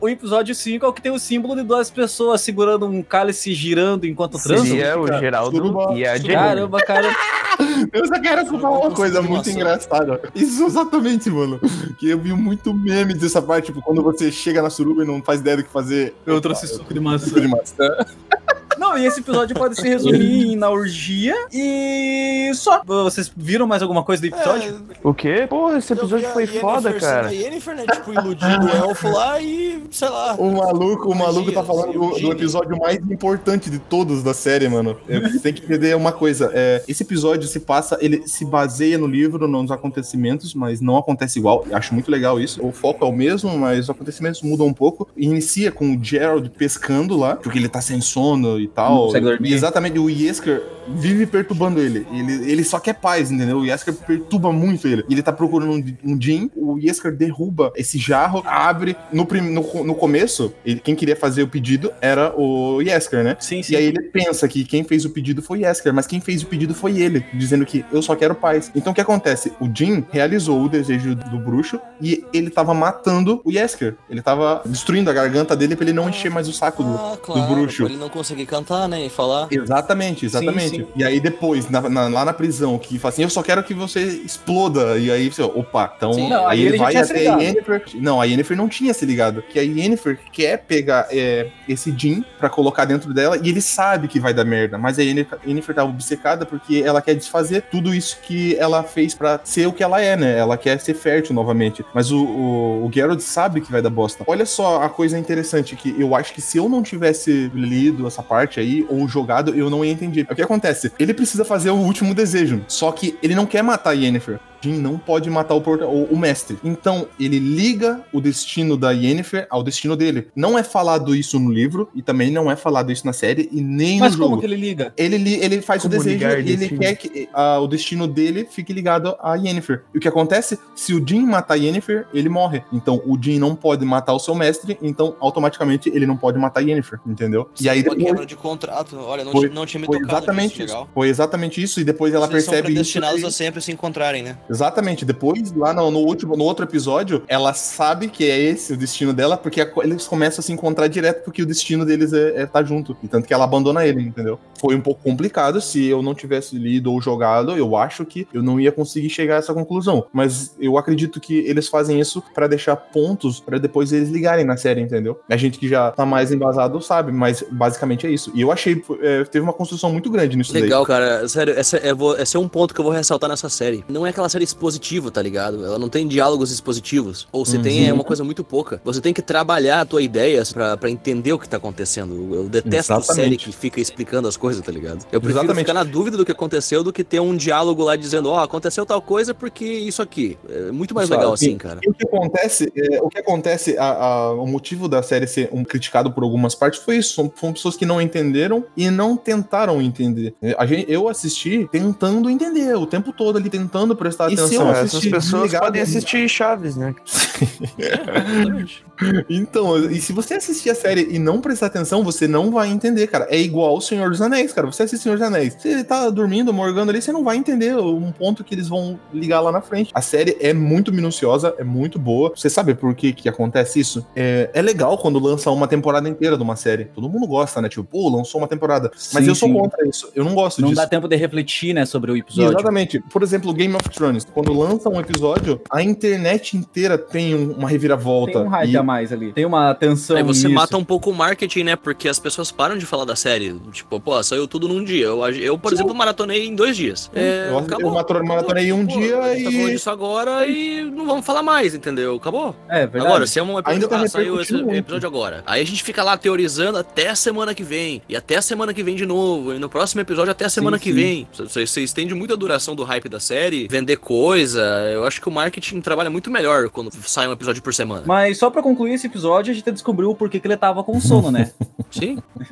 O 0.00 0.08
episódio 0.08 0.54
5 0.54 0.84
é 0.84 0.88
o 0.88 0.92
que 0.92 1.00
tem 1.00 1.10
o 1.12 1.18
símbolo 1.18 1.56
de 1.56 1.62
duas 1.62 1.90
pessoas 1.90 2.42
segurando 2.42 2.84
um 2.84 3.02
cálice 3.02 3.54
girando 3.54 4.04
enquanto 4.06 4.38
transam. 4.38 4.66
Seria 4.66 5.00
o 5.00 5.06
Geraldo 5.06 5.56
Suruba. 5.56 5.94
e 5.94 6.06
a 6.06 6.16
Jenny. 6.18 6.34
Caramba, 6.34 6.78
cara. 6.80 7.08
Eu 7.90 8.06
só 8.06 8.20
quero 8.20 8.44
falar 8.44 8.70
uma 8.80 8.90
coisa 8.90 9.22
muito 9.22 9.48
engraçada. 9.48 10.20
Isso 10.34 10.62
exatamente, 10.66 11.30
mano. 11.30 11.58
Que 11.98 12.10
eu 12.10 12.18
vi 12.18 12.32
muito 12.32 12.74
meme 12.74 13.14
dessa 13.14 13.40
parte, 13.40 13.66
tipo, 13.66 13.80
quando 13.80 14.02
você 14.02 14.30
chega 14.32 14.60
na 14.60 14.68
suruba 14.68 15.04
e 15.04 15.06
não 15.06 15.22
faz 15.22 15.40
ideia 15.40 15.58
do 15.58 15.62
que 15.64 15.70
fazer. 15.70 16.14
Eu 16.26 16.40
trouxe 16.40 16.66
suco 16.66 16.92
de 16.92 16.98
maçã. 16.98 17.26
Suco 17.28 17.40
de 17.40 17.48
maçã. 17.48 17.88
Não, 18.94 18.98
e 18.98 19.06
esse 19.06 19.20
episódio 19.20 19.56
pode 19.56 19.74
se 19.74 19.88
resumir 19.88 20.52
em 20.52 20.56
na 20.56 20.70
orgia 20.70 21.34
e 21.52 22.52
só. 22.54 22.82
Vocês 22.84 23.30
viram 23.36 23.66
mais 23.66 23.82
alguma 23.82 24.04
coisa 24.04 24.22
do 24.22 24.26
episódio? 24.26 24.82
O 25.02 25.12
quê? 25.12 25.46
Porra, 25.48 25.78
esse 25.78 25.92
episódio 25.92 26.28
foi 26.28 26.46
foda, 26.46 26.92
cara. 26.92 27.28
A 27.28 27.30
Yennefer, 27.30 27.76
né, 27.76 27.84
tipo, 27.90 28.12
iludindo 28.12 28.66
o 28.66 28.70
elfo 28.70 29.08
lá 29.08 29.40
e, 29.40 29.82
sei 29.90 30.08
lá. 30.08 30.34
O 30.34 30.52
maluco, 30.52 31.10
o 31.10 31.14
maluco 31.14 31.50
tá 31.50 31.64
falando 31.64 31.92
do, 31.92 32.10
do 32.10 32.16
Gini. 32.18 32.30
episódio 32.30 32.78
mais 32.78 32.98
importante 32.98 33.68
de 33.68 33.78
todos 33.78 34.22
da 34.22 34.32
série, 34.32 34.68
mano. 34.68 34.96
É, 35.08 35.18
Você 35.20 35.40
tem 35.40 35.52
que 35.52 35.64
entender 35.64 35.96
uma 35.96 36.12
coisa. 36.12 36.50
é, 36.54 36.82
esse 36.86 37.02
episódio 37.02 37.48
se 37.48 37.60
passa, 37.60 37.98
ele 38.00 38.26
se 38.28 38.44
baseia 38.44 38.96
no 38.96 39.06
livro, 39.06 39.48
nos 39.48 39.70
acontecimentos, 39.72 40.54
mas 40.54 40.80
não 40.80 40.96
acontece 40.96 41.38
igual. 41.38 41.64
Eu 41.68 41.76
acho 41.76 41.92
muito 41.92 42.10
legal 42.10 42.38
isso. 42.38 42.64
O 42.64 42.70
foco 42.70 43.04
é 43.04 43.08
o 43.08 43.12
mesmo, 43.12 43.58
mas 43.58 43.80
os 43.80 43.90
acontecimentos 43.90 44.40
mudam 44.42 44.66
um 44.66 44.74
pouco. 44.74 45.08
Inicia 45.16 45.72
com 45.72 45.94
o 45.94 45.98
Gerald 46.02 46.48
pescando 46.50 47.16
lá, 47.16 47.34
porque 47.34 47.58
ele 47.58 47.68
tá 47.68 47.80
sem 47.80 48.00
sono 48.00 48.60
e 48.60 48.66
Não 48.83 48.83
tal. 48.88 49.06
consegue 49.06 49.24
dormir. 49.26 49.52
Exatamente, 49.52 49.98
o 49.98 50.08
Yesker 50.08 50.62
vive 50.88 51.26
perturbando 51.26 51.80
ele. 51.80 52.06
ele. 52.12 52.50
Ele 52.50 52.64
só 52.64 52.78
quer 52.78 52.94
paz, 52.94 53.30
entendeu? 53.30 53.58
O 53.58 53.64
Yesker 53.66 53.94
perturba 53.94 54.52
muito 54.52 54.86
ele. 54.88 55.04
Ele 55.10 55.22
tá 55.22 55.32
procurando 55.32 55.72
um, 55.72 56.12
um 56.12 56.20
Jin, 56.20 56.50
o 56.54 56.78
Yesker 56.78 57.14
derruba 57.14 57.72
esse 57.76 57.98
jarro, 57.98 58.42
abre. 58.46 58.96
No, 59.12 59.26
prim- 59.26 59.50
no, 59.50 59.84
no 59.84 59.94
começo, 59.94 60.52
ele- 60.64 60.80
quem 60.80 60.94
queria 60.94 61.16
fazer 61.16 61.42
o 61.42 61.48
pedido 61.48 61.90
era 62.00 62.34
o 62.38 62.80
Yesker, 62.82 63.22
né? 63.24 63.36
Sim, 63.40 63.62
sim. 63.62 63.72
E 63.72 63.76
aí 63.76 63.84
ele 63.86 64.00
pensa 64.02 64.46
que 64.48 64.64
quem 64.64 64.84
fez 64.84 65.04
o 65.04 65.10
pedido 65.10 65.42
foi 65.42 65.60
Yesker, 65.62 65.92
mas 65.92 66.06
quem 66.06 66.20
fez 66.20 66.42
o 66.42 66.46
pedido 66.46 66.74
foi 66.74 66.98
ele, 67.00 67.24
dizendo 67.34 67.64
que 67.64 67.84
eu 67.92 68.02
só 68.02 68.14
quero 68.14 68.34
paz. 68.34 68.70
Então 68.74 68.92
o 68.92 68.94
que 68.94 69.00
acontece? 69.00 69.52
O 69.60 69.68
Jin 69.72 70.04
realizou 70.10 70.62
o 70.62 70.68
desejo 70.68 71.14
do 71.14 71.38
bruxo 71.38 71.78
e 72.00 72.24
ele 72.32 72.50
tava 72.50 72.74
matando 72.74 73.40
o 73.44 73.50
Yesker. 73.50 73.94
Ele 74.10 74.22
tava 74.22 74.62
destruindo 74.66 75.10
a 75.10 75.12
garganta 75.12 75.56
dele 75.56 75.76
pra 75.76 75.84
ele 75.84 75.92
não 75.92 76.08
encher 76.08 76.30
mais 76.30 76.48
o 76.48 76.52
saco 76.52 76.82
do, 76.82 76.94
Ah, 76.96 77.12
do 77.12 77.18
claro, 77.18 77.54
bruxo. 77.54 77.84
pra 77.84 77.92
ele 77.92 78.00
não 78.00 78.08
conseguir 78.08 78.46
cantar, 78.46 78.88
né, 78.88 79.06
e 79.06 79.08
falar. 79.10 79.48
Exatamente, 79.50 80.24
exatamente. 80.26 80.70
Sim, 80.70 80.73
sim. 80.76 80.86
E 80.96 81.04
aí 81.04 81.20
depois, 81.20 81.68
na- 81.70 81.88
na- 81.88 82.08
lá 82.08 82.24
na 82.24 82.32
prisão, 82.32 82.78
que 82.78 82.98
fala 82.98 83.12
assim, 83.12 83.22
eu 83.22 83.30
só 83.30 83.42
quero 83.42 83.62
que 83.62 83.74
você 83.74 84.00
exploda. 84.02 84.98
E 84.98 85.10
aí 85.10 85.28
você, 85.28 85.42
opa, 85.42 85.92
então 85.96 86.12
Sim. 86.12 86.28
Não, 86.28 86.46
aí 86.46 86.60
aí 86.60 86.66
ele 86.66 86.78
vai 86.78 86.96
até 86.96 87.26
a. 87.28 87.36
Yennefer. 87.38 87.82
Não, 87.94 88.20
a 88.20 88.24
Yennefer 88.24 88.56
não 88.56 88.68
tinha 88.68 88.92
se 88.94 89.04
ligado. 89.06 89.42
Que 89.42 89.58
a 89.58 89.62
Yennefer 89.62 90.18
quer 90.32 90.58
pegar 90.58 91.06
é, 91.10 91.48
esse 91.68 91.92
Jin 91.96 92.24
pra 92.38 92.48
colocar 92.48 92.84
dentro 92.84 93.12
dela 93.12 93.38
e 93.42 93.48
ele 93.48 93.60
sabe 93.60 94.08
que 94.08 94.18
vai 94.20 94.32
dar 94.34 94.44
merda. 94.44 94.76
Mas 94.78 94.98
a 94.98 95.02
Yennefer, 95.02 95.38
Yennefer 95.46 95.74
tá 95.74 95.84
obcecada 95.84 96.44
porque 96.46 96.82
ela 96.84 97.00
quer 97.02 97.14
desfazer 97.14 97.62
tudo 97.70 97.94
isso 97.94 98.18
que 98.22 98.56
ela 98.56 98.82
fez 98.82 99.14
pra 99.14 99.40
ser 99.44 99.66
o 99.66 99.72
que 99.72 99.82
ela 99.82 100.00
é, 100.00 100.16
né? 100.16 100.38
Ela 100.38 100.56
quer 100.56 100.78
ser 100.80 100.94
fértil 100.94 101.34
novamente. 101.34 101.84
Mas 101.94 102.10
o, 102.10 102.24
o, 102.24 102.86
o 102.86 102.90
Geralt 102.92 103.20
sabe 103.20 103.60
que 103.60 103.70
vai 103.70 103.82
dar 103.82 103.90
bosta. 103.90 104.24
Olha 104.26 104.46
só 104.46 104.82
a 104.82 104.88
coisa 104.88 105.18
interessante 105.18 105.76
que 105.76 105.94
eu 105.98 106.14
acho 106.14 106.32
que 106.32 106.40
se 106.40 106.58
eu 106.58 106.68
não 106.68 106.82
tivesse 106.82 107.50
lido 107.54 108.06
essa 108.06 108.22
parte 108.22 108.60
aí 108.60 108.86
ou 108.88 109.06
jogado, 109.08 109.54
eu 109.54 109.68
não 109.70 109.84
ia 109.84 109.92
entender. 109.92 110.26
O 110.30 110.34
que 110.34 110.42
acontece? 110.42 110.63
Ele 110.98 111.12
precisa 111.12 111.44
fazer 111.44 111.70
o 111.70 111.76
último 111.76 112.14
desejo. 112.14 112.64
Só 112.68 112.90
que 112.92 113.18
ele 113.22 113.34
não 113.34 113.46
quer 113.46 113.62
matar 113.62 113.92
Yennefer. 113.92 114.38
Jin 114.64 114.78
não 114.78 114.98
pode 114.98 115.28
matar 115.30 115.54
o, 115.54 115.58
o, 115.60 116.04
o 116.14 116.18
mestre. 116.18 116.58
Então, 116.64 117.06
ele 117.20 117.38
liga 117.38 118.00
o 118.12 118.20
destino 118.20 118.76
da 118.76 118.90
Yennefer 118.92 119.46
ao 119.50 119.62
destino 119.62 119.96
dele. 119.96 120.28
Não 120.34 120.58
é 120.58 120.62
falado 120.62 121.14
isso 121.14 121.38
no 121.38 121.50
livro, 121.52 121.88
e 121.94 122.02
também 122.02 122.30
não 122.30 122.50
é 122.50 122.56
falado 122.56 122.90
isso 122.90 123.04
na 123.06 123.12
série, 123.12 123.48
e 123.52 123.60
nem 123.60 123.98
Mas 124.00 124.12
no 124.12 124.18
como 124.18 124.30
jogo. 124.36 124.40
que 124.40 124.46
ele 124.46 124.56
liga? 124.56 124.92
Ele, 124.96 125.18
li- 125.18 125.34
ele 125.42 125.60
faz 125.60 125.82
Como 125.82 125.94
o 125.94 125.98
desejo 125.98 126.24
e 126.24 126.32
ele 126.32 126.56
destino? 126.56 126.80
quer 126.80 126.94
que 126.96 127.28
o 127.60 127.66
destino 127.66 128.06
dele 128.08 128.46
fique 128.50 128.72
ligado 128.72 129.14
a 129.20 129.34
Yennefer. 129.36 129.82
E 129.94 129.98
o 129.98 130.00
que 130.00 130.08
acontece? 130.08 130.58
Se 130.74 130.94
o 130.94 131.04
Jin 131.06 131.26
matar 131.26 131.54
a 131.54 131.56
Yennefer, 131.56 132.06
ele 132.14 132.28
morre. 132.28 132.62
Então, 132.72 133.02
o 133.06 133.18
Jin 133.20 133.38
não 133.38 133.54
pode 133.54 133.84
matar 133.84 134.14
o 134.14 134.18
seu 134.18 134.34
mestre, 134.34 134.78
então, 134.82 135.16
automaticamente, 135.20 135.90
ele 135.94 136.06
não 136.06 136.16
pode 136.16 136.38
matar 136.38 136.60
a 136.60 136.62
Yennefer, 136.62 136.98
entendeu? 137.06 137.50
E 137.60 137.68
aí, 137.68 137.80
uma 137.82 137.90
depois, 137.90 138.04
quebra 138.04 138.26
de 138.26 138.36
contrato. 138.36 138.96
Olha, 138.98 139.24
não, 139.24 139.32
Foi- 139.32 139.42
tinha- 139.42 139.52
não 139.54 139.66
tinha 139.66 139.80
me 139.80 139.86
foi 139.86 139.98
tocado 140.00 140.18
exatamente 140.18 140.52
isso. 140.54 140.60
legal. 140.62 140.88
Foi 140.94 141.08
exatamente 141.08 141.62
isso, 141.62 141.80
e 141.80 141.84
depois 141.84 142.14
ela 142.14 142.26
Eles 142.26 142.44
são 142.44 142.52
percebe 142.52 142.68
isso. 142.68 142.74
predestinados 142.92 143.22
e- 143.22 143.26
a 143.26 143.30
sempre 143.30 143.60
se 143.60 143.72
encontrarem, 143.72 144.22
né? 144.22 144.38
Exatamente. 144.54 145.04
Depois, 145.04 145.52
lá 145.52 145.72
no, 145.72 145.90
no 145.90 145.98
último, 145.98 146.36
no 146.36 146.44
outro 146.44 146.64
episódio, 146.64 147.22
ela 147.26 147.52
sabe 147.52 148.08
que 148.08 148.30
é 148.30 148.38
esse 148.38 148.72
o 148.72 148.76
destino 148.76 149.12
dela, 149.12 149.36
porque 149.36 149.60
a 149.60 149.70
eles 149.82 150.06
começam 150.06 150.40
a 150.40 150.42
se 150.42 150.52
encontrar 150.52 150.86
direto, 150.86 151.24
porque 151.24 151.42
o 151.42 151.46
destino 151.46 151.84
deles 151.84 152.12
é 152.12 152.44
estar 152.44 152.62
junto. 152.64 152.96
E 153.02 153.08
tanto 153.08 153.26
que 153.26 153.34
ela 153.34 153.44
abandona 153.44 153.84
ele, 153.84 154.02
entendeu? 154.02 154.38
Foi 154.60 154.76
um 154.76 154.80
pouco 154.80 155.02
complicado. 155.02 155.60
Se 155.60 155.84
eu 155.84 156.02
não 156.02 156.14
tivesse 156.14 156.56
lido 156.56 156.92
ou 156.92 157.00
jogado, 157.00 157.56
eu 157.56 157.76
acho 157.76 158.04
que 158.04 158.28
eu 158.32 158.42
não 158.42 158.60
ia 158.60 158.70
conseguir 158.70 159.10
chegar 159.10 159.36
a 159.36 159.38
essa 159.38 159.52
conclusão. 159.52 160.06
Mas 160.12 160.54
eu 160.60 160.78
acredito 160.78 161.20
que 161.20 161.38
eles 161.38 161.68
fazem 161.68 161.98
isso 161.98 162.22
pra 162.32 162.46
deixar 162.46 162.76
pontos 162.76 163.40
pra 163.40 163.58
depois 163.58 163.92
eles 163.92 164.08
ligarem 164.08 164.44
na 164.44 164.56
série, 164.56 164.80
entendeu? 164.80 165.20
A 165.28 165.36
gente 165.36 165.58
que 165.58 165.68
já 165.68 165.90
tá 165.90 166.06
mais 166.06 166.30
embasado 166.30 166.80
sabe, 166.80 167.10
mas 167.10 167.44
basicamente 167.50 168.06
é 168.06 168.10
isso. 168.10 168.30
E 168.34 168.40
eu 168.40 168.52
achei, 168.52 168.82
é, 169.00 169.24
teve 169.24 169.42
uma 169.42 169.52
construção 169.52 169.90
muito 169.90 170.10
grande 170.10 170.36
nisso 170.36 170.52
daí. 170.52 170.62
Legal, 170.62 170.86
cara. 170.86 171.26
Sério, 171.28 171.54
essa 171.58 171.76
é, 171.78 171.90
esse 172.20 172.36
é 172.36 172.40
um 172.40 172.48
ponto 172.48 172.72
que 172.72 172.80
eu 172.80 172.84
vou 172.84 172.92
ressaltar 172.92 173.28
nessa 173.28 173.48
série. 173.48 173.84
Não 173.88 174.06
é 174.06 174.10
aquela 174.10 174.28
série 174.28 174.43
expositiva, 174.44 175.10
tá 175.10 175.20
ligado? 175.20 175.64
Ela 175.64 175.78
não 175.78 175.88
tem 175.88 176.06
diálogos 176.06 176.50
expositivos. 176.52 177.26
Ou 177.32 177.44
se 177.44 177.58
tem, 177.58 177.88
é 177.88 177.92
uma 177.92 178.04
coisa 178.04 178.22
muito 178.24 178.44
pouca. 178.44 178.80
Você 178.84 179.00
tem 179.00 179.12
que 179.12 179.22
trabalhar 179.22 179.80
a 179.80 179.84
tua 179.84 180.02
ideia 180.02 180.42
pra, 180.52 180.76
pra 180.76 180.90
entender 180.90 181.32
o 181.32 181.38
que 181.38 181.48
tá 181.48 181.56
acontecendo. 181.56 182.34
Eu 182.34 182.44
detesto 182.48 182.92
Exatamente. 182.92 183.14
série 183.14 183.36
que 183.36 183.52
fica 183.52 183.80
explicando 183.80 184.28
as 184.28 184.36
coisas, 184.36 184.64
tá 184.64 184.70
ligado? 184.70 185.04
Eu 185.10 185.20
prefiro 185.20 185.40
Exatamente. 185.40 185.58
ficar 185.66 185.74
na 185.74 185.84
dúvida 185.84 186.16
do 186.16 186.24
que 186.24 186.32
aconteceu 186.32 186.84
do 186.84 186.92
que 186.92 187.02
ter 187.02 187.20
um 187.20 187.36
diálogo 187.36 187.82
lá 187.82 187.96
dizendo, 187.96 188.30
ó, 188.30 188.42
aconteceu 188.42 188.84
tal 188.86 189.00
coisa 189.02 189.34
porque 189.34 189.64
isso 189.64 190.02
aqui. 190.02 190.38
É 190.48 190.70
muito 190.70 190.94
mais 190.94 191.08
Sabe? 191.08 191.18
legal 191.20 191.32
assim, 191.34 191.56
cara. 191.56 191.80
E 191.82 191.88
o 191.88 191.94
que 191.94 192.06
acontece, 192.06 192.72
é, 192.76 193.00
o 193.02 193.08
que 193.08 193.18
acontece, 193.18 193.76
a- 193.78 193.92
a- 193.92 194.32
o 194.34 194.46
motivo 194.46 194.88
da 194.88 195.02
série 195.02 195.26
ser 195.26 195.48
um, 195.52 195.64
criticado 195.64 196.12
por 196.12 196.22
algumas 196.22 196.54
partes 196.54 196.80
foi 196.80 196.96
isso. 196.98 197.14
São, 197.14 197.32
foram 197.34 197.52
pessoas 197.54 197.76
que 197.76 197.86
não 197.86 198.00
entenderam 198.00 198.64
e 198.76 198.90
não 198.90 199.16
tentaram 199.16 199.80
entender. 199.80 200.34
É, 200.42 200.54
A 200.58 200.66
gente, 200.66 200.90
eu 200.90 201.08
assisti 201.08 201.68
tentando 201.70 202.28
entender 202.30 202.74
o 202.76 202.86
tempo 202.86 203.12
todo 203.12 203.36
ali, 203.38 203.48
tentando 203.48 203.94
prestar 203.96 204.23
E 204.32 204.36
se 204.36 204.42
atenção. 204.42 204.70
essas 204.72 205.04
pessoas 205.04 205.42
desligado. 205.42 205.64
podem 205.64 205.82
assistir 205.82 206.28
Chaves, 206.28 206.76
né? 206.76 206.94
Então, 209.28 209.76
e 209.90 210.00
se 210.00 210.12
você 210.12 210.34
assistir 210.34 210.70
a 210.70 210.74
série 210.74 211.08
e 211.10 211.18
não 211.18 211.40
prestar 211.40 211.66
atenção, 211.66 212.02
você 212.04 212.26
não 212.28 212.50
vai 212.50 212.68
entender, 212.68 213.06
cara. 213.06 213.26
É 213.30 213.38
igual 213.38 213.76
o 213.76 213.80
Senhor 213.80 214.10
dos 214.10 214.20
Anéis, 214.20 214.52
cara. 214.52 214.66
Você 214.66 214.82
assiste 214.84 215.02
Senhor 215.02 215.16
dos 215.18 215.26
Anéis. 215.26 215.56
Se 215.58 215.68
ele 215.68 215.84
tá 215.84 216.08
dormindo, 216.10 216.52
morgando 216.52 216.90
ali, 216.90 217.00
você 217.02 217.12
não 217.12 217.24
vai 217.24 217.36
entender 217.36 217.76
um 217.76 218.12
ponto 218.12 218.44
que 218.44 218.54
eles 218.54 218.68
vão 218.68 218.98
ligar 219.12 219.40
lá 219.40 219.50
na 219.52 219.60
frente. 219.60 219.90
A 219.94 220.00
série 220.00 220.36
é 220.40 220.52
muito 220.52 220.92
minuciosa, 220.92 221.54
é 221.58 221.64
muito 221.64 221.98
boa. 221.98 222.32
Você 222.34 222.48
sabe 222.48 222.74
por 222.74 222.94
que 222.94 223.12
que 223.12 223.28
acontece 223.28 223.80
isso? 223.80 224.06
É, 224.14 224.50
é 224.52 224.62
legal 224.62 224.96
quando 224.98 225.18
lança 225.18 225.50
uma 225.50 225.66
temporada 225.66 226.08
inteira 226.08 226.36
de 226.36 226.42
uma 226.42 226.56
série. 226.56 226.86
Todo 226.86 227.08
mundo 227.08 227.26
gosta, 227.26 227.60
né? 227.60 227.68
Tipo, 227.68 227.84
pô, 227.84 228.08
lançou 228.08 228.40
uma 228.40 228.48
temporada. 228.48 228.90
Mas 229.12 229.24
Sim, 229.24 229.28
eu 229.28 229.34
sou 229.34 229.48
sim. 229.48 229.54
contra 229.54 229.88
isso. 229.88 230.10
Eu 230.14 230.24
não 230.24 230.34
gosto 230.34 230.60
Não 230.60 230.68
disso. 230.68 230.80
dá 230.80 230.86
tempo 230.86 231.08
de 231.08 231.16
refletir, 231.16 231.74
né, 231.74 231.84
sobre 231.86 232.10
o 232.12 232.16
episódio. 232.16 232.50
Exatamente. 232.58 233.00
Por 233.00 233.22
exemplo, 233.22 233.52
Game 233.52 233.74
of 233.74 233.88
Thrones. 233.90 234.24
Quando 234.32 234.52
lança 234.52 234.88
um 234.88 235.00
episódio, 235.00 235.60
a 235.70 235.82
internet 235.82 236.56
inteira 236.56 236.96
tem 236.96 237.34
um- 237.34 237.52
uma 237.52 237.68
reviravolta. 237.68 238.32
Tem 238.38 238.42
um 238.42 238.48
hype 238.48 238.70
e 238.70 238.76
mais 238.84 239.12
ali. 239.12 239.32
Tem 239.32 239.44
uma 239.44 239.74
tensão 239.74 240.16
Aí 240.16 240.22
você 240.22 240.46
nisso. 240.48 240.54
mata 240.60 240.76
um 240.76 240.84
pouco 240.84 241.10
o 241.10 241.14
marketing, 241.14 241.64
né? 241.64 241.76
Porque 241.76 242.08
as 242.08 242.18
pessoas 242.18 242.52
param 242.52 242.76
de 242.76 242.86
falar 242.86 243.04
da 243.04 243.16
série. 243.16 243.54
Tipo, 243.72 243.98
pô, 243.98 244.22
saiu 244.22 244.46
tudo 244.46 244.68
num 244.68 244.84
dia. 244.84 245.06
Eu, 245.06 245.24
eu 245.30 245.58
por 245.58 245.72
exemplo, 245.72 245.94
maratonei 245.94 246.46
em 246.46 246.54
dois 246.54 246.76
dias. 246.76 247.10
É, 247.14 247.48
eu, 247.50 247.58
acabou. 247.58 247.88
eu 247.88 247.94
matro- 247.94 248.24
maratonei 248.26 248.72
um 248.72 248.86
Pô, 248.86 248.98
dia 248.98 249.18
a 249.20 249.34
gente 249.34 249.44
tá 249.44 249.50
falando 249.50 249.68
e. 249.68 249.72
disso 249.72 249.90
agora 249.90 250.46
e 250.46 250.84
não 250.84 251.06
vamos 251.06 251.24
falar 251.26 251.42
mais, 251.42 251.74
entendeu? 251.74 252.16
Acabou. 252.16 252.54
É, 252.68 252.80
verdade. 252.86 253.06
Agora, 253.06 253.26
se 253.26 253.38
é 253.38 253.42
um 253.42 253.58
episódio, 253.58 253.72
Ainda 253.72 253.88
tá 253.88 254.00
ah, 254.02 254.08
saiu 254.08 254.40
esse 254.40 254.52
muito. 254.52 254.74
episódio 254.74 255.08
agora. 255.08 255.42
Aí 255.46 255.62
a 255.62 255.66
gente 255.66 255.82
fica 255.82 256.02
lá 256.02 256.16
teorizando 256.16 256.78
até 256.78 257.08
a 257.10 257.14
semana 257.14 257.54
que 257.54 257.62
vem. 257.62 258.02
E 258.08 258.16
até 258.16 258.36
a 258.36 258.42
semana 258.42 258.74
que 258.74 258.82
vem 258.82 258.94
de 258.94 259.06
novo. 259.06 259.54
E 259.54 259.58
no 259.58 259.68
próximo 259.68 260.00
episódio 260.00 260.30
até 260.30 260.44
a 260.44 260.50
semana 260.50 260.78
que 260.78 260.90
sim. 260.90 260.94
vem. 260.94 261.28
Você, 261.32 261.66
você 261.66 261.80
estende 261.82 262.14
muito 262.14 262.32
a 262.34 262.36
duração 262.36 262.74
do 262.74 262.84
hype 262.84 263.08
da 263.08 263.20
série, 263.20 263.66
vender 263.68 263.96
coisa. 263.96 264.60
Eu 264.92 265.04
acho 265.04 265.20
que 265.20 265.28
o 265.28 265.32
marketing 265.32 265.80
trabalha 265.80 266.10
muito 266.10 266.30
melhor 266.30 266.68
quando 266.68 266.90
sai 267.02 267.26
um 267.28 267.32
episódio 267.32 267.62
por 267.62 267.72
semana. 267.74 268.02
Mas 268.06 268.38
só 268.38 268.50
pra 268.50 268.62
concluir 268.62 268.73
esse 268.88 269.06
episódio, 269.06 269.52
a 269.52 269.54
gente 269.54 269.70
descobriu 269.70 270.10
o 270.10 270.14
porquê 270.14 270.38
que 270.40 270.46
ele 270.46 270.56
tava 270.56 270.82
com 270.82 271.00
sono, 271.00 271.30
né? 271.30 271.50
Sim. 271.90 272.18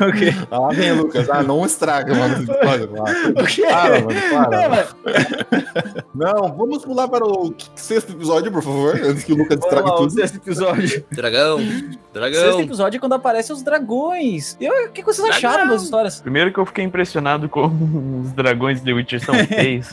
ok. 0.00 0.34
Ah, 0.50 0.68
vem, 0.74 0.92
Lucas. 0.92 1.28
Ah, 1.30 1.42
não 1.42 1.64
estraga, 1.64 2.14
mano. 2.14 2.44
Olha 2.66 2.88
lá. 2.90 3.04
O 3.42 3.46
quê? 3.46 3.62
Para, 3.62 4.00
mano, 4.00 4.20
para. 4.30 4.50
Não, 4.50 4.70
mas- 4.70 4.94
Não, 6.14 6.56
vamos 6.56 6.84
pular 6.84 7.08
para 7.08 7.24
o 7.24 7.54
sexto 7.76 8.12
episódio, 8.12 8.50
por 8.50 8.62
favor, 8.62 8.96
antes 8.96 9.24
que 9.24 9.32
o 9.32 9.36
Lucas 9.36 9.58
estrague 9.58 9.88
lá, 9.88 9.94
o 9.94 9.98
tudo. 9.98 10.12
sexto 10.12 10.36
episódio. 10.36 11.04
Dragão. 11.12 11.58
Sexto 12.12 12.40
Dragão. 12.42 12.60
episódio 12.60 12.96
é 12.98 13.00
quando 13.00 13.12
aparecem 13.14 13.54
os 13.54 13.62
dragões. 13.62 14.56
E 14.60 14.64
eu- 14.66 14.86
o 14.86 14.90
que 14.90 15.02
vocês 15.02 15.26
acharam 15.28 15.56
Dragão. 15.58 15.72
das 15.74 15.82
histórias? 15.82 16.20
Primeiro 16.20 16.52
que 16.52 16.58
eu 16.58 16.66
fiquei 16.66 16.84
impressionado 16.84 17.48
com 17.48 17.66
os 18.22 18.32
dragões 18.32 18.78
de 18.80 18.84
The 18.86 18.92
Witcher 18.92 19.20
são 19.24 19.34
feios. 19.46 19.88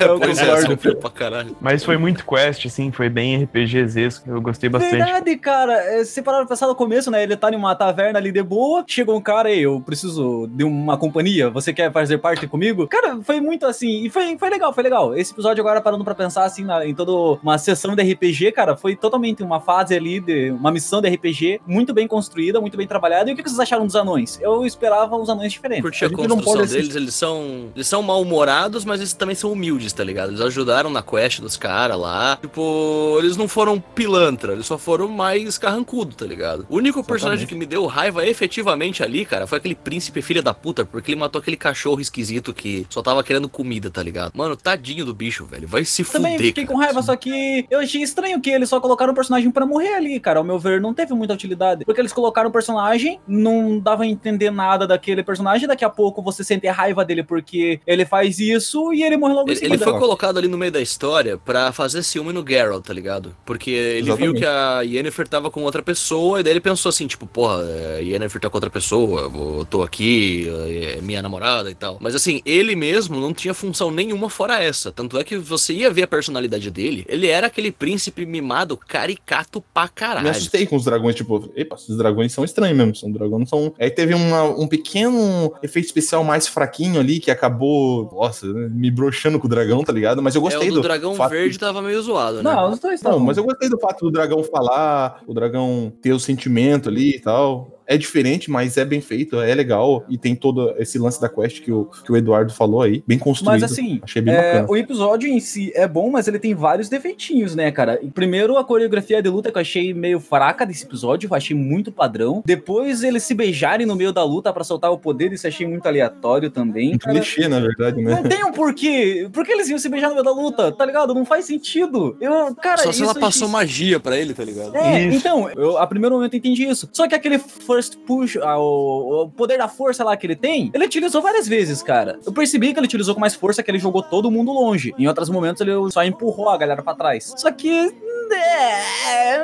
Eu 0.00 0.18
Pois 0.18 0.38
é, 0.38 0.44
concordo. 0.46 0.66
sofreu 0.72 0.96
pra 0.96 1.10
caralho. 1.10 1.56
Mas 1.60 1.84
foi 1.84 1.96
muito 1.96 2.24
quest, 2.24 2.66
assim, 2.66 2.90
foi 2.92 3.08
bem 3.08 3.42
RPGzesco, 3.44 4.28
eu 4.30 4.40
gostei 4.40 4.68
bastante. 4.68 4.96
Verdade, 4.96 5.36
cara. 5.36 5.72
É, 5.74 6.04
Se 6.04 6.22
parar 6.22 6.38
pra 6.38 6.46
pensar 6.46 6.66
no 6.66 6.74
começo, 6.74 7.10
né? 7.10 7.22
Ele 7.22 7.36
tá 7.36 7.50
numa 7.50 7.74
taverna 7.74 8.18
ali 8.18 8.30
de 8.30 8.42
boa. 8.42 8.84
Chegou 8.86 9.16
um 9.16 9.20
cara 9.20 9.48
aí, 9.48 9.62
eu 9.62 9.80
preciso 9.80 10.46
de 10.52 10.64
uma 10.64 10.96
companhia. 10.96 11.50
Você 11.50 11.72
quer 11.72 11.90
fazer 11.92 12.18
parte 12.18 12.46
comigo? 12.46 12.86
Cara, 12.86 13.18
foi 13.22 13.40
muito 13.40 13.66
assim. 13.66 14.04
E 14.04 14.10
foi, 14.10 14.36
foi 14.38 14.50
legal, 14.50 14.72
foi 14.72 14.82
legal. 14.84 15.14
Esse 15.16 15.32
episódio 15.32 15.60
agora 15.60 15.80
parando 15.80 16.04
pra 16.04 16.14
pensar 16.14 16.44
assim 16.44 16.64
na- 16.64 16.86
em 16.86 16.94
toda 16.94 17.38
uma 17.42 17.58
sessão 17.58 17.94
de 17.96 18.02
RPG, 18.02 18.52
cara, 18.52 18.76
foi 18.76 18.94
totalmente 18.94 19.42
uma 19.42 19.60
fase 19.60 19.94
ali 19.94 20.20
de 20.20 20.50
uma 20.50 20.70
missão 20.70 21.00
de 21.00 21.08
RPG 21.08 21.60
muito 21.66 21.92
bem 21.92 22.06
construída, 22.06 22.60
muito 22.60 22.76
bem 22.76 22.86
trabalhada. 22.86 23.30
E 23.30 23.34
o 23.34 23.36
que 23.36 23.42
vocês 23.42 23.58
acharam 23.58 23.86
dos 23.86 23.96
anões? 23.96 24.38
Eu 24.40 24.64
esperava 24.64 25.16
uns 25.16 25.28
anões 25.28 25.52
diferentes. 25.52 25.82
Curti 25.82 26.04
a, 26.04 26.08
A 26.08 26.10
construção 26.10 26.66
deles, 26.66 26.94
eles 26.94 27.14
são. 27.14 27.70
Eles 27.74 27.86
são 27.86 28.02
mal-humorados, 28.02 28.84
mas 28.84 29.00
eles 29.00 29.12
também 29.12 29.34
são 29.34 29.52
humildes, 29.52 29.92
tá 29.92 30.04
ligado? 30.04 30.30
Eles 30.30 30.40
ajudaram 30.40 30.90
na 30.90 31.02
quest 31.02 31.40
dos 31.40 31.56
caras 31.56 31.98
lá. 31.98 32.36
Tipo, 32.40 33.16
eles 33.18 33.36
não 33.36 33.48
foram 33.48 33.80
pilantra, 33.80 34.52
eles 34.52 34.66
só 34.66 34.78
foram 34.78 35.08
mais 35.08 35.58
carrancudo, 35.58 36.14
tá 36.14 36.26
ligado? 36.26 36.66
O 36.68 36.76
único 36.76 37.02
personagem 37.04 37.46
que 37.46 37.54
me 37.54 37.66
deu 37.66 37.86
raiva 37.86 38.26
efetivamente 38.26 39.02
ali, 39.02 39.24
cara, 39.24 39.46
foi 39.46 39.58
aquele 39.58 39.74
príncipe 39.74 40.22
filha 40.22 40.42
da 40.42 40.54
puta, 40.54 40.84
porque 40.84 41.12
ele 41.12 41.20
matou 41.20 41.40
aquele 41.40 41.56
cachorro 41.56 42.00
esquisito 42.00 42.52
que 42.52 42.86
só 42.90 43.02
tava 43.02 43.22
querendo 43.22 43.48
comida, 43.48 43.90
tá 43.90 44.02
ligado? 44.02 44.32
Mano, 44.34 44.56
tadinho 44.56 45.04
do 45.04 45.14
bicho, 45.14 45.44
velho. 45.44 45.66
Vai 45.66 45.84
se 45.84 46.04
Também 46.04 46.32
fuder. 46.32 46.46
fiquei 46.48 46.64
cara. 46.64 46.76
com 46.76 46.82
raiva, 46.82 47.02
só 47.02 47.16
que 47.16 47.66
eu 47.70 47.80
achei 47.80 48.02
estranho 48.02 48.40
que 48.40 48.50
eles 48.50 48.68
só 48.68 48.80
colocaram 48.80 49.12
o 49.12 49.14
personagem 49.16 49.50
pra 49.50 49.66
morrer 49.66 49.94
ali, 49.94 50.20
cara. 50.20 50.38
Ao 50.38 50.44
meu 50.44 50.58
ver, 50.58 50.80
não 50.80 50.92
teve 50.94 51.14
muita 51.14 51.34
utilidade. 51.34 51.53
Porque 51.84 52.00
eles 52.00 52.12
colocaram 52.12 52.48
o 52.48 52.52
personagem, 52.52 53.20
não 53.26 53.78
dava 53.78 54.02
a 54.02 54.06
entender 54.06 54.50
nada 54.50 54.86
daquele 54.86 55.22
personagem, 55.22 55.66
daqui 55.68 55.84
a 55.84 55.90
pouco 55.90 56.22
você 56.22 56.42
sente 56.44 56.66
a 56.66 56.72
raiva 56.72 57.04
dele 57.04 57.22
porque 57.22 57.80
ele 57.86 58.04
faz 58.04 58.38
isso 58.38 58.92
e 58.92 59.02
ele 59.02 59.16
morre 59.16 59.34
logo 59.34 59.48
em 59.48 59.52
Ele, 59.52 59.60
cima 59.60 59.74
ele 59.74 59.84
foi 59.84 59.98
colocado 59.98 60.38
ali 60.38 60.48
no 60.48 60.58
meio 60.58 60.72
da 60.72 60.80
história 60.80 61.36
pra 61.38 61.72
fazer 61.72 62.02
ciúme 62.02 62.32
no 62.32 62.44
Geralt, 62.46 62.84
tá 62.84 62.92
ligado? 62.92 63.34
Porque 63.44 63.70
ele 63.70 64.02
viu 64.14 64.34
Exatamente. 64.34 64.40
que 64.40 64.46
a 64.46 64.80
Yennefer 64.82 65.28
tava 65.28 65.50
com 65.50 65.62
outra 65.62 65.82
pessoa, 65.82 66.40
e 66.40 66.42
daí 66.42 66.52
ele 66.52 66.60
pensou 66.60 66.88
assim, 66.88 67.06
tipo, 67.06 67.26
porra, 67.26 67.62
a 67.96 67.98
Yennefer 67.98 68.40
tá 68.40 68.50
com 68.50 68.56
outra 68.56 68.70
pessoa, 68.70 69.22
eu 69.22 69.66
tô 69.68 69.82
aqui, 69.82 70.48
é 70.96 71.00
minha 71.00 71.22
namorada 71.22 71.70
e 71.70 71.74
tal. 71.74 71.98
Mas 72.00 72.14
assim, 72.14 72.40
ele 72.44 72.74
mesmo 72.76 73.20
não 73.20 73.32
tinha 73.32 73.54
função 73.54 73.90
nenhuma 73.90 74.28
fora 74.28 74.62
essa. 74.62 74.92
Tanto 74.92 75.18
é 75.18 75.24
que 75.24 75.36
você 75.36 75.72
ia 75.72 75.90
ver 75.90 76.02
a 76.02 76.06
personalidade 76.06 76.70
dele, 76.70 77.04
ele 77.08 77.26
era 77.28 77.46
aquele 77.46 77.70
príncipe 77.72 78.26
mimado 78.26 78.76
caricato 78.76 79.62
pra 79.72 79.88
caralho. 79.88 80.24
Me 80.24 80.30
assustei 80.30 80.66
com 80.66 80.76
os 80.76 80.84
dragões, 80.84 81.14
tipo, 81.14 81.43
epa, 81.54 81.76
esses 81.76 81.96
dragões 81.96 82.32
são 82.32 82.44
estranhos 82.44 82.76
mesmo, 82.76 82.94
são 82.94 83.10
dragões, 83.10 83.40
não 83.40 83.46
são. 83.46 83.74
Aí 83.78 83.90
teve 83.90 84.14
uma- 84.14 84.44
um 84.44 84.66
pequeno 84.66 85.52
efeito 85.62 85.86
especial 85.86 86.22
mais 86.24 86.46
fraquinho 86.48 87.00
ali 87.00 87.18
que 87.20 87.30
acabou, 87.30 88.10
nossa, 88.12 88.46
me 88.46 88.90
broxando 88.90 89.38
com 89.38 89.46
o 89.46 89.50
dragão, 89.50 89.82
tá 89.84 89.92
ligado? 89.92 90.22
Mas 90.22 90.34
eu 90.34 90.40
É, 90.40 90.44
gostei 90.44 90.70
o 90.70 90.74
do 90.74 90.80
dragão 90.82 91.14
fato 91.14 91.30
verde 91.30 91.58
tava 91.58 91.80
meio 91.82 92.00
zoado, 92.02 92.36
né? 92.36 92.42
Não, 92.42 92.70
os 92.70 92.78
dois 92.78 93.02
Não, 93.02 93.18
mas 93.18 93.36
eu 93.36 93.44
gostei 93.44 93.68
do 93.68 93.78
fato 93.78 94.04
do 94.04 94.10
dragão 94.10 94.42
falar, 94.44 95.22
o 95.26 95.34
dragão 95.34 95.92
ter 96.00 96.12
o 96.12 96.20
sentimento 96.20 96.88
ali 96.88 97.16
e 97.16 97.20
tal. 97.20 97.73
É 97.86 97.96
diferente, 97.96 98.50
mas 98.50 98.76
é 98.76 98.84
bem 98.84 99.00
feito, 99.00 99.40
é 99.40 99.54
legal. 99.54 100.04
E 100.08 100.16
tem 100.16 100.34
todo 100.34 100.74
esse 100.78 100.98
lance 100.98 101.20
da 101.20 101.28
quest 101.28 101.60
que 101.62 101.70
o, 101.72 101.84
que 102.04 102.10
o 102.10 102.16
Eduardo 102.16 102.52
falou 102.52 102.82
aí, 102.82 103.02
bem 103.06 103.18
construído. 103.18 103.60
Mas 103.60 103.72
assim, 103.72 104.00
Achei 104.02 104.22
bem 104.22 104.34
é, 104.34 104.52
bacana. 104.54 104.66
o 104.70 104.76
episódio 104.76 105.28
em 105.28 105.38
si 105.40 105.70
é 105.74 105.86
bom, 105.86 106.10
mas 106.10 106.26
ele 106.28 106.38
tem 106.38 106.54
vários 106.54 106.88
defeitinhos, 106.88 107.54
né, 107.54 107.70
cara? 107.70 108.00
Primeiro, 108.14 108.56
a 108.56 108.64
coreografia 108.64 109.22
de 109.22 109.28
luta 109.28 109.50
que 109.52 109.58
eu 109.58 109.62
achei 109.62 109.92
meio 109.92 110.18
fraca 110.20 110.64
desse 110.64 110.84
episódio, 110.84 111.28
eu 111.30 111.34
achei 111.36 111.56
muito 111.56 111.92
padrão. 111.92 112.42
Depois, 112.44 113.02
eles 113.02 113.22
se 113.22 113.34
beijarem 113.34 113.86
no 113.86 113.94
meio 113.96 114.12
da 114.12 114.24
luta 114.24 114.52
pra 114.52 114.64
soltar 114.64 114.90
o 114.90 114.98
poder, 114.98 115.32
isso 115.32 115.46
eu 115.46 115.50
achei 115.50 115.66
muito 115.66 115.86
aleatório 115.86 116.50
também. 116.50 116.94
Um 116.94 116.98
cara. 116.98 117.14
clichê, 117.18 117.48
na 117.48 117.60
verdade, 117.60 118.02
né? 118.02 118.10
Não 118.12 118.22
tem 118.22 118.44
um 118.44 118.52
porquê. 118.52 119.28
Por 119.32 119.44
que 119.44 119.52
eles 119.52 119.68
iam 119.68 119.78
se 119.78 119.88
beijar 119.88 120.08
no 120.08 120.14
meio 120.14 120.24
da 120.24 120.32
luta? 120.32 120.72
Tá 120.72 120.84
ligado? 120.86 121.14
Não 121.14 121.24
faz 121.24 121.44
sentido. 121.44 122.16
Eu, 122.20 122.54
cara, 122.56 122.78
Só 122.78 122.92
se 122.92 123.02
ela 123.02 123.14
passou 123.14 123.46
achei- 123.46 123.52
magia 123.52 124.00
pra 124.00 124.16
ele, 124.16 124.32
tá 124.34 124.44
ligado? 124.44 124.74
É, 124.76 125.06
Isso. 125.06 125.18
então, 125.18 125.50
eu 125.50 125.76
a 125.78 125.86
primeiro 125.86 126.14
momento 126.14 126.34
eu 126.34 126.38
entendi 126.38 126.64
isso. 126.64 126.88
Só 126.92 127.06
que 127.08 127.14
aquele 127.14 127.38
first 127.74 127.98
push, 128.06 128.36
ah, 128.36 128.58
o, 128.58 129.24
o 129.24 129.30
poder 129.30 129.58
da 129.58 129.66
força 129.66 130.04
lá 130.04 130.16
que 130.16 130.26
ele 130.26 130.36
tem, 130.36 130.70
ele 130.72 130.84
utilizou 130.84 131.20
várias 131.20 131.48
vezes, 131.48 131.82
cara. 131.82 132.18
Eu 132.24 132.32
percebi 132.32 132.72
que 132.72 132.78
ele 132.78 132.86
utilizou 132.86 133.14
com 133.14 133.20
mais 133.20 133.34
força, 133.34 133.62
que 133.62 133.70
ele 133.70 133.78
jogou 133.78 134.02
todo 134.02 134.30
mundo 134.30 134.52
longe. 134.52 134.94
Em 134.96 135.08
outros 135.08 135.28
momentos 135.28 135.60
ele 135.60 135.72
só 135.90 136.04
empurrou 136.04 136.48
a 136.48 136.56
galera 136.56 136.82
pra 136.82 136.94
trás. 136.94 137.34
Só 137.36 137.50
que. 137.50 137.92
É, 138.32 139.38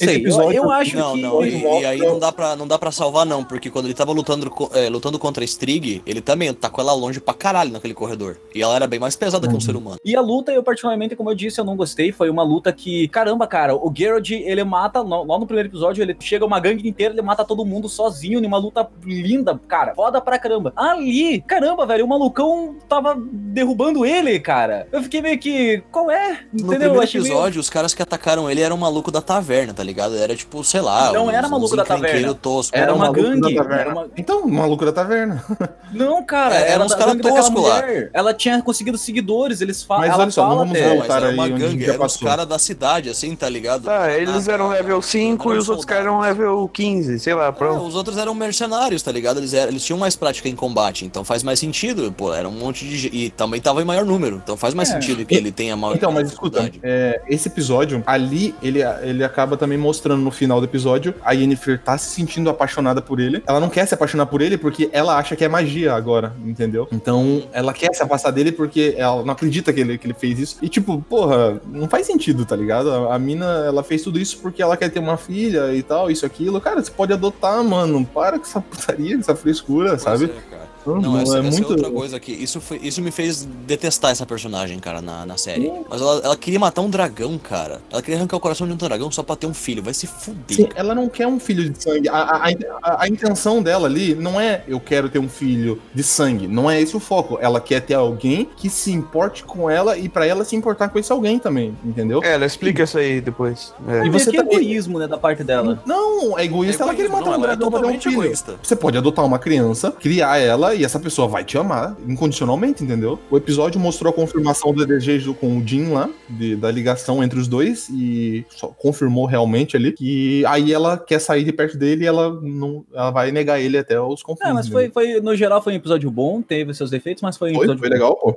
não 0.00 0.04
Esse 0.04 0.04
sei. 0.04 0.16
Eu, 0.16 0.20
episódio- 0.20 0.56
eu 0.56 0.70
acho 0.70 0.96
Não, 0.96 1.14
que. 1.14 1.22
não, 1.22 1.44
e, 1.46 1.50
mostra- 1.52 1.80
e 1.80 1.86
aí 1.86 1.98
não 1.98 2.18
dá, 2.18 2.32
pra, 2.32 2.56
não 2.56 2.66
dá 2.66 2.78
pra 2.78 2.90
salvar, 2.92 3.24
não, 3.26 3.42
porque 3.44 3.70
quando 3.70 3.86
ele 3.86 3.94
tava 3.94 4.12
lutando, 4.12 4.50
é, 4.74 4.88
lutando 4.88 5.18
contra 5.18 5.42
a 5.42 5.46
Strigg, 5.46 6.02
ele 6.06 6.20
também 6.20 6.52
tacou 6.54 6.82
ela 6.82 6.92
longe 6.92 7.20
pra 7.20 7.34
caralho 7.34 7.72
naquele 7.72 7.94
corredor. 7.94 8.36
E 8.54 8.62
ela 8.62 8.76
era 8.76 8.86
bem 8.86 8.98
mais 9.00 9.16
pesada 9.16 9.48
que 9.48 9.54
um 9.54 9.60
ser 9.60 9.76
humano. 9.76 9.96
E 10.04 10.14
a 10.16 10.20
luta, 10.20 10.52
eu 10.52 10.62
particularmente, 10.62 11.16
como 11.16 11.30
eu 11.30 11.34
disse, 11.34 11.60
eu 11.60 11.64
não 11.64 11.76
gostei. 11.76 12.12
Foi 12.12 12.30
uma 12.30 12.42
luta 12.42 12.72
que, 12.72 13.08
caramba, 13.08 13.46
cara, 13.46 13.74
o 13.74 13.92
Geralt, 13.94 14.30
ele 14.30 14.64
mata, 14.64 15.02
no- 15.02 15.24
lá 15.24 15.38
no 15.38 15.46
primeiro 15.46 15.68
episódio, 15.68 16.02
ele 16.02 16.16
chega 16.20 16.44
uma 16.44 16.60
gangue 16.60 16.88
inteira, 16.88 17.14
ele 17.14 17.22
mata 17.22 17.44
todo 17.44 17.64
mundo 17.64 17.88
sozinho, 17.88 18.40
numa 18.40 18.58
luta 18.58 18.88
linda, 19.04 19.58
cara. 19.68 19.94
Foda 19.94 20.20
pra 20.20 20.38
caramba. 20.38 20.72
Ali, 20.76 21.40
caramba, 21.42 21.86
velho, 21.86 22.04
o 22.04 22.08
malucão 22.08 22.76
tava 22.88 23.16
derrubando 23.18 24.04
ele, 24.04 24.38
cara. 24.40 24.86
Eu 24.92 25.02
fiquei 25.02 25.20
meio 25.20 25.38
que, 25.38 25.82
qual 25.90 26.10
é? 26.10 26.40
No 26.52 26.60
Entendeu? 26.60 26.72
Eu 26.72 26.78
primeiro 26.78 27.00
achei 27.02 27.20
meio- 27.20 27.32
episódio, 27.32 27.60
os 27.60 27.70
caras 27.70 27.94
que 27.94 28.02
atacaram 28.02 28.50
ele 28.50 28.60
eram 28.60 28.76
maluco 28.76 29.10
da 29.10 29.20
taverna, 29.20 29.72
tá 29.74 29.82
ligado? 29.86 30.16
Era 30.16 30.34
tipo, 30.36 30.62
sei 30.64 30.80
lá. 30.80 31.12
Não 31.12 31.26
uns- 31.26 31.32
era 31.34 31.48
maluco 31.48 31.76
da 31.76 31.84
taverna. 31.84 32.34
tosco. 32.34 32.76
Era 32.76 32.92
o 32.92 32.96
uma 32.96 33.10
gangue. 33.12 33.56
Era 33.58 33.90
uma... 33.92 34.06
Então, 34.16 34.46
maluco 34.46 34.84
da 34.84 34.92
taverna. 34.92 35.42
Não, 35.92 36.22
cara, 36.24 36.54
É, 36.56 36.72
era 36.72 36.84
uns 36.84 36.90
da 36.92 36.98
cara 36.98 37.10
gangue 37.12 37.22
daquela 37.22 37.42
tosco 37.50 37.60
lá. 37.60 37.82
Ela 38.12 38.34
tinha 38.34 38.60
conseguido 38.60 38.98
seguidores, 38.98 39.60
eles 39.60 39.82
falam. 39.82 40.02
Mas 40.02 40.12
ela 40.12 40.22
olha 40.24 40.30
só, 40.32 40.48
não 40.48 40.56
vamos 40.58 40.78
voltar 40.78 41.16
era 41.18 41.28
aí 41.28 41.34
uma 41.34 41.48
gangue, 41.48 41.84
já 41.86 41.92
eram 41.94 42.04
os 42.04 42.16
caras 42.16 42.46
da 42.46 42.58
cidade, 42.58 43.08
assim, 43.08 43.34
tá 43.36 43.48
ligado? 43.48 43.84
Tá, 43.84 44.10
eles 44.12 44.48
Ah, 44.48 44.52
eram 44.52 44.68
level 44.68 45.00
5 45.00 45.54
e 45.54 45.56
os 45.58 45.68
outros 45.68 45.84
caras 45.86 46.04
eram 46.06 46.18
level 46.20 46.68
15, 46.72 47.18
sei 47.20 47.34
lá, 47.34 47.46
É, 47.46 47.52
pronto. 47.52 47.84
os 47.86 47.94
outros 47.94 48.18
eram 48.18 48.34
mercenários, 48.34 49.00
tá 49.02 49.12
ligado? 49.12 49.38
Eles, 49.38 49.54
eram- 49.54 49.70
eles 49.70 49.84
tinham 49.84 49.98
mais 49.98 50.16
prática 50.16 50.48
em 50.48 50.56
combate, 50.56 51.04
então 51.04 51.24
faz 51.24 51.42
mais 51.42 51.58
sentido. 51.60 52.12
Pô, 52.12 52.34
era 52.34 52.48
um 52.48 52.52
monte 52.52 52.84
de. 52.84 53.06
E 53.08 53.30
também 53.30 53.60
tava 53.60 53.80
em 53.80 53.84
maior 53.84 54.04
número, 54.04 54.40
então 54.42 54.56
faz 54.56 54.74
mais 54.74 54.90
É. 54.90 54.94
sentido 54.94 55.24
que 55.24 55.34
ele 55.34 55.52
tenha 55.52 55.76
maior 55.76 55.94
Então, 55.94 56.10
mas 56.10 56.28
escuta, 56.32 56.60
dificuldade. 56.60 56.80
é, 56.82 57.22
esse 57.28 57.48
episódio, 57.48 58.02
ali, 58.06 58.54
ele, 58.62 58.80
ele 59.02 59.22
acaba 59.24 59.56
também 59.56 59.75
mostrando 59.76 60.22
no 60.22 60.30
final 60.30 60.60
do 60.60 60.66
episódio, 60.66 61.14
a 61.24 61.32
Yennefer 61.32 61.80
tá 61.82 61.96
se 61.98 62.10
sentindo 62.10 62.48
apaixonada 62.50 63.00
por 63.02 63.20
ele. 63.20 63.42
Ela 63.46 63.60
não 63.60 63.68
quer 63.68 63.86
se 63.86 63.94
apaixonar 63.94 64.26
por 64.26 64.40
ele 64.40 64.56
porque 64.56 64.88
ela 64.92 65.16
acha 65.16 65.36
que 65.36 65.44
é 65.44 65.48
magia 65.48 65.94
agora, 65.94 66.34
entendeu? 66.44 66.88
Então, 66.92 67.44
ela 67.52 67.72
quer 67.72 67.94
se 67.94 68.02
afastar 68.02 68.30
dele 68.30 68.52
porque 68.52 68.94
ela 68.96 69.24
não 69.24 69.32
acredita 69.32 69.72
que 69.72 69.80
ele, 69.80 69.98
que 69.98 70.06
ele 70.06 70.14
fez 70.14 70.38
isso. 70.38 70.58
E 70.62 70.68
tipo, 70.68 71.00
porra, 71.08 71.60
não 71.70 71.88
faz 71.88 72.06
sentido, 72.06 72.44
tá 72.44 72.56
ligado? 72.56 72.90
A, 72.90 73.14
a 73.14 73.18
mina, 73.18 73.64
ela 73.66 73.82
fez 73.82 74.02
tudo 74.02 74.18
isso 74.18 74.38
porque 74.38 74.62
ela 74.62 74.76
quer 74.76 74.90
ter 74.90 74.98
uma 74.98 75.16
filha 75.16 75.74
e 75.74 75.82
tal, 75.82 76.10
isso, 76.10 76.24
aquilo. 76.26 76.60
Cara, 76.60 76.82
você 76.82 76.90
pode 76.90 77.12
adotar, 77.12 77.62
mano. 77.64 78.04
Para 78.06 78.38
com 78.38 78.44
essa 78.44 78.60
putaria, 78.60 79.14
com 79.14 79.20
essa 79.20 79.34
frescura, 79.36 79.90
Pois 79.90 80.02
sabe? 80.02 80.24
é, 80.24 80.50
cara. 80.50 80.75
Não, 80.86 81.18
essa, 81.20 81.36
é 81.36 81.40
essa 81.40 81.50
muito. 81.50 81.72
é 81.72 81.76
outra 81.76 81.90
coisa 81.90 82.16
aqui. 82.16 82.32
Isso, 82.32 82.60
foi, 82.60 82.78
isso 82.82 83.00
me 83.02 83.10
fez 83.10 83.44
detestar 83.66 84.10
essa 84.10 84.24
personagem, 84.26 84.78
cara, 84.78 85.00
na, 85.02 85.26
na 85.26 85.36
série. 85.36 85.72
Mas 85.88 86.00
ela, 86.00 86.20
ela 86.24 86.36
queria 86.36 86.58
matar 86.60 86.82
um 86.82 86.90
dragão, 86.90 87.38
cara. 87.38 87.80
Ela 87.90 88.02
queria 88.02 88.18
arrancar 88.18 88.36
o 88.36 88.40
coração 88.40 88.66
de 88.66 88.72
um 88.72 88.76
dragão 88.76 89.10
só 89.10 89.22
pra 89.22 89.36
ter 89.36 89.46
um 89.46 89.54
filho. 89.54 89.82
Vai 89.82 89.94
se 89.94 90.06
fuder. 90.06 90.56
Sim, 90.56 90.68
ela 90.74 90.94
não 90.94 91.08
quer 91.08 91.26
um 91.26 91.38
filho 91.40 91.68
de 91.68 91.82
sangue. 91.82 92.08
A, 92.08 92.14
a, 92.18 92.48
a, 92.82 93.02
a 93.04 93.08
intenção 93.08 93.62
dela 93.62 93.86
ali 93.86 94.14
não 94.14 94.40
é 94.40 94.62
eu 94.68 94.78
quero 94.80 95.08
ter 95.08 95.18
um 95.18 95.28
filho 95.28 95.80
de 95.94 96.02
sangue. 96.02 96.46
Não 96.46 96.70
é 96.70 96.80
esse 96.80 96.96
o 96.96 97.00
foco. 97.00 97.38
Ela 97.40 97.60
quer 97.60 97.80
ter 97.80 97.94
alguém 97.94 98.48
que 98.56 98.68
se 98.70 98.92
importe 98.92 99.44
com 99.44 99.68
ela 99.68 99.96
e 99.98 100.08
pra 100.08 100.26
ela 100.26 100.44
se 100.44 100.54
importar 100.56 100.88
com 100.88 100.98
esse 100.98 101.10
alguém 101.12 101.38
também, 101.38 101.76
entendeu? 101.84 102.22
É, 102.22 102.34
ela 102.34 102.46
explica 102.46 102.82
isso 102.84 102.98
aí 102.98 103.20
depois. 103.20 103.74
É. 103.88 104.06
E 104.06 104.10
você 104.10 104.30
que 104.30 104.36
tá- 104.36 104.42
egoísmo, 104.44 104.98
né, 104.98 105.06
da 105.06 105.18
parte 105.18 105.42
dela. 105.42 105.82
Não, 105.86 106.38
é 106.38 106.44
egoísta, 106.44 106.82
É 106.82 106.86
ela 106.86 106.94
quer 106.94 107.04
egoísmo, 107.04 107.16
matar 107.24 107.30
não, 107.30 107.40
um 107.40 107.44
é 107.44 107.46
dragão 107.46 107.70
pra 107.70 107.78
ter 107.80 107.84
um 107.86 107.88
totalmente 107.88 108.08
filho. 108.08 108.22
egoísta. 108.22 108.54
Você 108.62 108.76
pode 108.76 108.98
adotar 108.98 109.24
uma 109.24 109.38
criança, 109.38 109.90
criar 109.92 110.38
ela 110.38 110.74
e 110.76 110.84
essa 110.84 110.98
pessoa 111.00 111.26
vai 111.28 111.44
te 111.44 111.56
amar 111.58 111.96
incondicionalmente, 112.06 112.84
entendeu? 112.84 113.18
O 113.30 113.36
episódio 113.36 113.80
mostrou 113.80 114.10
a 114.10 114.14
confirmação 114.14 114.72
do 114.72 114.86
desejo 114.86 115.34
com 115.34 115.58
o 115.58 115.66
Jim 115.66 115.88
lá, 115.90 116.08
de- 116.28 116.56
da 116.56 116.70
ligação 116.70 117.22
entre 117.22 117.38
os 117.38 117.48
dois, 117.48 117.88
e 117.88 118.44
só 118.50 118.68
confirmou 118.68 119.26
realmente 119.26 119.76
ali 119.76 119.92
que 119.92 120.44
aí 120.46 120.72
ela 120.72 120.96
quer 120.98 121.18
sair 121.20 121.44
de 121.44 121.52
perto 121.52 121.76
dele 121.76 122.04
e 122.04 122.06
ela 122.06 122.38
não 122.42 122.84
ela 122.94 123.10
vai 123.10 123.30
negar 123.32 123.60
ele 123.60 123.78
até 123.78 124.00
os 124.00 124.22
confins. 124.22 124.48
É, 124.48 124.52
mas 124.52 124.68
foi, 124.68 124.90
foi, 124.90 125.20
no 125.20 125.34
geral 125.34 125.62
foi 125.62 125.72
um 125.72 125.76
episódio 125.76 126.10
bom, 126.10 126.42
teve 126.42 126.72
seus 126.74 126.90
defeitos, 126.90 127.22
mas 127.22 127.36
foi 127.36 127.50
um 127.52 127.54
Foi, 127.56 127.66
episódio 127.66 127.80
foi 127.80 127.88
bom. 127.88 127.94
legal, 127.94 128.16
pô. 128.16 128.36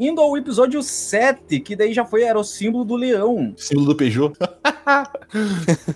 Indo 0.00 0.20
ao 0.22 0.34
episódio 0.34 0.82
7, 0.82 1.60
que 1.60 1.76
daí 1.76 1.92
já 1.92 2.06
foi, 2.06 2.22
era 2.22 2.38
o 2.38 2.42
símbolo 2.42 2.84
do 2.86 2.96
leão. 2.96 3.52
Símbolo 3.56 3.88
do 3.88 3.94
Peugeot. 3.94 4.32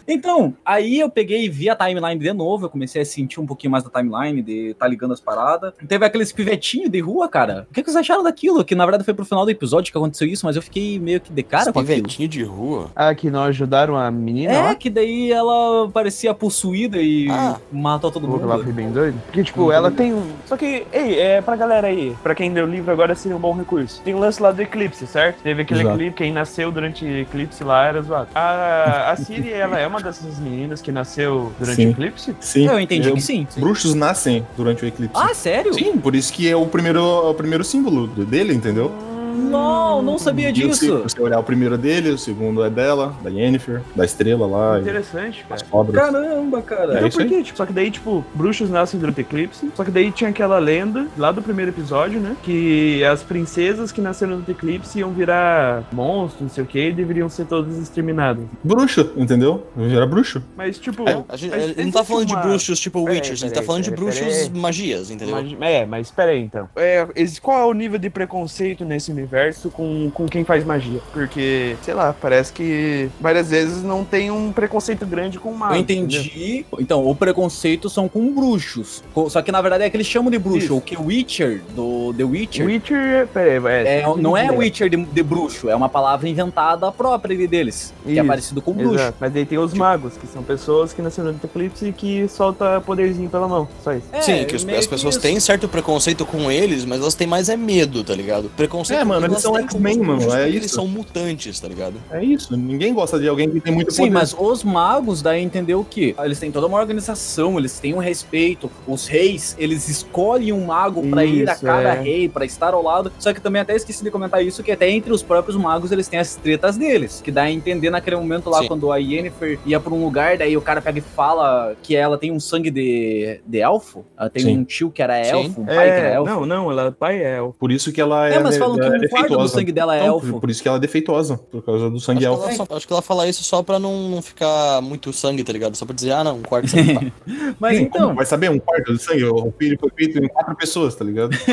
Então, 0.07 0.55
aí 0.65 1.01
eu 1.01 1.11
peguei 1.11 1.45
e 1.45 1.49
vi 1.49 1.69
a 1.69 1.75
timeline 1.75 2.19
de 2.21 2.33
novo, 2.33 2.67
eu 2.67 2.71
comecei 2.71 3.03
a 3.03 3.05
sentir 3.05 3.41
um 3.41 3.47
pouquinho 3.47 3.71
mais 3.73 3.83
da 3.83 3.91
timeline, 3.91 4.41
de 4.43 4.75
tá 4.79 4.87
ligando 4.87 5.13
as 5.13 5.21
paradas. 5.21 5.73
Teve 5.89 6.05
aqueles 6.05 6.31
pivetinhos 6.33 6.91
de 6.91 7.01
rua, 7.01 7.29
cara. 7.29 7.67
O 7.71 7.75
que, 7.75 7.83
que 7.83 7.91
vocês 7.91 7.97
acharam 7.97 8.23
daquilo? 8.23 8.65
Que 8.65 8.75
na 8.75 8.85
verdade 8.85 9.03
foi 9.05 9.15
pro 9.15 9.25
final 9.25 9.45
do 9.45 9.51
episódio 9.51 9.91
que 9.91 9.99
aconteceu 9.99 10.29
isso, 10.29 10.47
mas 10.47 10.55
eu 10.55 10.63
fiquei 10.63 10.99
meio 11.01 11.21
que 11.21 11.33
de 11.33 11.43
cara 11.43 11.73
com 11.73 11.81
aquilo. 11.81 12.03
Pivetinho 12.03 12.29
de 12.29 12.43
rua. 12.45 12.91
Ah, 12.95 13.15
que 13.15 13.31
não 13.31 13.43
ajudaram 13.43 13.97
a 13.97 14.11
menina 14.11 14.53
É, 14.53 14.63
lá? 14.63 14.75
que 14.75 14.89
daí 14.91 15.33
ela 15.33 15.89
parecia 15.91 16.33
possuída 16.33 16.99
e 16.99 17.29
Ah. 17.31 17.59
matou 17.73 18.11
todo 18.13 18.29
que 18.29 18.35
ela 18.45 18.55
mundo. 18.55 18.65
foi 18.65 18.73
bem 18.73 18.91
doida. 18.93 19.19
Porque, 19.27 19.43
tipo, 19.43 19.73
ela 19.73 19.91
tem 19.91 20.15
um. 20.15 20.25
Só 20.47 20.57
que, 20.57 20.87
ei, 20.93 21.19
é 21.19 21.41
pra 21.41 21.57
galera 21.57 21.89
aí, 21.89 22.15
pra 22.23 22.35
quem 22.35 22.53
leu 22.53 22.67
o 22.67 22.71
livro 22.71 22.93
agora 22.93 23.15
seria 23.15 23.37
um 23.37 23.41
bom 23.41 23.53
recurso. 23.55 23.94
Tem 24.03 24.15
o 24.15 24.19
lance 24.19 24.43
lá 24.43 24.51
do 24.53 24.61
eclipse, 24.63 25.07
certo? 25.07 25.43
Teve 25.43 25.63
aquele 25.63 25.81
Exato. 25.81 25.97
eclipse, 25.97 26.17
quem 26.17 26.33
nasceu 26.33 26.71
durante 26.73 27.05
o 27.05 27.19
eclipse 27.19 27.63
lá 27.63 27.87
era 27.87 28.03
zoado. 28.03 28.29
A, 28.35 29.11
a 29.13 29.17
Siri, 29.21 29.53
ela 29.53 29.79
é 29.79 29.87
uma 29.87 30.01
dessas 30.01 30.39
meninas 30.39 30.81
que 30.81 30.91
nasceu 30.91 31.53
durante 31.59 31.77
Sim. 31.77 31.87
o 31.89 31.91
eclipse? 31.91 32.37
Sim. 32.41 32.67
Eu 32.67 32.81
entendi 32.81 33.09
Eu- 33.09 33.15
que 33.15 33.21
sim. 33.21 33.47
Bruxos 33.57 33.95
nascem 33.95 34.47
durante 34.57 34.85
o 34.85 34.89
eclipse. 34.89 35.17
Ah, 35.21 35.35
sério? 35.35 35.73
Sim, 35.75 35.99
por 35.99 36.15
isso 36.15 36.33
que 36.33 36.49
é 36.49 36.57
o 36.57 36.67
primeiro, 36.67 36.99
é 36.99 37.31
o 37.31 37.35
primeiro 37.35 37.63
símbolo 37.65 38.07
dele, 38.07 38.53
entendeu? 38.55 38.93
Não, 39.35 40.03
não 40.03 40.19
sabia 40.19 40.49
E 40.51 40.53
disso. 40.53 41.03
Você 41.03 41.21
olhar 41.21 41.39
o 41.39 41.43
primeiro 41.43 41.77
dele, 41.77 42.11
o 42.11 42.19
segundo 42.19 42.63
é 42.65 42.71
dela, 42.71 43.15
da 43.23 43.31
Yennefer, 43.31 43.83
da 43.95 44.05
estrela 44.05 44.47
lá, 44.47 44.79
e 44.79 44.83
Interessante, 44.83 45.43
cara. 45.43 45.55
as 45.55 45.63
cobras. 45.63 45.97
Caramba, 46.05 46.63
cara. 46.63 46.93
É 46.95 46.97
Então 46.97 47.09
isso 47.09 47.19
por 47.19 47.27
quê? 47.27 47.43
Tipo, 47.43 47.57
só 47.59 47.67
que 47.67 47.73
daí, 47.73 47.91
tipo, 47.91 48.25
bruxos 48.35 48.71
nascem 48.71 48.99
durante 48.99 49.19
o 49.19 49.21
eclipse. 49.23 49.71
Só 49.75 49.85
que 49.85 49.91
daí 49.91 50.11
tinha 50.13 50.31
aquela 50.31 50.59
lenda 50.59 51.07
lá 51.17 51.33
do 51.33 51.43
primeiro 51.43 51.71
episódio, 51.71 52.21
né? 52.21 52.37
Que 52.43 53.03
as 53.05 53.23
princesas 53.23 53.91
que 53.93 54.01
nasceram 54.01 54.33
durante 54.35 54.51
o 54.51 54.53
eclipse 54.53 54.99
iam 54.99 55.11
virar 55.13 55.85
monstros, 55.93 56.43
não 56.43 56.49
sei 56.49 56.65
o 56.65 56.67
que, 56.67 56.89
e 56.89 56.93
deveriam 56.93 57.29
ser 57.29 57.47
todas 57.47 57.77
exterminadas. 57.79 58.45
Bruxo, 58.63 59.11
entendeu? 59.17 59.67
Era 59.77 60.07
bruxo. 60.07 60.43
Mas, 60.57 60.79
tipo. 60.79 61.09
É, 61.09 61.25
A 61.29 61.37
gente, 61.37 61.51
mas 61.51 61.63
ele 61.63 61.75
não 61.75 61.81
existe 61.83 61.93
tá 61.93 62.05
falando 62.05 62.27
de 62.27 62.35
uma- 62.35 62.43
bruxos 62.43 62.81
tipo 62.81 63.05
Peraí, 63.05 63.17
Witchers, 63.17 63.43
ele 63.43 63.51
tá 63.51 63.55
peraí, 63.57 63.67
falando 63.67 63.83
de 63.83 63.91
peraí, 63.91 64.05
bruxos 64.05 64.25
peraí. 64.49 64.61
magias, 64.61 65.11
entendeu? 65.11 65.37
É, 65.61 65.87
mas 65.87 66.07
espera 66.09 66.31
aí 66.33 66.41
então. 66.43 66.69
É, 66.77 67.07
esse- 67.17 67.41
qual 67.41 67.61
é 67.61 67.65
o 67.67 67.73
nível 67.73 67.99
de 67.99 68.09
preconceito 68.11 68.85
nesse 68.85 69.13
universo 69.25 69.71
com, 69.71 70.11
com 70.13 70.27
quem 70.27 70.45
faz 70.45 70.65
magia? 70.65 71.01
Porque, 71.13 71.77
sei 71.83 71.95
lá, 71.95 72.15
parece 72.19 72.53
que 72.53 73.09
várias 73.21 73.51
vezes 73.51 73.83
não 73.83 74.05
tem 74.05 74.31
um 74.31 74.53
preconceito 74.53 75.07
grande 75.07 75.39
com 75.39 75.53
mago. 75.53 75.75
Eu 75.75 75.81
entendeu? 75.81 76.21
entendi. 76.21 76.67
Então, 76.79 77.07
o 77.07 77.15
preconceito 77.15 77.89
são 77.89 78.09
com 78.09 78.33
bruxos. 78.33 79.03
Só 79.29 79.41
que 79.43 79.51
na 79.51 79.61
verdade 79.63 79.85
é 79.85 79.91
que 79.91 79.97
eles 79.97 80.07
chamam 80.07 80.31
de 80.31 80.39
bruxo. 80.39 80.59
Isso. 80.67 80.77
O 80.77 80.81
que 80.81 80.97
Witcher, 80.97 81.63
do 81.75 82.13
The 82.17 82.25
Witcher, 82.25 82.67
Witcher, 82.67 83.27
peraí, 83.33 83.87
é, 83.87 84.01
é, 84.01 84.17
não 84.17 84.37
é 84.37 84.51
Witcher. 84.51 84.89
De, 84.91 84.97
de 85.05 85.23
bruxo, 85.23 85.69
é 85.71 85.75
uma 85.75 85.89
palavra 85.89 86.29
inventada 86.29 86.91
própria 86.93 87.49
deles. 87.49 87.93
Que 88.05 88.11
é 88.11 88.15
Isso, 88.17 88.25
parecido 88.27 88.63
com 88.63 88.73
bruxo. 88.73 88.95
Exato. 88.97 89.17
Mas 89.21 89.33
daí 89.33 89.47
tem 89.47 89.59
os 89.59 89.73
magos, 89.73 90.17
que 90.17 90.27
são 90.27 90.43
pessoas 90.43 90.93
que 90.93 91.01
nasceram 91.01 91.33
no 91.33 91.41
eclipse 91.43 91.87
e 91.89 91.93
que 91.93 92.29
solta 92.29 92.81
poderzinho 92.81 93.31
pela 93.31 93.49
mão. 93.49 93.67
Só 93.83 93.93
isso. 93.93 94.07
É, 94.13 94.21
Sim, 94.21 94.45
que 94.45 94.55
os- 94.55 94.65
as 94.69 94.85
que 94.85 94.89
pessoas 94.89 95.15
isso. 95.15 95.23
têm 95.23 95.39
certo 95.41 95.69
preconceito 95.69 96.25
com 96.27 96.51
eles, 96.51 96.85
mas 96.85 97.01
elas 97.01 97.15
têm 97.15 97.27
mais 97.27 97.49
é 97.49 97.57
medo, 97.57 98.05
tá 98.05 98.15
ligado? 98.15 98.51
Preconceito 98.57 99.01
É, 99.01 99.05
mano, 99.21 99.33
eles 99.35 99.43
são 99.43 99.57
X-Men, 99.59 99.99
mano, 99.99 100.23
é 100.23 100.27
porque 100.27 100.41
Eles 100.43 100.67
isso. 100.67 100.75
são 100.77 100.87
mutantes, 100.87 101.59
tá 101.61 101.69
ligado? 101.69 101.95
É 102.11 102.23
isso. 102.23 102.57
Ninguém 102.57 102.93
gosta 102.95 103.19
de 103.19 103.29
alguém 103.29 103.51
que 103.51 103.61
tem 103.61 103.73
muito 103.75 103.93
Sim, 103.93 104.03
poder. 104.03 104.13
mas 104.15 104.35
os 104.39 104.63
magos 104.65 105.23
daí 105.23 105.43
entender 105.43 105.75
o 105.75 105.85
quê? 105.85 106.15
Eles 106.23 106.39
têm 106.39 106.51
toda 106.51 106.67
uma 106.67 106.79
organização, 106.79 107.59
eles 107.59 107.79
têm 107.79 107.95
um 107.95 107.99
respeito. 107.99 108.71
Os 108.87 109.07
reis, 109.07 109.55
eles 109.59 109.89
escolhem 109.89 110.53
um 110.53 110.67
mago 110.67 111.07
pra 111.09 111.25
ir 111.25 111.49
a 111.49 111.53
Isso, 111.53 111.65
cada 111.65 111.95
é. 111.95 112.01
rei, 112.03 112.29
pra 112.29 112.45
estar 112.45 112.75
ao 112.75 112.83
lado. 112.83 113.13
Só 113.19 113.33
que 113.33 113.41
também 113.41 113.61
até 113.63 113.75
esqueci 113.75 114.03
de 114.05 114.11
comentar 114.11 114.45
isso, 114.45 114.63
que 114.63 114.73
até 114.73 114.89
entre 114.91 115.13
os 115.13 115.23
próprios 115.23 115.57
magos 115.57 115.93
eles 115.93 116.09
têm 116.09 116.19
as 116.19 116.35
tretas 116.37 116.77
deles. 116.77 117.21
Que 117.23 117.31
dá 117.31 117.43
a 117.43 117.51
entender 117.51 117.91
naquele 117.91 118.17
momento 118.17 118.51
lá, 118.51 118.61
Sim. 118.61 118.69
quando 118.69 118.91
a 118.93 118.97
Yennefer 118.99 119.59
ia 119.67 119.79
pra 119.81 119.93
um 119.93 120.03
lugar, 120.05 120.37
daí 120.39 120.57
o 120.57 120.61
cara 120.61 120.81
pega 120.83 120.99
e 120.99 121.03
fala 121.03 121.75
que 121.83 121.95
ela 121.97 122.17
tem 122.19 122.31
um 122.33 122.41
sangue 122.41 122.71
de, 122.71 123.41
de 123.47 123.59
elfo. 123.61 124.05
Ela 124.19 124.31
tem 124.31 124.43
Sim. 124.45 124.59
um 124.59 124.65
tio 124.65 124.91
que 124.91 125.03
era 125.03 125.23
Sim. 125.25 125.31
elfo, 125.31 125.61
um 125.61 125.65
pai 125.67 125.75
que 125.77 125.81
era 125.83 126.09
É, 126.09 126.15
elfo. 126.15 126.31
não, 126.31 126.47
não, 126.47 126.71
ela 126.71 126.93
pai 126.93 127.23
é 127.23 127.37
elfo. 127.37 127.55
Por 127.59 127.71
isso 127.73 127.93
que 127.93 128.01
ela 128.01 128.29
é, 128.29 128.35
É, 128.35 128.39
mas 128.41 128.57
falam 128.57 128.77
que 128.77 128.83
é 128.85 129.04
um 129.07 129.09
quarto 129.09 129.37
do 129.37 129.49
sangue 129.49 129.73
dela 129.73 129.97
é 129.97 130.01
Não, 130.01 130.07
elfo. 130.07 130.41
Por, 130.41 130.51
isso 130.51 130.63
que 130.63 130.69
ela 130.69 130.79
é 130.79 130.81
defeituosa, 130.81 131.37
por 131.37 131.63
causa 131.63 131.91
do 131.91 132.01
sangue 132.01 132.27
Acho 132.27 132.37
que, 132.37 132.43
elfo. 132.43 132.55
ela 132.57 132.67
só, 132.67 132.77
acho 132.77 132.87
que 132.87 132.93
ela 132.93 133.03
fala 133.03 133.29
isso 133.29 133.43
só 133.45 133.63
pra 133.63 133.79
não, 133.79 134.09
não 134.09 134.23
ficar 134.23 134.81
muito 134.83 135.13
sangue, 135.13 135.45
tá 135.45 135.53
ligado? 135.53 135.77
Só 135.77 135.85
pra 135.85 135.95
dizer, 135.95 136.13
ah, 136.13 136.25
não, 136.25 136.39
um 136.39 136.43
quarto 136.43 136.67
de 136.67 136.71
sangue. 136.73 136.95
pá. 136.95 137.03
Mas 137.61 137.79
Sim, 137.79 137.85
então, 137.85 138.15
Vai 138.15 138.27
saber, 138.27 138.51
um 138.51 138.59
quarto 138.59 138.93
do 138.93 138.99
sangue, 138.99 139.25
o 139.25 139.53
filho 139.59 139.79
foi 139.79 139.91
feito 139.97 140.19
em 140.19 140.29
quatro 140.29 140.55
pessoas, 140.57 140.95
tá 140.95 141.05
ligado? 141.05 141.37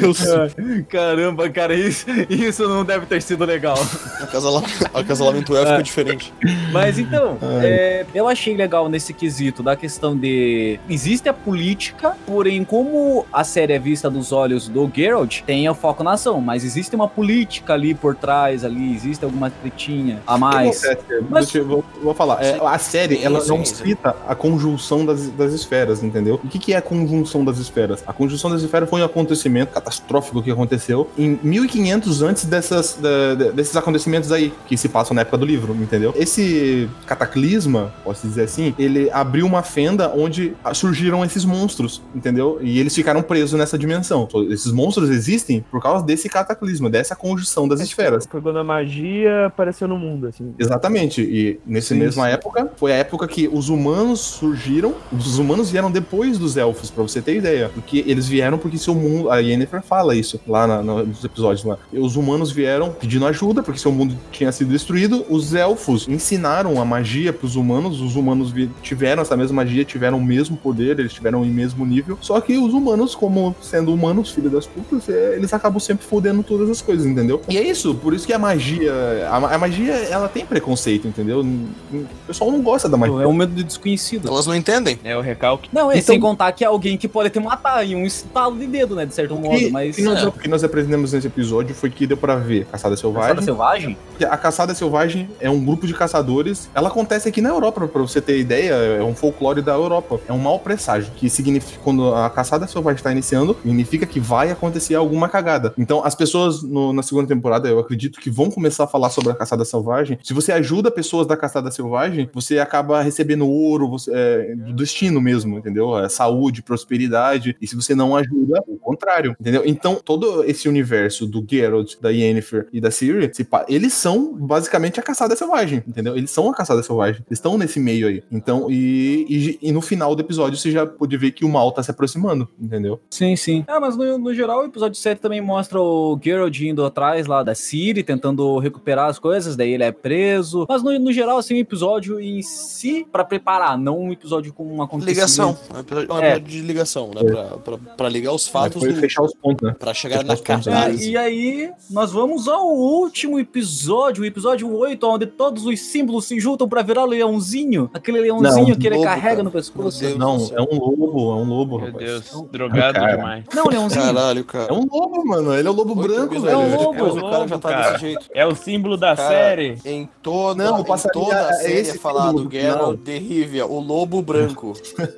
Deus. 0.00 0.18
Caramba, 0.88 1.48
cara, 1.50 1.74
isso, 1.74 2.06
isso 2.28 2.68
não 2.68 2.84
deve 2.84 3.06
ter 3.06 3.20
sido 3.22 3.44
legal. 3.44 3.76
O 4.22 4.26
casala- 4.26 4.62
o 4.94 5.04
casalamento 5.04 5.56
é 5.56 5.82
diferente. 5.82 6.32
Mas 6.72 6.98
então, 6.98 7.38
é, 7.62 8.06
eu 8.14 8.26
achei 8.28 8.56
legal 8.56 8.88
nesse 8.88 9.12
quesito 9.12 9.62
da 9.62 9.76
questão 9.76 10.16
de. 10.16 10.78
Existe 10.88 11.28
a 11.28 11.32
política, 11.34 12.16
porém, 12.26 12.64
como 12.64 13.26
a 13.32 13.44
série 13.44 13.72
é 13.74 13.78
vista 13.78 14.08
dos 14.10 14.32
olhos 14.32 14.68
do 14.68 14.90
Geralt, 14.94 15.42
tem 15.42 15.68
o 15.68 15.74
foco 15.74 16.02
na 16.02 16.12
ação, 16.12 16.40
mas 16.40 16.64
existe 16.64 16.94
uma 16.96 17.08
política 17.08 17.74
ali 17.74 17.94
por 17.94 18.14
trás, 18.14 18.64
ali, 18.64 18.94
existe 18.94 19.24
alguma 19.24 19.50
tretinha 19.50 20.20
a 20.26 20.38
mais. 20.38 20.80
Mas- 21.28 21.54
eu- 21.54 21.66
vou, 21.66 21.84
vou 22.02 22.14
falar. 22.14 22.42
É, 22.42 22.58
a 22.64 22.78
série, 22.78 23.22
ela 23.22 23.38
não 23.46 23.64
cita 23.64 24.16
a 24.26 24.34
conjunção 24.34 25.04
das, 25.04 25.28
das 25.30 25.52
esferas, 25.52 26.02
entendeu? 26.02 26.40
O 26.42 26.48
que, 26.48 26.58
que 26.58 26.72
é 26.72 26.76
a 26.76 26.82
conjunção 26.82 27.44
das 27.44 27.58
esferas? 27.58 28.02
A 28.06 28.12
conjunção 28.12 28.50
das 28.50 28.62
esferas 28.62 28.88
foi 28.88 29.00
um 29.00 29.04
acontecimento 29.26 29.72
catastrófico 29.72 30.42
que 30.42 30.50
aconteceu 30.50 31.10
em 31.18 31.38
1500 31.42 32.22
antes 32.22 32.44
dessas, 32.44 32.98
da- 33.00 33.34
desses 33.50 33.76
acontecimentos 33.76 34.30
aí, 34.32 34.52
que 34.66 34.76
se 34.76 34.88
passam 34.88 35.14
na 35.14 35.22
época 35.22 35.38
do 35.38 35.44
livro, 35.46 35.74
entendeu? 35.74 36.14
Esse 36.16 36.88
cataclisma, 37.06 37.92
posso 38.04 38.26
dizer 38.26 38.42
assim, 38.44 38.74
ele 38.78 39.10
abriu 39.10 39.46
uma 39.46 39.62
fenda 39.62 40.12
onde 40.14 40.54
surgiram 40.74 41.24
esses 41.24 41.44
monstros, 41.44 42.02
entendeu? 42.14 42.58
E 42.60 42.78
eles 42.78 42.94
ficaram 42.94 43.22
presos 43.22 43.58
nessa 43.58 43.76
dimensão. 43.78 44.28
Esses 44.50 44.72
monstros 44.72 45.10
existem 45.10 45.64
por 45.70 45.82
causa 45.82 46.04
desse 46.04 46.28
cataclisma, 46.28 46.88
dessa 46.88 47.16
conjunção 47.16 47.66
das 47.66 47.80
esferas. 47.80 48.26
Foi 48.30 48.40
quando 48.40 48.58
a 48.58 48.64
magia 48.64 49.46
apareceu 49.46 49.88
no 49.88 49.98
mundo, 49.98 50.26
assim. 50.28 50.54
Exatamente. 50.58 51.20
E 51.22 51.58
nessa 51.66 51.94
mesma 51.94 52.28
época, 52.28 52.70
foi 52.76 52.92
a 52.92 52.96
época 52.96 53.26
que 53.26 53.48
os 53.52 53.68
humanos 53.68 54.20
surgiram. 54.20 54.94
Os 55.12 55.38
humanos 55.38 55.70
vieram 55.70 55.90
depois 55.90 56.38
dos 56.38 56.56
elfos, 56.56 56.90
pra 56.90 57.02
você 57.02 57.20
ter 57.20 57.36
ideia. 57.36 57.70
Porque 57.72 58.04
eles 58.06 58.26
vieram 58.28 58.58
porque 58.58 58.78
seu 58.78 58.94
mundo. 58.94 59.15
A 59.30 59.38
Yennefer 59.38 59.82
fala 59.82 60.14
isso 60.14 60.40
lá 60.46 60.66
na- 60.66 60.82
na- 60.82 61.02
nos 61.02 61.24
episódios 61.24 61.64
lá. 61.64 61.78
E 61.92 61.98
os 61.98 62.16
humanos 62.16 62.50
vieram 62.50 62.90
pedindo 62.90 63.26
ajuda, 63.26 63.62
porque 63.62 63.78
seu 63.80 63.90
mundo 63.92 64.16
tinha 64.30 64.50
sido 64.52 64.70
destruído. 64.70 65.24
Os 65.28 65.54
elfos 65.54 66.06
ensinaram 66.08 66.80
a 66.80 66.84
magia 66.84 67.32
pros 67.32 67.56
humanos. 67.56 68.00
Os 68.00 68.16
humanos 68.16 68.52
tiveram 68.82 69.22
essa 69.22 69.36
mesma 69.36 69.56
magia, 69.56 69.84
tiveram 69.84 70.18
o 70.18 70.24
mesmo 70.24 70.56
poder, 70.56 70.98
eles 70.98 71.12
tiveram 71.12 71.42
o 71.42 71.46
mesmo 71.46 71.84
nível. 71.86 72.18
Só 72.20 72.40
que 72.40 72.56
os 72.58 72.72
humanos, 72.74 73.14
como 73.14 73.54
sendo 73.60 73.92
humanos, 73.92 74.30
filho 74.30 74.50
das 74.50 74.66
putas, 74.66 75.08
é, 75.08 75.34
eles 75.36 75.52
acabam 75.54 75.80
sempre 75.80 76.04
fodendo 76.06 76.42
todas 76.42 76.68
as 76.68 76.82
coisas, 76.82 77.06
entendeu? 77.06 77.40
E 77.48 77.56
é 77.56 77.62
isso, 77.62 77.94
por 77.94 78.12
isso 78.14 78.26
que 78.26 78.32
a 78.32 78.38
magia. 78.38 78.92
A, 79.30 79.36
a 79.54 79.58
magia, 79.58 79.92
ela 80.10 80.28
tem 80.28 80.44
preconceito, 80.44 81.06
entendeu? 81.08 81.40
O 81.40 82.06
pessoal 82.26 82.50
não 82.50 82.60
gosta 82.62 82.88
da 82.88 82.96
magia. 82.96 83.22
É 83.22 83.26
um 83.26 83.32
medo 83.32 83.52
do 83.54 83.64
desconhecido. 83.64 84.28
Elas 84.28 84.46
não 84.46 84.54
entendem. 84.54 84.98
É 85.04 85.16
o 85.16 85.20
recalque. 85.20 85.68
Não, 85.72 85.90
é 85.90 85.94
Então- 85.98 86.06
sem 86.14 86.20
contar 86.20 86.52
que 86.52 86.64
é 86.64 86.66
alguém 86.66 86.96
que 86.96 87.08
pode 87.08 87.30
te 87.30 87.38
matar 87.40 87.84
em 87.86 87.94
um 87.94 88.04
estalo 88.04 88.56
de 88.58 88.66
dedo, 88.66 88.94
né? 88.94 89.05
De 89.06 89.14
certo 89.14 89.34
modo, 89.36 89.56
E- 89.56 89.70
mas. 89.70 89.98
e 89.98 90.02
nós, 90.02 90.22
É. 90.22 90.26
o 90.26 90.32
que 90.32 90.48
nós 90.48 90.62
aprendemos 90.64 91.12
nesse 91.12 91.26
episódio 91.26 91.74
foi 91.74 91.90
que 91.90 92.06
deu 92.06 92.16
pra 92.16 92.36
ver 92.36 92.66
Caçada 92.66 92.96
Selvagem. 92.96 93.28
Caçada 93.28 93.42
selvagem? 93.42 93.96
A 94.28 94.36
caçada 94.36 94.74
selvagem 94.74 95.28
é 95.40 95.48
um 95.50 95.64
grupo 95.64 95.86
de 95.86 95.94
caçadores. 95.94 96.68
Ela 96.74 96.88
acontece 96.88 97.28
aqui 97.28 97.40
na 97.40 97.50
Europa, 97.50 97.86
pra 97.86 98.02
você 98.02 98.20
ter 98.20 98.38
ideia, 98.38 98.72
é 98.72 99.02
um 99.02 99.14
folclore 99.14 99.62
da 99.62 99.72
Europa. 99.72 100.18
É 100.28 100.32
um 100.32 100.38
mau 100.38 100.58
presságio, 100.58 101.12
que 101.16 101.28
significa 101.30 101.78
quando 101.82 102.14
a 102.14 102.28
caçada 102.30 102.66
selvagem 102.66 102.96
está 102.96 103.12
iniciando, 103.12 103.56
significa 103.62 104.06
que 104.06 104.18
vai 104.20 104.50
acontecer 104.50 104.94
alguma 104.94 105.28
cagada. 105.28 105.74
Então, 105.78 106.04
as 106.04 106.14
pessoas 106.14 106.62
no- 106.62 106.92
na 106.92 107.02
segunda 107.02 107.28
temporada, 107.28 107.68
eu 107.68 107.78
acredito 107.78 108.18
que 108.20 108.30
vão 108.30 108.50
começar 108.50 108.84
a 108.84 108.86
falar 108.86 109.10
sobre 109.10 109.30
a 109.32 109.34
caçada 109.34 109.64
selvagem. 109.64 110.18
Se 110.22 110.32
você 110.34 110.52
ajuda 110.52 110.90
pessoas 110.90 111.26
da 111.26 111.36
caçada 111.36 111.70
selvagem, 111.70 112.28
você 112.32 112.58
acaba 112.58 113.02
recebendo 113.02 113.46
ouro, 113.46 113.88
você- 113.90 114.10
é, 114.14 114.54
do 114.56 114.72
destino 114.72 115.20
mesmo, 115.20 115.58
entendeu? 115.58 115.98
É, 115.98 116.08
saúde, 116.08 116.62
prosperidade. 116.62 117.56
E 117.60 117.66
se 117.66 117.76
você 117.76 117.94
não 117.94 118.16
ajuda, 118.16 118.62
o 118.66 118.76
contrário, 118.96 119.36
entendeu? 119.40 119.62
Então, 119.66 120.00
todo 120.04 120.42
esse 120.44 120.68
universo 120.68 121.26
do 121.26 121.44
Geralt, 121.48 121.94
da 122.00 122.10
Yennefer 122.10 122.66
e 122.72 122.80
da 122.80 122.90
Ciri, 122.90 123.30
eles 123.68 123.92
são 123.92 124.32
basicamente 124.34 124.98
a 124.98 125.02
caçada 125.02 125.36
selvagem, 125.36 125.82
entendeu? 125.86 126.16
Eles 126.16 126.30
são 126.30 126.50
a 126.50 126.54
caçada 126.54 126.82
selvagem. 126.82 127.22
Eles 127.28 127.38
estão 127.38 127.56
nesse 127.58 127.78
meio 127.78 128.08
aí. 128.08 128.22
Então, 128.32 128.70
e, 128.70 129.26
e, 129.62 129.68
e 129.68 129.72
no 129.72 129.80
final 129.80 130.14
do 130.14 130.22
episódio 130.22 130.58
você 130.58 130.70
já 130.70 130.86
pode 130.86 131.16
ver 131.16 131.30
que 131.32 131.44
o 131.44 131.48
mal 131.48 131.70
tá 131.72 131.82
se 131.82 131.90
aproximando, 131.90 132.48
entendeu? 132.60 133.00
Sim, 133.10 133.36
sim. 133.36 133.64
É, 133.68 133.78
mas 133.78 133.96
no, 133.96 134.18
no 134.18 134.34
geral, 134.34 134.62
o 134.62 134.64
episódio 134.66 134.98
7 135.00 135.20
também 135.20 135.40
mostra 135.40 135.80
o 135.80 136.18
Geralt 136.22 136.58
indo 136.60 136.84
atrás 136.84 137.26
lá 137.26 137.42
da 137.42 137.54
Ciri, 137.54 138.02
tentando 138.02 138.58
recuperar 138.58 139.08
as 139.08 139.18
coisas, 139.18 139.56
daí 139.56 139.72
ele 139.72 139.84
é 139.84 139.92
preso. 139.92 140.66
Mas 140.68 140.82
no, 140.82 140.98
no 140.98 141.12
geral, 141.12 141.38
assim, 141.38 141.54
o 141.54 141.58
episódio 141.58 142.18
em 142.20 142.42
si, 142.42 143.06
pra 143.10 143.24
preparar, 143.24 143.78
não 143.78 143.98
um 143.98 144.12
episódio 144.12 144.52
com 144.52 144.64
um 144.66 144.82
acontecimento. 144.82 145.14
Ligação. 145.16 145.56
É 145.72 145.76
um 145.76 145.80
episódio, 145.80 146.10
é 146.10 146.14
um 146.14 146.18
É. 146.18 146.26
episódio 146.36 146.46
de 146.48 146.60
ligação, 146.60 147.10
né? 147.14 147.22
Pra, 147.24 147.44
pra, 147.58 147.78
pra 147.96 148.08
ligar 148.08 148.32
os 148.32 148.46
fatos 148.46 148.82
Do, 148.94 149.00
fechar 149.00 149.22
os 149.22 149.34
pontos, 149.34 149.66
né? 149.66 149.74
pra 149.78 149.92
chegar 149.94 150.18
fechar 150.18 150.28
na 150.28 150.34
os 150.34 150.40
pontos, 150.40 150.66
É, 150.66 150.94
e 150.94 151.16
aí, 151.16 151.70
nós 151.90 152.12
vamos 152.12 152.48
ao 152.48 152.66
último 152.68 153.38
episódio, 153.38 154.22
o 154.22 154.26
episódio 154.26 154.72
8, 154.74 155.06
onde 155.06 155.26
todos 155.26 155.66
os 155.66 155.80
símbolos 155.80 156.24
se 156.26 156.38
juntam 156.40 156.68
pra 156.68 156.82
virar 156.82 157.04
leãozinho. 157.04 157.90
Aquele 157.92 158.20
leãozinho 158.20 158.68
Não, 158.68 158.76
que 158.76 158.86
ele 158.86 158.96
lobo, 158.96 159.06
carrega 159.06 159.30
cara. 159.30 159.42
no 159.42 159.50
pescoço. 159.50 160.02
Meu 160.04 160.18
Deus. 160.18 160.50
Não, 160.50 160.58
é 160.58 160.62
um 160.62 160.78
lobo, 160.78 161.32
é 161.32 161.34
um 161.36 161.44
lobo, 161.44 161.78
Meu 161.78 161.86
rapaz. 161.86 162.06
Deus, 162.06 162.44
drogado 162.50 162.98
Cara. 162.98 163.16
demais. 163.16 163.44
Não, 163.54 163.68
leãozinho. 163.68 164.02
Caralho, 164.02 164.44
cara. 164.44 164.68
É 164.70 164.72
um 164.72 164.86
lobo, 164.90 165.26
mano. 165.26 165.54
Ele 165.54 165.66
é 165.66 165.70
o 165.70 165.74
lobo 165.74 165.98
Oito 165.98 166.08
branco, 166.08 166.40
velho. 166.40 166.48
É 166.48 166.56
um 166.56 166.76
lobo, 166.76 167.04
o 167.04 167.30
cara 167.30 167.48
já 167.48 167.58
tá 167.58 167.68
cara. 167.70 167.92
desse 167.92 168.00
jeito. 168.00 168.26
É 168.34 168.46
o 168.46 168.54
símbolo 168.54 168.96
da 168.96 169.14
Cara, 169.16 169.28
série. 169.28 169.78
Em 169.84 170.08
toda, 170.22 170.64
Não, 170.64 170.80
em 170.80 170.84
toda 171.12 171.34
é 171.34 171.38
a 171.38 171.52
série 171.54 171.72
esse 171.74 171.96
é 171.96 171.98
falado 171.98 172.48
Geralt 172.50 173.00
de 173.00 173.18
Rivia, 173.18 173.66
o 173.66 173.80
lobo 173.80 174.22
branco. 174.22 174.72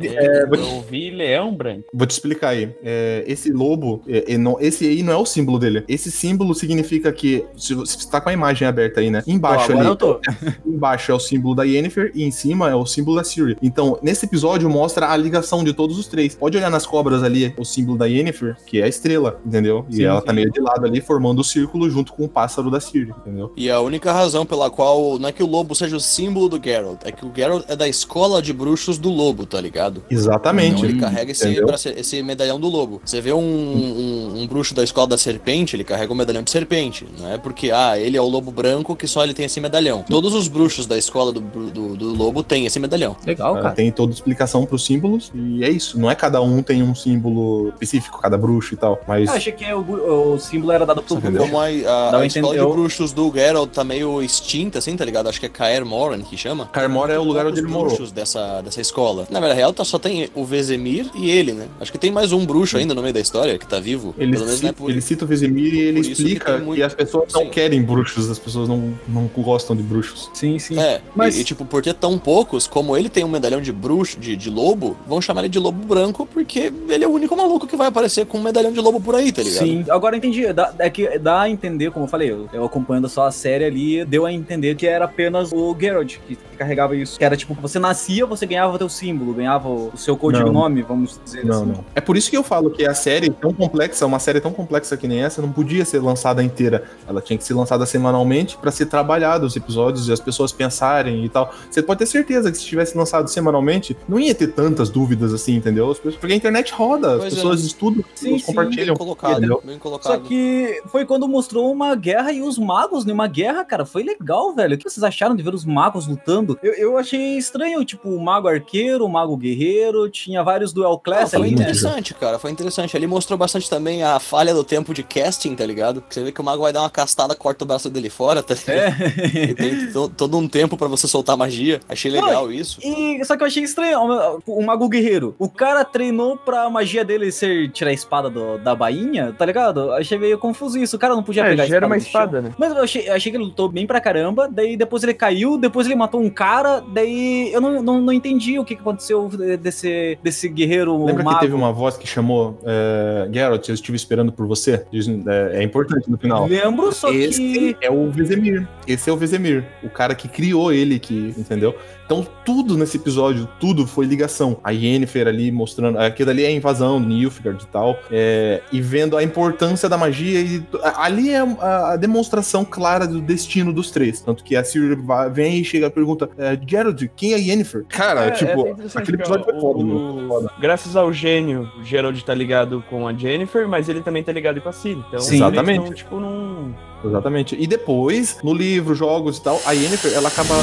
É, 0.00 0.42
eu 0.44 0.74
ouvi 0.76 1.10
leão 1.10 1.54
branco. 1.54 1.84
Vou 1.92 2.06
te 2.06 2.12
explicar 2.12 2.50
aí. 2.50 2.74
É, 2.82 3.07
esse 3.26 3.50
lobo, 3.52 4.02
é, 4.08 4.34
é, 4.34 4.38
não- 4.38 4.56
esse 4.60 4.86
aí 4.86 5.02
não 5.02 5.12
é 5.12 5.16
o 5.16 5.24
símbolo 5.26 5.58
dele. 5.58 5.84
Esse 5.88 6.10
símbolo 6.10 6.54
significa 6.54 7.12
que. 7.12 7.44
Se 7.56 7.74
você 7.74 8.08
tá 8.08 8.20
com 8.20 8.28
a 8.28 8.32
imagem 8.32 8.66
aberta 8.66 9.00
aí, 9.00 9.10
né? 9.10 9.22
Embaixo 9.26 9.64
agora 9.72 9.78
ali. 9.80 9.88
eu 9.88 9.96
tô. 9.96 10.20
Embaixo 10.66 11.12
é 11.12 11.14
o 11.14 11.18
símbolo 11.20 11.54
da 11.54 11.64
Yennefer 11.64 12.12
e 12.14 12.24
em 12.24 12.30
cima 12.30 12.70
é 12.70 12.74
o 12.74 12.86
símbolo 12.86 13.16
da 13.16 13.24
Ciri. 13.24 13.56
Então, 13.62 13.98
nesse 14.02 14.26
episódio 14.26 14.68
mostra 14.68 15.10
a 15.10 15.16
ligação 15.16 15.62
de 15.64 15.72
todos 15.72 15.98
os 15.98 16.06
três. 16.06 16.34
Pode 16.34 16.56
olhar 16.56 16.70
nas 16.70 16.86
cobras 16.86 17.22
ali 17.22 17.52
o 17.58 17.64
símbolo 17.64 17.98
da 17.98 18.06
Yennefer, 18.06 18.56
que 18.66 18.80
é 18.80 18.84
a 18.84 18.88
estrela, 18.88 19.40
entendeu? 19.44 19.84
E 19.90 19.96
Sim, 19.96 20.04
ela 20.04 20.20
sim. 20.20 20.26
tá 20.26 20.32
meio 20.32 20.50
de 20.50 20.60
lado 20.60 20.84
ali, 20.86 21.00
formando 21.00 21.40
o 21.40 21.44
círculo 21.44 21.88
junto 21.90 22.12
com 22.12 22.24
o 22.24 22.28
pássaro 22.28 22.70
da 22.70 22.80
Ciri, 22.80 23.12
entendeu? 23.22 23.52
E 23.56 23.70
a 23.70 23.80
única 23.80 24.12
razão 24.12 24.44
pela 24.46 24.70
qual 24.70 25.18
não 25.18 25.28
é 25.28 25.32
que 25.32 25.42
o 25.42 25.46
lobo 25.46 25.74
seja 25.74 25.96
o 25.96 26.00
símbolo 26.00 26.48
do 26.48 26.60
Geralt, 26.62 27.00
é 27.04 27.12
que 27.12 27.24
o 27.24 27.32
Geralt 27.34 27.64
é 27.68 27.76
da 27.76 27.88
escola 27.88 28.40
de 28.42 28.52
bruxos 28.52 28.98
do 28.98 29.10
lobo, 29.10 29.46
tá 29.46 29.60
ligado? 29.60 30.02
Exatamente. 30.10 30.76
Então 30.76 30.84
ele 30.88 30.98
carrega 31.00 31.32
esse, 31.32 31.60
brace- 31.64 31.94
esse 31.96 32.22
medalhão 32.22 32.58
do 32.60 32.68
lobo. 32.68 32.87
Você 33.04 33.20
vê 33.20 33.32
um, 33.32 33.38
um, 33.40 34.40
um 34.42 34.46
bruxo 34.46 34.74
da 34.74 34.82
escola 34.82 35.06
da 35.08 35.18
serpente, 35.18 35.76
ele 35.76 35.84
carrega 35.84 36.12
o 36.12 36.16
medalhão 36.16 36.42
de 36.42 36.50
serpente. 36.50 37.06
Não 37.18 37.32
é 37.32 37.38
porque, 37.38 37.70
ah, 37.70 37.98
ele 37.98 38.16
é 38.16 38.20
o 38.20 38.26
lobo 38.28 38.50
branco 38.50 38.96
que 38.96 39.06
só 39.06 39.22
ele 39.24 39.34
tem 39.34 39.46
esse 39.46 39.60
medalhão. 39.60 40.04
Todos 40.08 40.34
os 40.34 40.48
bruxos 40.48 40.86
da 40.86 40.96
escola 40.96 41.32
do, 41.32 41.40
do, 41.40 41.96
do 41.96 42.14
lobo 42.14 42.42
têm 42.42 42.66
esse 42.66 42.78
medalhão. 42.80 43.16
Legal, 43.26 43.52
Ela 43.54 43.62
cara. 43.62 43.74
tem 43.74 43.90
toda 43.92 44.12
explicação 44.12 44.64
pros 44.64 44.84
símbolos 44.84 45.30
e 45.34 45.64
é 45.64 45.70
isso. 45.70 45.98
Não 45.98 46.10
é 46.10 46.14
cada 46.14 46.40
um 46.40 46.62
tem 46.62 46.82
um 46.82 46.94
símbolo 46.94 47.68
específico, 47.70 48.20
cada 48.20 48.36
bruxo 48.38 48.74
e 48.74 48.76
tal. 48.76 49.00
Mas 49.06 49.28
Eu 49.28 49.34
achei 49.34 49.52
que 49.52 49.72
o, 49.72 50.32
o 50.34 50.38
símbolo 50.38 50.72
era 50.72 50.86
dado 50.86 51.02
pro 51.02 51.16
Entendeu? 51.18 51.42
Como 51.42 51.58
a, 51.58 51.64
a- 51.66 52.16
a 52.18 52.26
escola 52.26 52.54
de 52.54 52.60
bruxos 52.66 53.12
do 53.12 53.32
Geralt 53.32 53.70
tá 53.70 53.82
meio 53.84 54.22
extinta, 54.22 54.78
assim, 54.78 54.96
tá 54.96 55.04
ligado? 55.04 55.28
Acho 55.28 55.40
que 55.40 55.46
é 55.46 55.48
Kaer 55.48 55.84
Morhen 55.84 56.20
que 56.22 56.36
chama. 56.36 56.66
Carmora 56.66 57.12
é 57.12 57.18
o 57.18 57.24
lugar 57.24 57.46
onde 57.46 57.58
ele 57.60 57.68
morou. 57.68 57.86
bruxos 57.88 58.12
dessa, 58.12 58.60
dessa 58.62 58.80
escola. 58.80 59.26
Na 59.30 59.40
verdade, 59.40 59.58
real, 59.60 59.72
tá, 59.72 59.84
só 59.84 59.98
tem 59.98 60.28
o 60.34 60.44
Vezemir 60.44 61.10
e 61.14 61.30
ele, 61.30 61.52
né? 61.52 61.66
Acho 61.80 61.90
que 61.92 61.98
tem 61.98 62.10
mais 62.10 62.32
um 62.32 62.46
bruxo 62.46 62.76
ainda 62.78 62.94
no 62.94 63.02
meio 63.02 63.14
da 63.14 63.20
história 63.20 63.58
que 63.58 63.66
tá 63.66 63.78
vivo. 63.80 64.14
Ele, 64.18 64.32
Pelo 64.32 64.44
menos 64.44 64.56
cita, 64.60 64.62
não 64.62 64.70
é 64.70 64.72
por 64.72 64.90
ele 64.90 65.00
cita 65.00 65.24
o 65.24 65.28
Vesemir 65.28 65.74
e 65.74 65.80
ele 65.80 66.00
que 66.02 66.12
explica 66.12 66.58
que, 66.58 66.64
muito- 66.64 66.82
as 66.82 66.94
pessoas 66.94 67.32
não 67.32 67.42
Sim. 67.42 67.50
querem 67.50 67.82
bruxos, 67.82 68.30
as 68.30 68.38
pessoas 68.38 68.68
não, 68.68 68.94
não 69.08 69.28
gostam 69.36 69.74
de 69.76 69.82
bruxos. 69.82 70.30
Sim, 70.34 70.58
sim. 70.58 70.78
É, 70.78 71.00
Mas- 71.14 71.36
e, 71.36 71.40
e, 71.40 71.44
tipo, 71.44 71.64
por 71.64 71.82
ter 71.82 71.94
tão 71.94 72.18
poucos, 72.18 72.66
como 72.66 72.96
ele 72.96 73.08
tem 73.08 73.24
um 73.24 73.28
medalhão 73.28 73.60
de 73.60 73.72
bruxo, 73.72 74.18
de, 74.18 74.36
de 74.36 74.50
lobo, 74.50 74.96
vão 75.06 75.20
chamar 75.20 75.40
ele 75.42 75.48
de 75.48 75.58
lobo 75.58 75.84
branco, 75.86 76.26
porque 76.32 76.72
ele 76.88 77.04
é 77.04 77.08
o 77.08 77.10
único 77.12 77.36
maluco 77.36 77.66
que 77.66 77.76
vai 77.76 77.88
aparecer 77.88 78.26
com 78.26 78.38
um 78.38 78.42
medalhão 78.42 78.72
de 78.72 78.80
lobo 78.80 79.00
por 79.00 79.14
aí, 79.14 79.30
tá 79.32 79.42
ligado? 79.42 79.64
Sim, 79.66 79.84
agora 79.88 80.16
entendi. 80.16 80.52
Dá, 80.52 80.72
é 80.78 80.88
que 80.90 81.18
dá 81.18 81.42
a 81.42 81.50
entender, 81.50 81.90
como 81.90 82.04
eu 82.06 82.08
falei, 82.08 82.30
eu, 82.30 82.48
eu 82.52 82.64
acompanhando 82.64 83.08
só 83.08 83.26
a 83.26 83.30
série 83.30 83.64
ali, 83.64 84.04
deu 84.04 84.24
a 84.26 84.32
entender 84.32 84.74
que 84.76 84.86
era 84.86 85.04
apenas 85.04 85.52
o 85.52 85.76
Geralt 85.78 86.16
que 86.26 86.36
carregava 86.56 86.96
isso. 86.96 87.18
Que 87.18 87.24
era 87.24 87.36
tipo, 87.36 87.54
você 87.54 87.78
nascia, 87.78 88.26
você 88.26 88.46
ganhava 88.46 88.78
teu 88.78 88.88
símbolo, 88.88 89.32
ganhava 89.32 89.68
o 89.68 89.92
seu 89.96 90.16
código 90.16 90.46
Não. 90.46 90.52
nome, 90.52 90.82
vamos 90.82 91.20
dizer 91.24 91.44
Não, 91.44 91.62
assim. 91.62 91.72
não. 91.72 91.84
É 91.94 92.00
por 92.00 92.16
isso 92.16 92.30
que 92.30 92.36
eu 92.36 92.42
falo 92.42 92.67
que 92.70 92.84
a 92.86 92.94
série 92.94 93.30
tão 93.30 93.52
complexa, 93.52 94.06
uma 94.06 94.18
série 94.18 94.40
tão 94.40 94.52
complexa 94.52 94.96
que 94.96 95.06
nem 95.08 95.22
essa, 95.22 95.40
não 95.42 95.50
podia 95.52 95.84
ser 95.84 96.00
lançada 96.00 96.42
inteira. 96.42 96.84
Ela 97.08 97.20
tinha 97.20 97.36
que 97.38 97.44
ser 97.44 97.54
lançada 97.54 97.84
semanalmente 97.86 98.56
pra 98.56 98.70
ser 98.70 98.86
trabalhada 98.86 99.46
os 99.46 99.56
episódios 99.56 100.08
e 100.08 100.12
as 100.12 100.20
pessoas 100.20 100.52
pensarem 100.52 101.24
e 101.24 101.28
tal. 101.28 101.52
Você 101.70 101.82
pode 101.82 101.98
ter 101.98 102.06
certeza 102.06 102.50
que 102.50 102.58
se 102.58 102.64
tivesse 102.64 102.96
lançado 102.96 103.28
semanalmente, 103.28 103.96
não 104.08 104.18
ia 104.18 104.34
ter 104.34 104.48
tantas 104.48 104.90
dúvidas 104.90 105.32
assim, 105.32 105.54
entendeu? 105.56 105.90
As 105.90 105.98
pessoas- 105.98 106.16
Porque 106.16 106.32
a 106.32 106.36
internet 106.36 106.72
roda, 106.72 107.12
as 107.14 107.18
Pois 107.20 107.32
é. 107.32 107.36
pessoas 107.36 107.64
estudam, 107.64 108.04
as 108.14 108.20
pessoas 108.20 108.40
sim, 108.40 108.46
compartilham. 108.46 108.86
Bem 108.94 108.96
colocado, 108.96 109.60
bem 109.64 109.78
colocado. 109.78 110.12
Só 110.12 110.18
que 110.18 110.80
foi 110.86 111.04
quando 111.04 111.28
mostrou 111.28 111.70
uma 111.72 111.94
guerra 111.94 112.32
e 112.32 112.42
os 112.42 112.58
magos 112.58 113.04
numa 113.04 113.26
guerra, 113.26 113.64
cara. 113.64 113.84
Foi 113.86 114.02
legal, 114.02 114.54
velho. 114.54 114.74
O 114.74 114.78
que 114.78 114.88
vocês 114.88 115.02
acharam 115.04 115.34
de 115.36 115.42
ver 115.42 115.54
os 115.54 115.64
magos 115.64 116.06
lutando? 116.06 116.58
Eu, 116.62 116.72
eu 116.74 116.98
achei 116.98 117.36
estranho, 117.38 117.84
tipo, 117.84 118.08
o 118.08 118.20
mago 118.20 118.48
arqueiro, 118.48 119.04
o 119.04 119.08
mago 119.08 119.36
guerreiro, 119.36 120.08
tinha 120.08 120.42
vários 120.42 120.72
duel 120.72 120.92
Ah, 120.94 120.98
class 121.04 121.30
foi 121.30 121.40
ali, 121.40 121.48
né? 121.50 121.54
interessante, 121.62 122.14
cara, 122.14 122.38
foi 122.38 122.50
interessante. 122.62 122.96
Ele 122.96 123.06
mostrou 123.06 123.38
bastante 123.38 123.68
também 123.68 124.02
a 124.02 124.18
falha 124.18 124.52
do 124.52 124.64
tempo 124.64 124.92
de 124.92 125.02
casting, 125.02 125.54
tá 125.54 125.64
ligado? 125.64 126.02
Você 126.08 126.22
vê 126.22 126.32
que 126.32 126.40
o 126.40 126.44
mago 126.44 126.62
vai 126.62 126.72
dar 126.72 126.80
uma 126.82 126.90
castada, 126.90 127.34
corta 127.34 127.64
o 127.64 127.66
braço 127.66 127.88
dele 127.88 128.10
fora, 128.10 128.42
tá 128.42 128.54
ligado? 128.54 128.78
É. 128.78 129.44
E 129.50 129.54
tem 129.54 129.92
to- 129.92 130.08
todo 130.08 130.36
um 130.36 130.48
tempo 130.48 130.76
pra 130.76 130.88
você 130.88 131.06
soltar 131.06 131.36
magia. 131.36 131.80
Achei 131.88 132.10
legal 132.10 132.50
isso. 132.52 132.78
E, 132.82 133.22
só 133.24 133.36
que 133.36 133.42
eu 133.42 133.46
achei 133.46 133.62
estranho, 133.62 133.98
o, 134.46 134.58
o 134.58 134.64
mago 134.64 134.88
guerreiro. 134.88 135.34
O 135.38 135.48
cara 135.48 135.84
treinou 135.84 136.36
pra 136.36 136.68
magia 136.70 137.04
dele 137.04 137.30
ser 137.32 137.70
tirar 137.70 137.90
a 137.90 137.94
espada 137.94 138.28
do- 138.30 138.58
da 138.58 138.74
bainha, 138.74 139.32
tá 139.36 139.44
ligado? 139.46 139.92
Achei 139.92 140.18
meio 140.18 140.38
confuso 140.38 140.78
isso. 140.78 140.96
O 140.96 140.98
cara 140.98 141.14
não 141.14 141.22
podia 141.22 141.42
É, 141.44 141.50
pegar 141.50 141.62
a 141.64 141.66
gera 141.66 141.86
uma 141.86 141.96
do 141.96 142.00
chão. 142.00 142.06
espada, 142.08 142.40
né? 142.40 142.52
Mas 142.58 142.72
eu 142.74 142.82
achei, 142.82 143.08
eu 143.08 143.14
achei 143.14 143.30
que 143.32 143.36
ele 143.38 143.44
lutou 143.44 143.68
bem 143.68 143.86
pra 143.86 144.00
caramba, 144.00 144.48
daí 144.50 144.76
depois 144.76 145.02
ele 145.02 145.14
caiu, 145.14 145.56
depois 145.58 145.86
ele 145.86 145.96
matou 145.96 146.20
um 146.20 146.30
cara, 146.30 146.82
daí 146.92 147.50
eu 147.52 147.60
não, 147.60 147.82
não, 147.82 148.00
não 148.00 148.12
entendi 148.12 148.58
o 148.58 148.64
que 148.64 148.74
que 148.74 148.80
aconteceu 148.80 149.28
desse, 149.60 150.18
desse 150.22 150.48
guerreiro 150.48 151.04
Lembra 151.04 151.22
mago. 151.24 151.36
que 151.38 151.44
teve 151.44 151.54
uma 151.54 151.72
voz 151.72 151.96
que 151.96 152.06
chamou 152.06 152.47
é, 152.64 153.28
Geralt, 153.32 153.68
eu 153.68 153.74
estive 153.74 153.96
esperando 153.96 154.32
por 154.32 154.46
você? 154.46 154.84
É, 155.26 155.58
é 155.58 155.62
importante 155.62 156.10
no 156.10 156.16
final. 156.18 156.46
Lembro, 156.46 156.92
só 156.92 157.12
Esse 157.12 157.40
que... 157.40 157.76
é 157.80 157.90
o 157.90 158.10
Vesemir. 158.10 158.66
Esse 158.86 159.10
é 159.10 159.12
o 159.12 159.16
Vesemir. 159.16 159.64
O 159.82 159.90
cara 159.90 160.14
que 160.14 160.28
criou 160.28 160.72
ele, 160.72 160.98
que, 160.98 161.34
entendeu? 161.36 161.74
Então, 162.04 162.26
tudo 162.44 162.76
nesse 162.78 162.96
episódio, 162.96 163.46
tudo 163.60 163.86
foi 163.86 164.06
ligação. 164.06 164.58
A 164.64 164.70
Yennefer 164.70 165.28
ali 165.28 165.52
mostrando. 165.52 165.98
Aquilo 165.98 166.30
ali 166.30 166.42
é 166.42 166.46
a 166.46 166.50
invasão 166.50 166.98
Nilfgaard 166.98 167.62
e 167.62 167.66
tal. 167.66 167.98
é, 168.10 168.62
e 168.72 168.80
vendo 168.80 169.16
a 169.16 169.22
importância 169.22 169.88
da 169.88 169.98
magia. 169.98 170.40
E 170.40 170.64
ali 170.96 171.30
é 171.30 171.40
a, 171.40 171.92
a 171.92 171.96
demonstração 171.96 172.64
clara 172.64 173.06
do 173.06 173.20
destino 173.20 173.72
dos 173.74 173.90
três. 173.90 174.20
Tanto 174.22 174.42
que 174.42 174.56
a 174.56 174.64
Ciri 174.64 174.96
vem 175.32 175.60
e 175.60 175.64
chega 175.64 175.86
e 175.86 175.90
pergunta: 175.90 176.30
é, 176.38 176.58
Geralt, 176.66 177.02
quem 177.14 177.34
é 177.34 177.38
Yennefer? 177.38 177.84
Cara, 177.88 178.26
É, 178.26 178.30
tipo, 178.30 178.68
é 178.68 178.74
aquele 178.94 179.18
episódio 179.18 179.44
foi 179.44 179.60
foda, 179.60 179.84
o-. 179.84 180.28
Foda. 180.28 180.50
Graças 180.58 180.96
ao 180.96 181.12
gênio, 181.12 181.70
o 181.78 181.84
Gerald 181.84 182.24
tá 182.24 182.34
ligado 182.38 182.82
com 182.88 183.06
a 183.06 183.12
Jennifer, 183.12 183.68
mas 183.68 183.88
ele 183.88 184.00
também 184.00 184.22
tá 184.22 184.32
ligado 184.32 184.60
com 184.60 184.68
a 184.68 184.72
Ciri. 184.72 185.04
Então, 185.08 185.20
Sim. 185.20 185.36
Exatamente. 185.36 185.94
tipo, 185.94 186.18
num... 186.18 186.72
Exatamente. 187.04 187.56
E 187.58 187.66
depois, 187.66 188.38
no 188.42 188.54
livro, 188.54 188.94
jogos 188.94 189.38
e 189.38 189.42
tal, 189.42 189.60
a 189.66 189.72
Yennefer, 189.72 190.12
ela 190.14 190.28
acaba. 190.28 190.54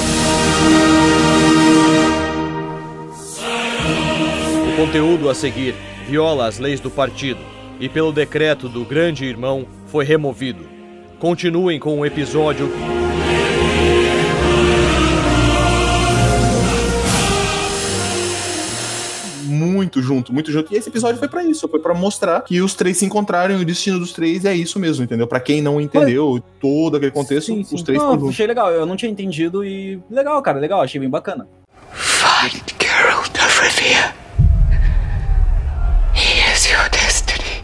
O 4.73 4.77
conteúdo 4.77 5.29
a 5.29 5.35
seguir 5.35 5.75
viola 6.07 6.47
as 6.47 6.59
leis 6.59 6.79
do 6.79 6.91
partido, 6.91 7.39
e, 7.79 7.89
pelo 7.89 8.11
decreto 8.11 8.69
do 8.69 8.85
Grande 8.85 9.25
Irmão, 9.25 9.65
foi 9.87 10.05
removido. 10.05 10.65
Continuem 11.19 11.79
com 11.79 11.99
o 11.99 12.05
episódio. 12.05 12.69
Muito 19.75 20.01
junto, 20.01 20.31
muito 20.33 20.51
junto. 20.51 20.73
E 20.73 20.77
esse 20.77 20.87
episódio 20.89 21.19
foi 21.19 21.27
pra 21.27 21.43
isso, 21.43 21.67
foi 21.67 21.79
pra 21.79 21.93
mostrar 21.93 22.41
que 22.41 22.61
os 22.61 22.73
três 22.73 22.97
se 22.97 23.05
encontraram 23.05 23.59
e 23.59 23.61
o 23.61 23.65
destino 23.65 23.99
dos 23.99 24.13
três 24.13 24.45
é 24.45 24.55
isso 24.55 24.79
mesmo, 24.79 25.03
entendeu? 25.03 25.27
Pra 25.27 25.39
quem 25.39 25.61
não 25.61 25.81
entendeu 25.81 26.41
todo 26.61 26.95
aquele 26.97 27.11
contexto, 27.11 27.47
Sim, 27.47 27.63
sim. 27.63 27.75
os 27.75 27.81
três 27.83 27.99
Não, 28.01 28.29
achei 28.29 28.47
legal, 28.47 28.71
eu 28.71 28.85
não 28.85 28.95
tinha 28.95 29.11
entendido 29.11 29.65
e 29.65 29.99
legal, 30.09 30.41
cara, 30.41 30.59
legal, 30.59 30.81
achei 30.81 30.99
bem 30.99 31.09
bacana. 31.09 31.47
Find 31.91 32.61
Geralt 32.81 33.35
of 33.37 33.61
Rivia. 33.61 34.15
He 36.13 36.53
is 36.53 36.65
your 36.71 36.89
destiny. 36.89 37.63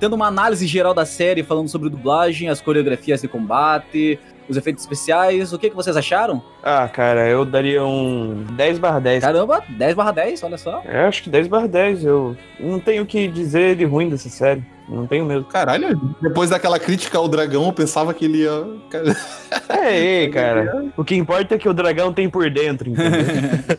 Tendo 0.00 0.16
uma 0.16 0.26
análise 0.26 0.66
geral 0.66 0.94
da 0.94 1.04
série, 1.04 1.42
falando 1.42 1.68
sobre 1.68 1.88
dublagem, 1.90 2.48
as 2.48 2.60
coreografias 2.60 3.20
de 3.20 3.28
combate, 3.28 4.18
os 4.50 4.56
efeitos 4.56 4.82
especiais, 4.82 5.52
o 5.52 5.58
que, 5.58 5.70
que 5.70 5.76
vocês 5.76 5.96
acharam? 5.96 6.42
Ah, 6.62 6.88
cara, 6.88 7.28
eu 7.28 7.44
daria 7.44 7.84
um 7.84 8.44
10 8.52 8.78
barra 8.78 8.98
10. 8.98 9.22
Caramba, 9.22 9.62
10 9.68 9.94
barra 9.94 10.12
10, 10.12 10.42
olha 10.42 10.58
só. 10.58 10.82
Eu 10.84 11.00
acho 11.06 11.22
que 11.22 11.30
10 11.30 11.46
barra 11.48 11.68
10. 11.68 12.04
Eu 12.04 12.36
não 12.58 12.80
tenho 12.80 13.02
o 13.04 13.06
que 13.06 13.28
dizer 13.28 13.76
de 13.76 13.84
ruim 13.84 14.08
dessa 14.08 14.28
série. 14.28 14.62
Não 14.90 15.06
tenho 15.06 15.24
mesmo. 15.24 15.44
Caralho, 15.44 15.98
depois 16.20 16.50
daquela 16.50 16.78
crítica 16.78 17.16
ao 17.16 17.28
dragão, 17.28 17.66
eu 17.66 17.72
pensava 17.72 18.12
que 18.12 18.24
ele 18.24 18.38
ia. 18.38 18.66
É, 19.68 20.28
cara. 20.34 20.86
O 20.96 21.04
que 21.04 21.14
importa 21.14 21.54
é 21.54 21.58
que 21.58 21.68
o 21.68 21.72
dragão 21.74 22.12
tem 22.12 22.28
por 22.28 22.50
dentro, 22.50 22.90
entendeu? 22.90 23.20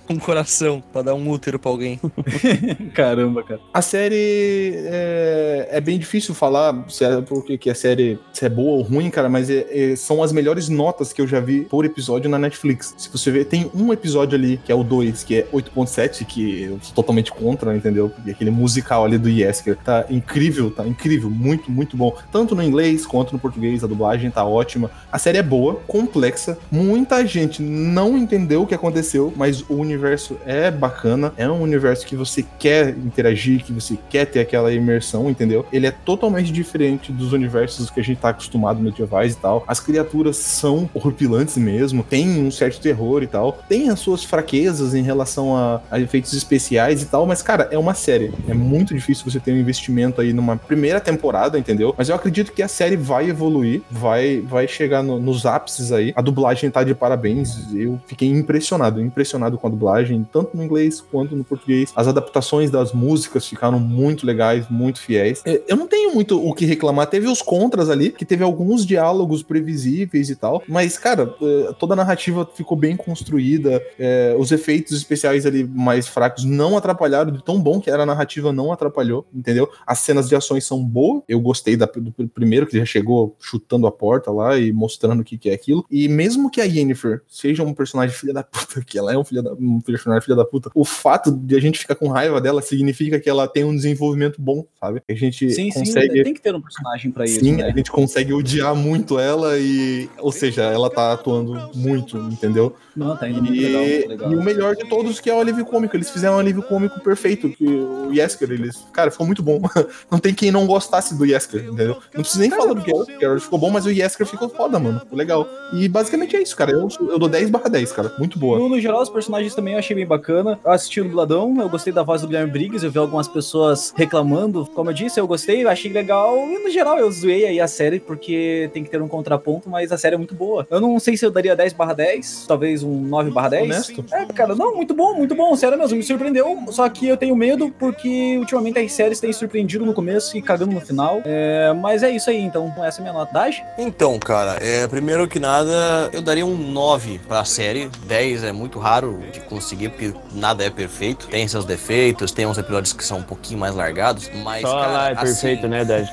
Um 0.10 0.20
coração 0.20 0.84
pra 0.92 1.02
dar 1.02 1.14
um 1.14 1.30
útero 1.30 1.58
pra 1.58 1.72
alguém. 1.72 1.98
Caramba, 2.94 3.44
cara. 3.44 3.62
A 3.74 3.82
série 3.82 4.74
é, 4.86 5.70
é 5.72 5.82
bem 5.82 5.98
difícil 5.98 6.34
falar 6.36 6.84
se 6.90 7.04
é 7.06 7.22
porque 7.22 7.58
que 7.58 7.70
a 7.70 7.76
série 7.76 8.20
se 8.34 8.46
é 8.46 8.50
boa 8.50 8.78
ou 8.78 8.82
ruim, 8.82 9.10
cara, 9.10 9.30
mas 9.30 9.50
é- 9.50 9.66
é- 9.70 9.96
são 9.96 10.22
as 10.22 10.32
melhores 10.34 10.68
notas 10.68 11.14
que 11.14 11.22
eu 11.22 11.28
já 11.28 11.40
vi 11.40 11.62
por 11.62 11.86
episódio 11.86 12.30
na 12.30 12.38
Netflix. 12.38 12.94
Se 12.98 13.10
você 13.10 13.32
ver, 13.32 13.46
tem 13.46 13.72
um 13.74 13.94
episódio 13.94 14.38
ali, 14.38 14.58
que 14.66 14.72
é 14.72 14.76
o 14.76 14.84
2, 14.84 15.24
que 15.24 15.36
é 15.40 15.48
8.7, 15.52 16.26
que 16.26 16.64
eu 16.64 16.80
sou 16.82 16.94
totalmente 16.94 17.32
contra, 17.32 17.76
entendeu? 17.76 18.10
Porque 18.10 18.32
aquele 18.32 18.52
musical 18.52 19.06
ali 19.06 19.18
do 19.18 19.30
Yesker 19.30 19.78
tá 19.78 20.06
incrível, 20.10 20.72
tá 20.72 20.86
incrível, 20.86 21.01
muito, 21.10 21.72
muito 21.72 21.98
bom. 21.98 22.16
Tanto 22.32 22.56
no 22.56 22.64
inglês 22.64 23.06
quanto 23.06 23.34
no 23.34 23.40
português, 23.40 23.84
a 23.84 23.88
dublagem 23.88 24.30
tá 24.32 24.46
ótima. 24.46 24.92
A 25.12 25.18
série 25.18 25.38
é 25.38 25.44
boa, 25.44 25.76
complexa, 25.88 26.58
muita 26.72 27.26
gente 27.26 27.62
não 27.62 28.18
entendeu 28.18 28.64
o 28.64 28.68
que 28.68 28.76
aconteceu, 28.76 29.34
mas 29.36 29.62
o 29.70 29.76
universo 29.76 30.38
é 30.46 30.70
bacana, 30.70 31.34
é 31.38 31.50
um 31.50 31.62
universo 31.62 32.06
que 32.06 32.16
você 32.16 32.46
quer 32.60 32.90
interagir, 32.90 33.64
que 33.64 33.74
você 33.74 33.98
quer 34.10 34.26
ter 34.26 34.40
aquela 34.40 34.74
imersão, 34.74 35.30
entendeu? 35.30 35.66
Ele 35.72 35.88
é 35.88 35.92
totalmente 35.92 36.52
diferente 36.52 37.12
dos 37.12 37.34
universos 37.34 37.90
que 37.90 38.00
a 38.00 38.04
gente 38.04 38.20
tá 38.20 38.30
acostumado 38.30 38.82
medievais 38.82 39.34
e 39.34 39.38
tal. 39.38 39.64
As 39.68 39.80
criaturas 39.80 40.38
são 40.38 40.90
horripilantes 40.94 41.58
mesmo, 41.58 42.04
tem 42.04 42.28
um 42.42 42.52
certo 42.52 42.80
terror 42.82 43.24
e 43.24 43.28
tal, 43.28 43.60
tem 43.68 43.90
as 43.90 44.00
suas 44.00 44.24
fraquezas 44.24 44.94
em 44.94 45.02
relação 45.02 45.56
a, 45.56 45.82
a 45.90 46.00
efeitos 46.00 46.34
especiais 46.34 47.02
e 47.02 47.06
tal, 47.06 47.26
mas 47.26 47.42
cara, 47.42 47.68
é 47.72 47.78
uma 47.78 47.94
série. 47.94 48.34
É 48.48 48.54
muito 48.54 48.94
difícil 48.94 49.30
você 49.30 49.40
ter 49.40 49.54
um 49.54 49.58
investimento 49.58 50.22
aí 50.22 50.34
numa 50.34 50.58
primeira 50.58 50.91
temporada, 51.00 51.58
entendeu? 51.58 51.94
Mas 51.98 52.10
eu 52.10 52.16
acredito 52.16 52.52
que 52.52 52.62
a 52.62 52.68
série 52.68 52.96
vai 52.98 53.30
evoluir, 53.30 53.82
vai, 53.90 54.42
vai 54.42 54.68
chegar 54.68 55.02
no- 55.04 55.20
nos 55.20 55.46
ápices 55.46 55.92
aí. 55.92 56.12
A 56.16 56.22
dublagem 56.22 56.70
tá 56.70 56.84
de 56.84 56.94
parabéns. 56.94 57.74
Eu 57.74 58.00
fiquei 58.06 58.28
impressionado, 58.28 59.02
impressionado 59.02 59.58
com 59.58 59.68
a 59.68 59.70
dublagem, 59.70 60.28
tanto 60.32 60.56
no 60.58 60.64
inglês 60.64 61.00
quanto 61.02 61.36
no 61.36 61.44
português. 61.44 61.92
As 61.96 62.08
adaptações 62.08 62.70
das 62.70 62.92
músicas 62.94 63.48
ficaram 63.48 63.80
muito 63.80 64.26
legais, 64.26 64.66
muito 64.70 65.00
fiéis. 65.00 65.42
É, 65.46 65.62
Eu 65.68 65.76
não 65.78 65.88
tenho 65.88 66.14
muito 66.14 66.44
o 66.46 66.54
que 66.54 66.66
reclamar. 66.66 67.08
Teve 67.08 67.28
os 67.28 67.42
contras 67.42 67.90
ali, 67.90 68.10
que 68.12 68.26
teve 68.26 68.44
alguns 68.44 68.86
diálogos 68.86 69.44
previsíveis 69.44 70.30
e 70.30 70.36
tal, 70.36 70.62
mas, 70.68 70.98
cara, 70.98 71.34
é, 71.42 71.74
toda 71.80 71.94
a 71.94 71.96
narrativa 71.96 72.48
ficou 72.54 72.78
bem 72.78 72.96
construída. 72.98 73.82
é, 74.00 74.36
os 74.38 74.52
efeitos 74.52 74.94
especiais 74.98 75.46
ali 75.46 75.64
mais 75.64 76.08
fracos 76.08 76.44
não 76.44 76.76
atrapalharam, 76.78 77.32
de 77.32 77.44
tão 77.44 77.60
bom 77.60 77.80
que 77.80 77.90
era 77.90 78.04
a 78.04 78.06
narrativa, 78.06 78.52
não 78.52 78.72
atrapalhou, 78.72 79.26
entendeu? 79.34 79.70
As 79.86 80.00
cenas 80.00 80.28
de 80.28 80.36
ações 80.36 80.66
são 80.66 80.81
boas. 80.84 81.24
Eu 81.28 81.40
gostei 81.40 81.76
da- 81.76 81.86
do 81.86 82.12
pr- 82.12 82.28
primeiro, 82.34 82.66
que 82.68 82.78
já 82.78 82.86
chegou 82.86 83.36
chutando 83.40 83.88
a 83.88 83.92
porta 83.92 84.32
lá 84.32 84.58
e 84.58 84.72
mostrando 84.72 85.22
o 85.22 85.24
que, 85.24 85.38
que 85.38 85.50
é 85.50 85.54
aquilo. 85.54 85.86
E 85.90 86.08
mesmo 86.08 86.50
que 86.50 86.60
a 86.62 86.64
Yennefer 86.66 87.22
seja 87.28 87.64
um 87.64 87.74
personagem 87.74 88.16
filha 88.16 88.34
da 88.34 88.44
puta, 88.44 88.82
que 88.86 88.98
ela 88.98 89.14
é 89.14 89.18
um, 89.18 89.24
filha 89.24 89.42
da, 89.42 89.54
um 89.54 89.80
personagem 89.82 90.24
filha 90.24 90.36
da 90.36 90.46
puta, 90.46 90.70
o 90.76 90.84
fato 90.86 91.32
de 91.32 91.56
a 91.56 91.60
gente 91.60 91.80
ficar 91.80 91.96
com 91.96 92.08
raiva 92.10 92.40
dela 92.42 92.62
significa 92.62 93.20
que 93.20 93.30
ela 93.30 93.48
tem 93.48 93.64
um 93.64 93.76
desenvolvimento 93.76 94.42
bom, 94.42 94.66
sabe? 94.80 95.02
A 95.10 95.14
gente 95.14 95.50
Sim, 95.52 95.72
consegue. 95.72 96.18
sim, 96.18 96.24
tem 96.24 96.34
que 96.34 96.42
ter 96.42 96.54
um 96.56 96.62
personagem 96.62 97.12
pra 97.12 97.26
isso, 97.26 97.40
Sim, 97.40 97.54
né? 97.58 97.64
a 97.66 97.72
gente 97.72 97.92
consegue 97.92 98.34
odiar 98.34 98.76
muito 98.76 99.20
ela 99.20 99.58
e. 99.60 100.10
Ou 100.20 100.32
seja, 100.32 100.64
ela 100.64 100.90
tá 100.90 101.14
atuando 101.14 101.54
muito, 101.76 102.18
entendeu? 102.18 102.76
Não, 102.96 103.16
tá 103.16 103.30
indo 103.30 103.42
muito 103.42 103.54
E, 103.56 103.66
legal, 103.66 103.82
muito 103.86 104.08
legal. 104.10 104.32
e 104.32 104.36
o 104.36 104.44
melhor 104.44 104.76
de 104.76 104.88
todos 104.90 105.20
que 105.20 105.30
é 105.30 105.34
o 105.34 105.40
alívio 105.40 105.66
cômico. 105.66 105.96
Eles 105.96 106.10
fizeram 106.10 106.36
um 106.36 106.40
alívio 106.40 106.64
cômico 106.64 107.00
perfeito. 107.00 107.50
Que 107.50 107.66
o 107.66 108.12
Yesker, 108.14 108.52
eles. 108.52 108.86
Cara, 108.92 109.10
ficou 109.12 109.26
muito 109.26 109.42
bom. 109.42 109.62
Não 110.12 110.20
tem 110.20 110.34
quem 110.34 110.52
não 110.52 110.61
gostasse 110.66 111.16
do 111.16 111.26
Yesker, 111.26 111.66
entendeu? 111.66 111.98
Não 112.14 112.22
preciso 112.22 112.42
nem 112.42 112.50
falar 112.50 112.74
do 112.74 112.82
Geralt. 112.82 113.10
O 113.10 113.20
Geralt 113.20 113.42
ficou 113.42 113.60
bom, 113.60 113.70
mas 113.70 113.86
o 113.86 113.92
Yesker 113.92 114.26
ficou 114.26 114.50
foda, 114.50 114.80
mano. 114.80 115.00
Ficou 115.00 115.18
legal. 115.18 115.48
E 115.74 115.88
basicamente 115.88 116.36
é 116.36 116.42
isso, 116.42 116.56
cara. 116.56 116.72
Eu, 116.72 116.88
eu 117.00 117.20
dou 117.20 117.30
10 117.30 117.50
barra 117.50 117.70
10, 117.70 117.92
cara. 117.92 118.14
Muito 118.18 118.38
boa. 118.38 118.60
No, 118.60 118.70
no 118.70 118.80
geral, 118.80 119.02
os 119.02 119.10
personagens 119.10 119.56
também 119.56 119.74
eu 119.74 119.80
achei 119.80 119.96
bem 119.96 120.06
bacana. 120.06 120.60
Eu 120.64 120.72
assisti 120.72 121.02
o 121.02 121.04
Dubladão, 121.04 121.60
eu 121.60 121.70
gostei 121.70 121.94
da 121.94 122.04
voz 122.04 122.22
do 122.22 122.28
Guilherme 122.28 122.52
Briggs, 122.52 122.86
eu 122.86 122.92
vi 122.92 122.98
algumas 122.98 123.28
pessoas 123.28 123.94
reclamando. 123.96 124.66
Como 124.74 124.90
eu 124.90 124.94
disse, 124.94 125.20
eu 125.20 125.28
gostei, 125.28 125.64
eu 125.64 125.70
achei 125.70 125.92
legal. 125.92 126.38
E 126.38 126.60
no 126.64 126.70
geral, 126.70 126.98
eu 126.98 127.10
zoei 127.12 127.46
aí 127.46 127.60
a 127.60 127.68
série, 127.68 128.00
porque 128.00 128.70
tem 128.74 128.84
que 128.84 128.90
ter 128.90 129.02
um 129.02 129.08
contraponto, 129.08 129.70
mas 129.70 129.92
a 129.92 129.98
série 129.98 130.16
é 130.16 130.18
muito 130.18 130.36
boa. 130.36 130.68
Eu 130.70 130.82
não 130.82 131.00
sei 131.00 131.16
se 131.16 131.26
eu 131.26 131.32
daria 131.32 131.56
10 131.56 131.74
barra 131.74 131.94
10, 131.94 132.46
talvez 132.48 132.84
um 132.84 133.02
9 133.02 133.32
barra 133.32 133.50
10. 133.50 133.64
Honesto. 133.64 134.06
É, 134.12 134.26
cara, 134.26 134.56
não, 134.56 134.76
muito 134.76 134.94
bom, 134.94 135.14
muito 135.14 135.36
bom, 135.36 135.56
sério 135.56 135.78
mesmo, 135.78 135.98
me 135.98 136.04
surpreendeu. 136.04 136.58
Só 136.70 136.88
que 136.90 137.08
eu 137.08 137.18
tenho 137.18 137.36
medo, 137.36 137.74
porque 137.80 138.38
ultimamente 138.38 138.80
as 138.80 138.92
séries 138.92 139.20
têm 139.20 139.32
surpreendido 139.34 139.86
no 139.86 139.94
começo 139.94 140.38
e 140.38 140.42
cagando 140.52 140.74
no 140.74 140.82
final. 140.82 141.22
É, 141.26 141.74
mas 141.74 142.04
é 142.04 142.10
isso 142.12 142.30
aí, 142.30 142.42
então, 142.42 142.74
essa 142.84 143.00
é 143.00 143.02
a 143.02 143.04
minha 143.04 143.14
nota. 143.14 143.32
Daj? 143.34 143.64
Então, 143.78 144.18
cara, 144.20 144.58
é, 144.62 144.88
primeiro 144.88 145.28
que 145.28 145.40
nada, 145.40 146.10
eu 146.12 146.22
daria 146.22 146.46
um 146.46 146.56
9 146.58 147.20
pra 147.28 147.44
série. 147.46 147.90
10 148.06 148.44
é 148.44 148.52
muito 148.52 148.80
raro 148.80 149.20
de 149.32 149.40
conseguir, 149.42 149.90
porque 149.90 150.14
nada 150.34 150.64
é 150.64 150.70
perfeito. 150.70 151.28
Tem 151.28 151.48
seus 151.48 151.66
defeitos, 151.66 152.32
tem 152.32 152.46
uns 152.46 152.58
episódios 152.58 152.94
que 152.94 153.04
são 153.04 153.20
um 153.20 153.24
pouquinho 153.24 153.60
mais 153.60 153.76
largados, 153.76 154.30
mas. 154.44 154.62
Só 154.62 154.80
cara, 154.80 154.92
lá 154.92 155.10
é 155.10 155.14
assim, 155.14 155.24
perfeito, 155.24 155.68
né, 155.68 155.86
Dad? 155.86 156.08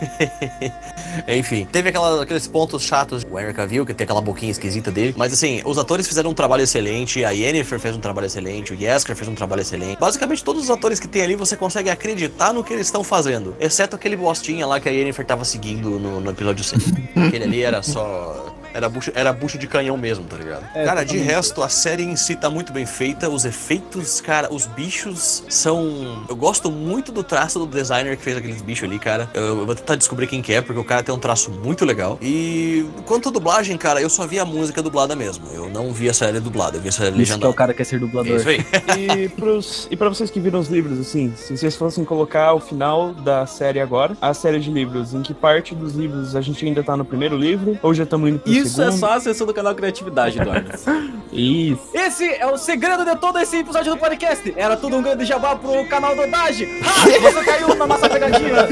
Enfim, 1.26 1.66
teve 1.70 1.88
aquela- 1.88 2.22
aqueles 2.22 2.46
pontos 2.46 2.82
chatos. 2.82 3.26
O 3.30 3.38
Henry 3.38 3.52
Cavill, 3.54 3.84
que 3.84 3.94
tem 3.94 4.04
aquela 4.04 4.20
boquinha 4.20 4.50
esquisita 4.50 4.90
dele. 4.90 5.14
Mas 5.16 5.32
assim, 5.32 5.60
os 5.64 5.78
atores 5.78 6.06
fizeram 6.06 6.30
um 6.30 6.34
trabalho 6.34 6.62
excelente. 6.62 7.24
A 7.24 7.30
Yennefer 7.30 7.78
fez 7.78 7.96
um 7.96 8.00
trabalho 8.00 8.26
excelente. 8.26 8.72
O 8.72 8.76
Yesker 8.80 9.16
fez 9.16 9.28
um 9.28 9.34
trabalho 9.34 9.62
excelente. 9.62 9.98
Basicamente, 9.98 10.44
todos 10.44 10.64
os 10.64 10.70
atores 10.70 11.00
que 11.00 11.08
tem 11.08 11.22
ali, 11.22 11.34
você 11.34 11.56
consegue 11.56 11.90
acreditar 11.90 12.52
no 12.52 12.62
que 12.62 12.72
eles 12.72 12.86
estão 12.86 13.02
fazendo. 13.02 13.56
Exceto 13.60 13.96
aquele 13.96 14.16
bostinha 14.28 14.66
lá 14.66 14.78
que 14.78 14.88
a 14.88 14.92
Yennefer 14.92 15.24
tava 15.24 15.42
seguindo 15.42 15.98
no, 15.98 16.20
no 16.20 16.30
episódio 16.30 16.62
100. 16.62 16.78
Aquele 17.28 17.44
ali 17.44 17.62
era 17.62 17.82
só. 17.82 18.54
Era 18.74 18.88
bucho, 18.88 19.10
era 19.14 19.32
bucho 19.32 19.58
de 19.58 19.66
canhão 19.66 19.96
mesmo, 19.96 20.24
tá 20.24 20.36
ligado? 20.36 20.64
É, 20.74 20.84
cara, 20.84 21.04
de 21.04 21.16
resto, 21.18 21.62
a 21.62 21.68
série 21.68 22.02
em 22.02 22.16
si 22.16 22.36
tá 22.36 22.48
muito 22.50 22.72
bem 22.72 22.86
feita. 22.86 23.28
Os 23.28 23.44
efeitos, 23.44 24.20
cara, 24.20 24.52
os 24.52 24.66
bichos 24.66 25.42
são. 25.48 26.24
Eu 26.28 26.36
gosto 26.36 26.70
muito 26.70 27.10
do 27.12 27.22
traço 27.22 27.58
do 27.58 27.66
designer 27.66 28.16
que 28.16 28.22
fez 28.22 28.36
aqueles 28.36 28.62
bichos 28.62 28.84
ali, 28.88 28.98
cara. 28.98 29.28
Eu, 29.34 29.42
eu 29.60 29.66
vou 29.66 29.74
tentar 29.74 29.96
descobrir 29.96 30.26
quem 30.26 30.40
que 30.42 30.52
é, 30.52 30.60
porque 30.60 30.80
o 30.80 30.84
cara 30.84 31.02
tem 31.02 31.14
um 31.14 31.18
traço 31.18 31.50
muito 31.50 31.84
legal. 31.84 32.18
E 32.22 32.84
quanto 33.06 33.28
à 33.28 33.32
dublagem, 33.32 33.76
cara, 33.76 34.00
eu 34.00 34.08
só 34.10 34.26
vi 34.26 34.38
a 34.38 34.44
música 34.44 34.82
dublada 34.82 35.14
mesmo. 35.16 35.46
Eu 35.52 35.68
não 35.68 35.92
vi 35.92 36.08
a 36.08 36.14
série 36.14 36.40
dublada, 36.40 36.76
eu 36.76 36.80
vi 36.80 36.88
a 36.88 36.92
série 36.92 37.08
Isso 37.08 37.14
que 37.16 37.16
é 37.16 37.18
legendada. 37.20 37.50
o 37.50 37.54
cara 37.54 37.72
que 37.72 37.78
quer 37.78 37.84
ser 37.84 37.96
É 37.96 37.98
dublador. 37.98 38.36
isso 38.36 38.48
aí. 38.48 38.58
E, 38.98 39.28
pros, 39.28 39.86
e 39.90 39.96
pra 39.96 40.08
vocês 40.08 40.30
que 40.30 40.40
viram 40.40 40.58
os 40.60 40.68
livros, 40.68 40.98
assim, 40.98 41.32
se 41.36 41.56
vocês 41.56 41.74
fossem 41.76 42.04
colocar 42.04 42.52
o 42.54 42.60
final 42.60 43.12
da 43.14 43.46
série 43.46 43.80
agora, 43.80 44.16
a 44.20 44.34
série 44.34 44.58
de 44.60 44.70
livros, 44.70 45.14
em 45.14 45.22
que 45.22 45.32
parte 45.32 45.74
dos 45.74 45.94
livros 45.94 46.34
a 46.36 46.40
gente 46.40 46.64
ainda 46.66 46.82
tá 46.82 46.96
no 46.96 47.04
primeiro 47.04 47.36
livro? 47.36 47.78
Ou 47.82 47.94
já 47.94 48.04
estamos 48.04 48.28
indo 48.28 48.38
pro 48.40 48.52
Isso 48.52 48.67
é 48.72 48.84
segundo? 48.84 48.98
só 48.98 49.12
a 49.12 49.20
sessão 49.20 49.46
do 49.46 49.54
canal 49.54 49.74
Criatividade, 49.74 50.38
Eduardo. 50.38 50.70
Isso. 51.32 51.88
Esse 51.94 52.26
é 52.26 52.46
o 52.46 52.56
segredo 52.56 53.04
de 53.04 53.14
todo 53.16 53.38
esse 53.38 53.58
episódio 53.58 53.94
do 53.94 53.98
podcast. 53.98 54.52
Era 54.56 54.76
tudo 54.76 54.96
um 54.96 55.02
grande 55.02 55.24
jabá 55.24 55.54
pro 55.56 55.86
canal 55.86 56.16
do 56.16 56.30
Dage. 56.30 56.66
Ah, 56.84 57.04
você 57.20 57.44
caiu 57.44 57.74
na 57.74 57.86
nossa 57.86 58.08
pegadinha. 58.08 58.66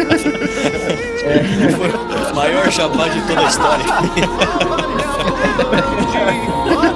Maior 2.35 2.71
jabá 2.71 3.09
de 3.09 3.21
toda 3.27 3.41
a 3.41 3.45
história. 3.45 3.85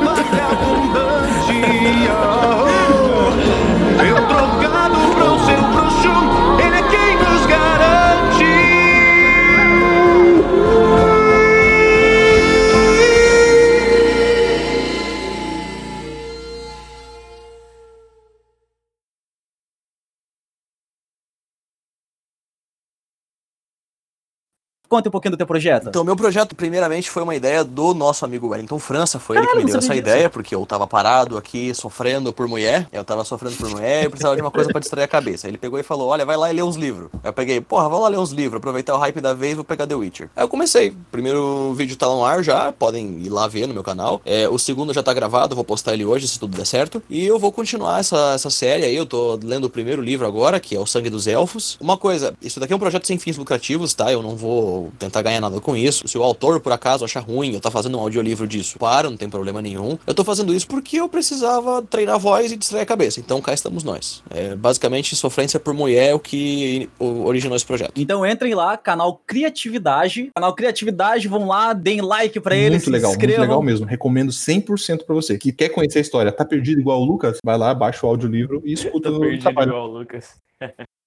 Conta 24.91 25.09
um 25.09 25.13
pouquinho 25.13 25.31
do 25.31 25.37
teu 25.37 25.47
projeto. 25.47 25.89
Então, 25.89 26.03
meu 26.03 26.17
projeto, 26.17 26.57
primeiramente, 26.57 27.09
foi 27.09 27.23
uma 27.23 27.37
ideia 27.37 27.63
do 27.63 27.95
nosso 27.95 28.25
amigo 28.25 28.49
Wellington 28.49 28.81
França. 28.81 29.21
Foi 29.21 29.37
ele 29.37 29.43
que 29.43 29.53
Caralho, 29.53 29.65
me 29.65 29.71
deu 29.71 29.79
essa 29.79 29.91
disso. 29.91 29.99
ideia, 30.01 30.29
porque 30.29 30.53
eu 30.53 30.67
tava 30.67 30.85
parado 30.85 31.39
aqui, 31.39 31.73
sofrendo 31.73 32.33
por 32.33 32.49
mulher. 32.49 32.89
Eu 32.93 33.05
tava 33.05 33.25
sofrendo 33.25 33.55
por 33.55 33.71
mulher 33.71 34.03
e 34.03 34.07
eu 34.07 34.11
precisava 34.11 34.35
de 34.35 34.43
uma 34.43 34.51
coisa 34.51 34.69
pra 34.69 34.81
distrair 34.81 35.05
a 35.05 35.07
cabeça. 35.07 35.47
Ele 35.47 35.59
pegou 35.59 35.79
e 35.79 35.85
falou: 35.85 36.09
Olha, 36.09 36.27
vai 36.27 36.37
lá 36.37 36.51
e 36.51 36.57
lê 36.57 36.61
uns 36.61 36.75
livros. 36.75 37.09
Aí 37.23 37.29
eu 37.29 37.33
peguei, 37.33 37.61
porra, 37.61 37.89
vou 37.89 38.01
lá 38.01 38.09
ler 38.09 38.19
uns 38.19 38.33
livros, 38.33 38.57
aproveitar 38.59 38.97
o 38.97 38.99
hype 38.99 39.21
da 39.21 39.33
vez, 39.33 39.55
vou 39.55 39.63
pegar 39.63 39.87
The 39.87 39.95
Witcher. 39.95 40.29
Aí 40.35 40.43
eu 40.43 40.49
comecei. 40.49 40.89
O 40.89 40.97
primeiro 41.13 41.73
vídeo 41.75 41.97
tá 41.97 42.07
no 42.07 42.25
ar 42.25 42.43
já, 42.43 42.73
podem 42.73 43.21
ir 43.21 43.29
lá 43.29 43.47
ver 43.47 43.69
no 43.69 43.75
meu 43.75 43.85
canal. 43.85 44.21
É, 44.25 44.49
o 44.49 44.59
segundo 44.59 44.93
já 44.93 45.05
tá 45.05 45.15
gravado, 45.15 45.55
vou 45.55 45.63
postar 45.63 45.95
ele 45.95 46.05
hoje, 46.05 46.27
se 46.27 46.37
tudo 46.37 46.57
der 46.57 46.67
certo. 46.67 47.01
E 47.09 47.25
eu 47.25 47.39
vou 47.39 47.53
continuar 47.53 48.01
essa, 48.01 48.33
essa 48.35 48.51
série 48.51 48.87
aí. 48.87 48.97
Eu 48.97 49.07
tô 49.07 49.39
lendo 49.41 49.67
o 49.67 49.71
primeiro 49.71 50.03
livro 50.03 50.27
agora, 50.27 50.59
que 50.59 50.75
é 50.75 50.81
O 50.81 50.87
Sangue 50.87 51.11
dos 51.11 51.29
Elfos. 51.29 51.79
Uma 51.81 51.97
coisa, 51.97 52.35
isso 52.43 52.59
daqui 52.59 52.73
é 52.73 52.77
um 52.77 52.81
projeto 52.81 53.07
sem 53.07 53.19
fins 53.19 53.37
lucrativos, 53.37 53.95
tá? 53.95 54.11
Eu 54.11 54.21
não 54.21 54.35
vou 54.35 54.80
tentar 54.99 55.23
ganhar 55.23 55.41
nada 55.41 55.61
com 55.61 55.77
isso. 55.77 56.07
Se 56.07 56.17
o 56.17 56.23
autor, 56.23 56.61
por 56.61 56.73
acaso, 56.73 57.05
achar 57.05 57.21
ruim, 57.21 57.55
eu 57.55 57.61
tá 57.61 57.71
fazendo 57.71 57.99
um 57.99 58.01
audiolivro 58.01 58.47
disso, 58.47 58.79
para, 58.79 59.11
não 59.11 59.17
tem 59.17 59.29
problema 59.29 59.61
nenhum. 59.61 59.99
Eu 60.07 60.15
tô 60.15 60.25
fazendo 60.25 60.55
isso 60.55 60.67
porque 60.67 60.97
eu 61.01 61.09
precisava 61.09 61.83
treinar 61.83 62.15
a 62.15 62.19
voz 62.19 62.53
e 62.53 62.57
distrair 62.57 62.83
a 62.83 62.87
cabeça. 62.87 63.21
Então 63.21 63.41
cá 63.41 63.53
estamos 63.53 63.85
nós. 63.85 64.23
É, 64.31 64.55
basicamente, 64.55 65.15
sofrência 65.17 65.61
por 65.61 65.75
mulher 65.75 66.11
é 66.11 66.15
o 66.15 66.19
que 66.19 66.89
originou 66.99 67.57
esse 67.57 67.67
projeto. 67.67 67.93
Então 67.97 68.25
entrem 68.27 68.55
lá, 68.55 68.77
canal 68.77 69.21
Criatividade. 69.27 70.31
Canal 70.35 70.55
Criatividade, 70.55 71.29
vão 71.29 71.47
lá, 71.47 71.73
deem 71.73 72.01
like 72.01 72.41
pra 72.41 72.57
ele, 72.57 72.71
muito 72.71 72.85
se 72.85 72.91
legal, 72.91 73.11
muito 73.11 73.21
inscrevam. 73.21 73.45
legal 73.45 73.63
mesmo. 73.63 73.87
Recomendo 73.87 74.31
100% 74.31 75.05
pra 75.05 75.15
você. 75.15 75.39
Que 75.39 75.53
quer 75.53 75.69
conhecer 75.71 75.99
a 75.99 76.03
história, 76.03 76.33
tá 76.33 76.45
perdido 76.45 76.81
igual 76.81 77.01
o 77.01 77.05
Lucas? 77.05 77.39
Vai 77.45 77.59
lá, 77.59 77.75
baixa 77.75 78.07
o 78.07 78.09
audiolivro 78.09 78.63
e 78.65 78.73
escuta 78.75 79.11
no 79.11 79.39
trabalho. 79.39 79.71
igual 79.71 79.89
o 79.89 79.99
Lucas. 79.99 80.35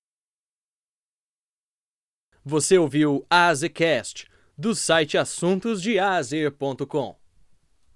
Você 2.45 2.77
ouviu 2.77 3.25
AZCast, 3.29 4.27
do 4.57 4.75
site 4.75 5.17
assuntosdeazer.com. 5.17 7.15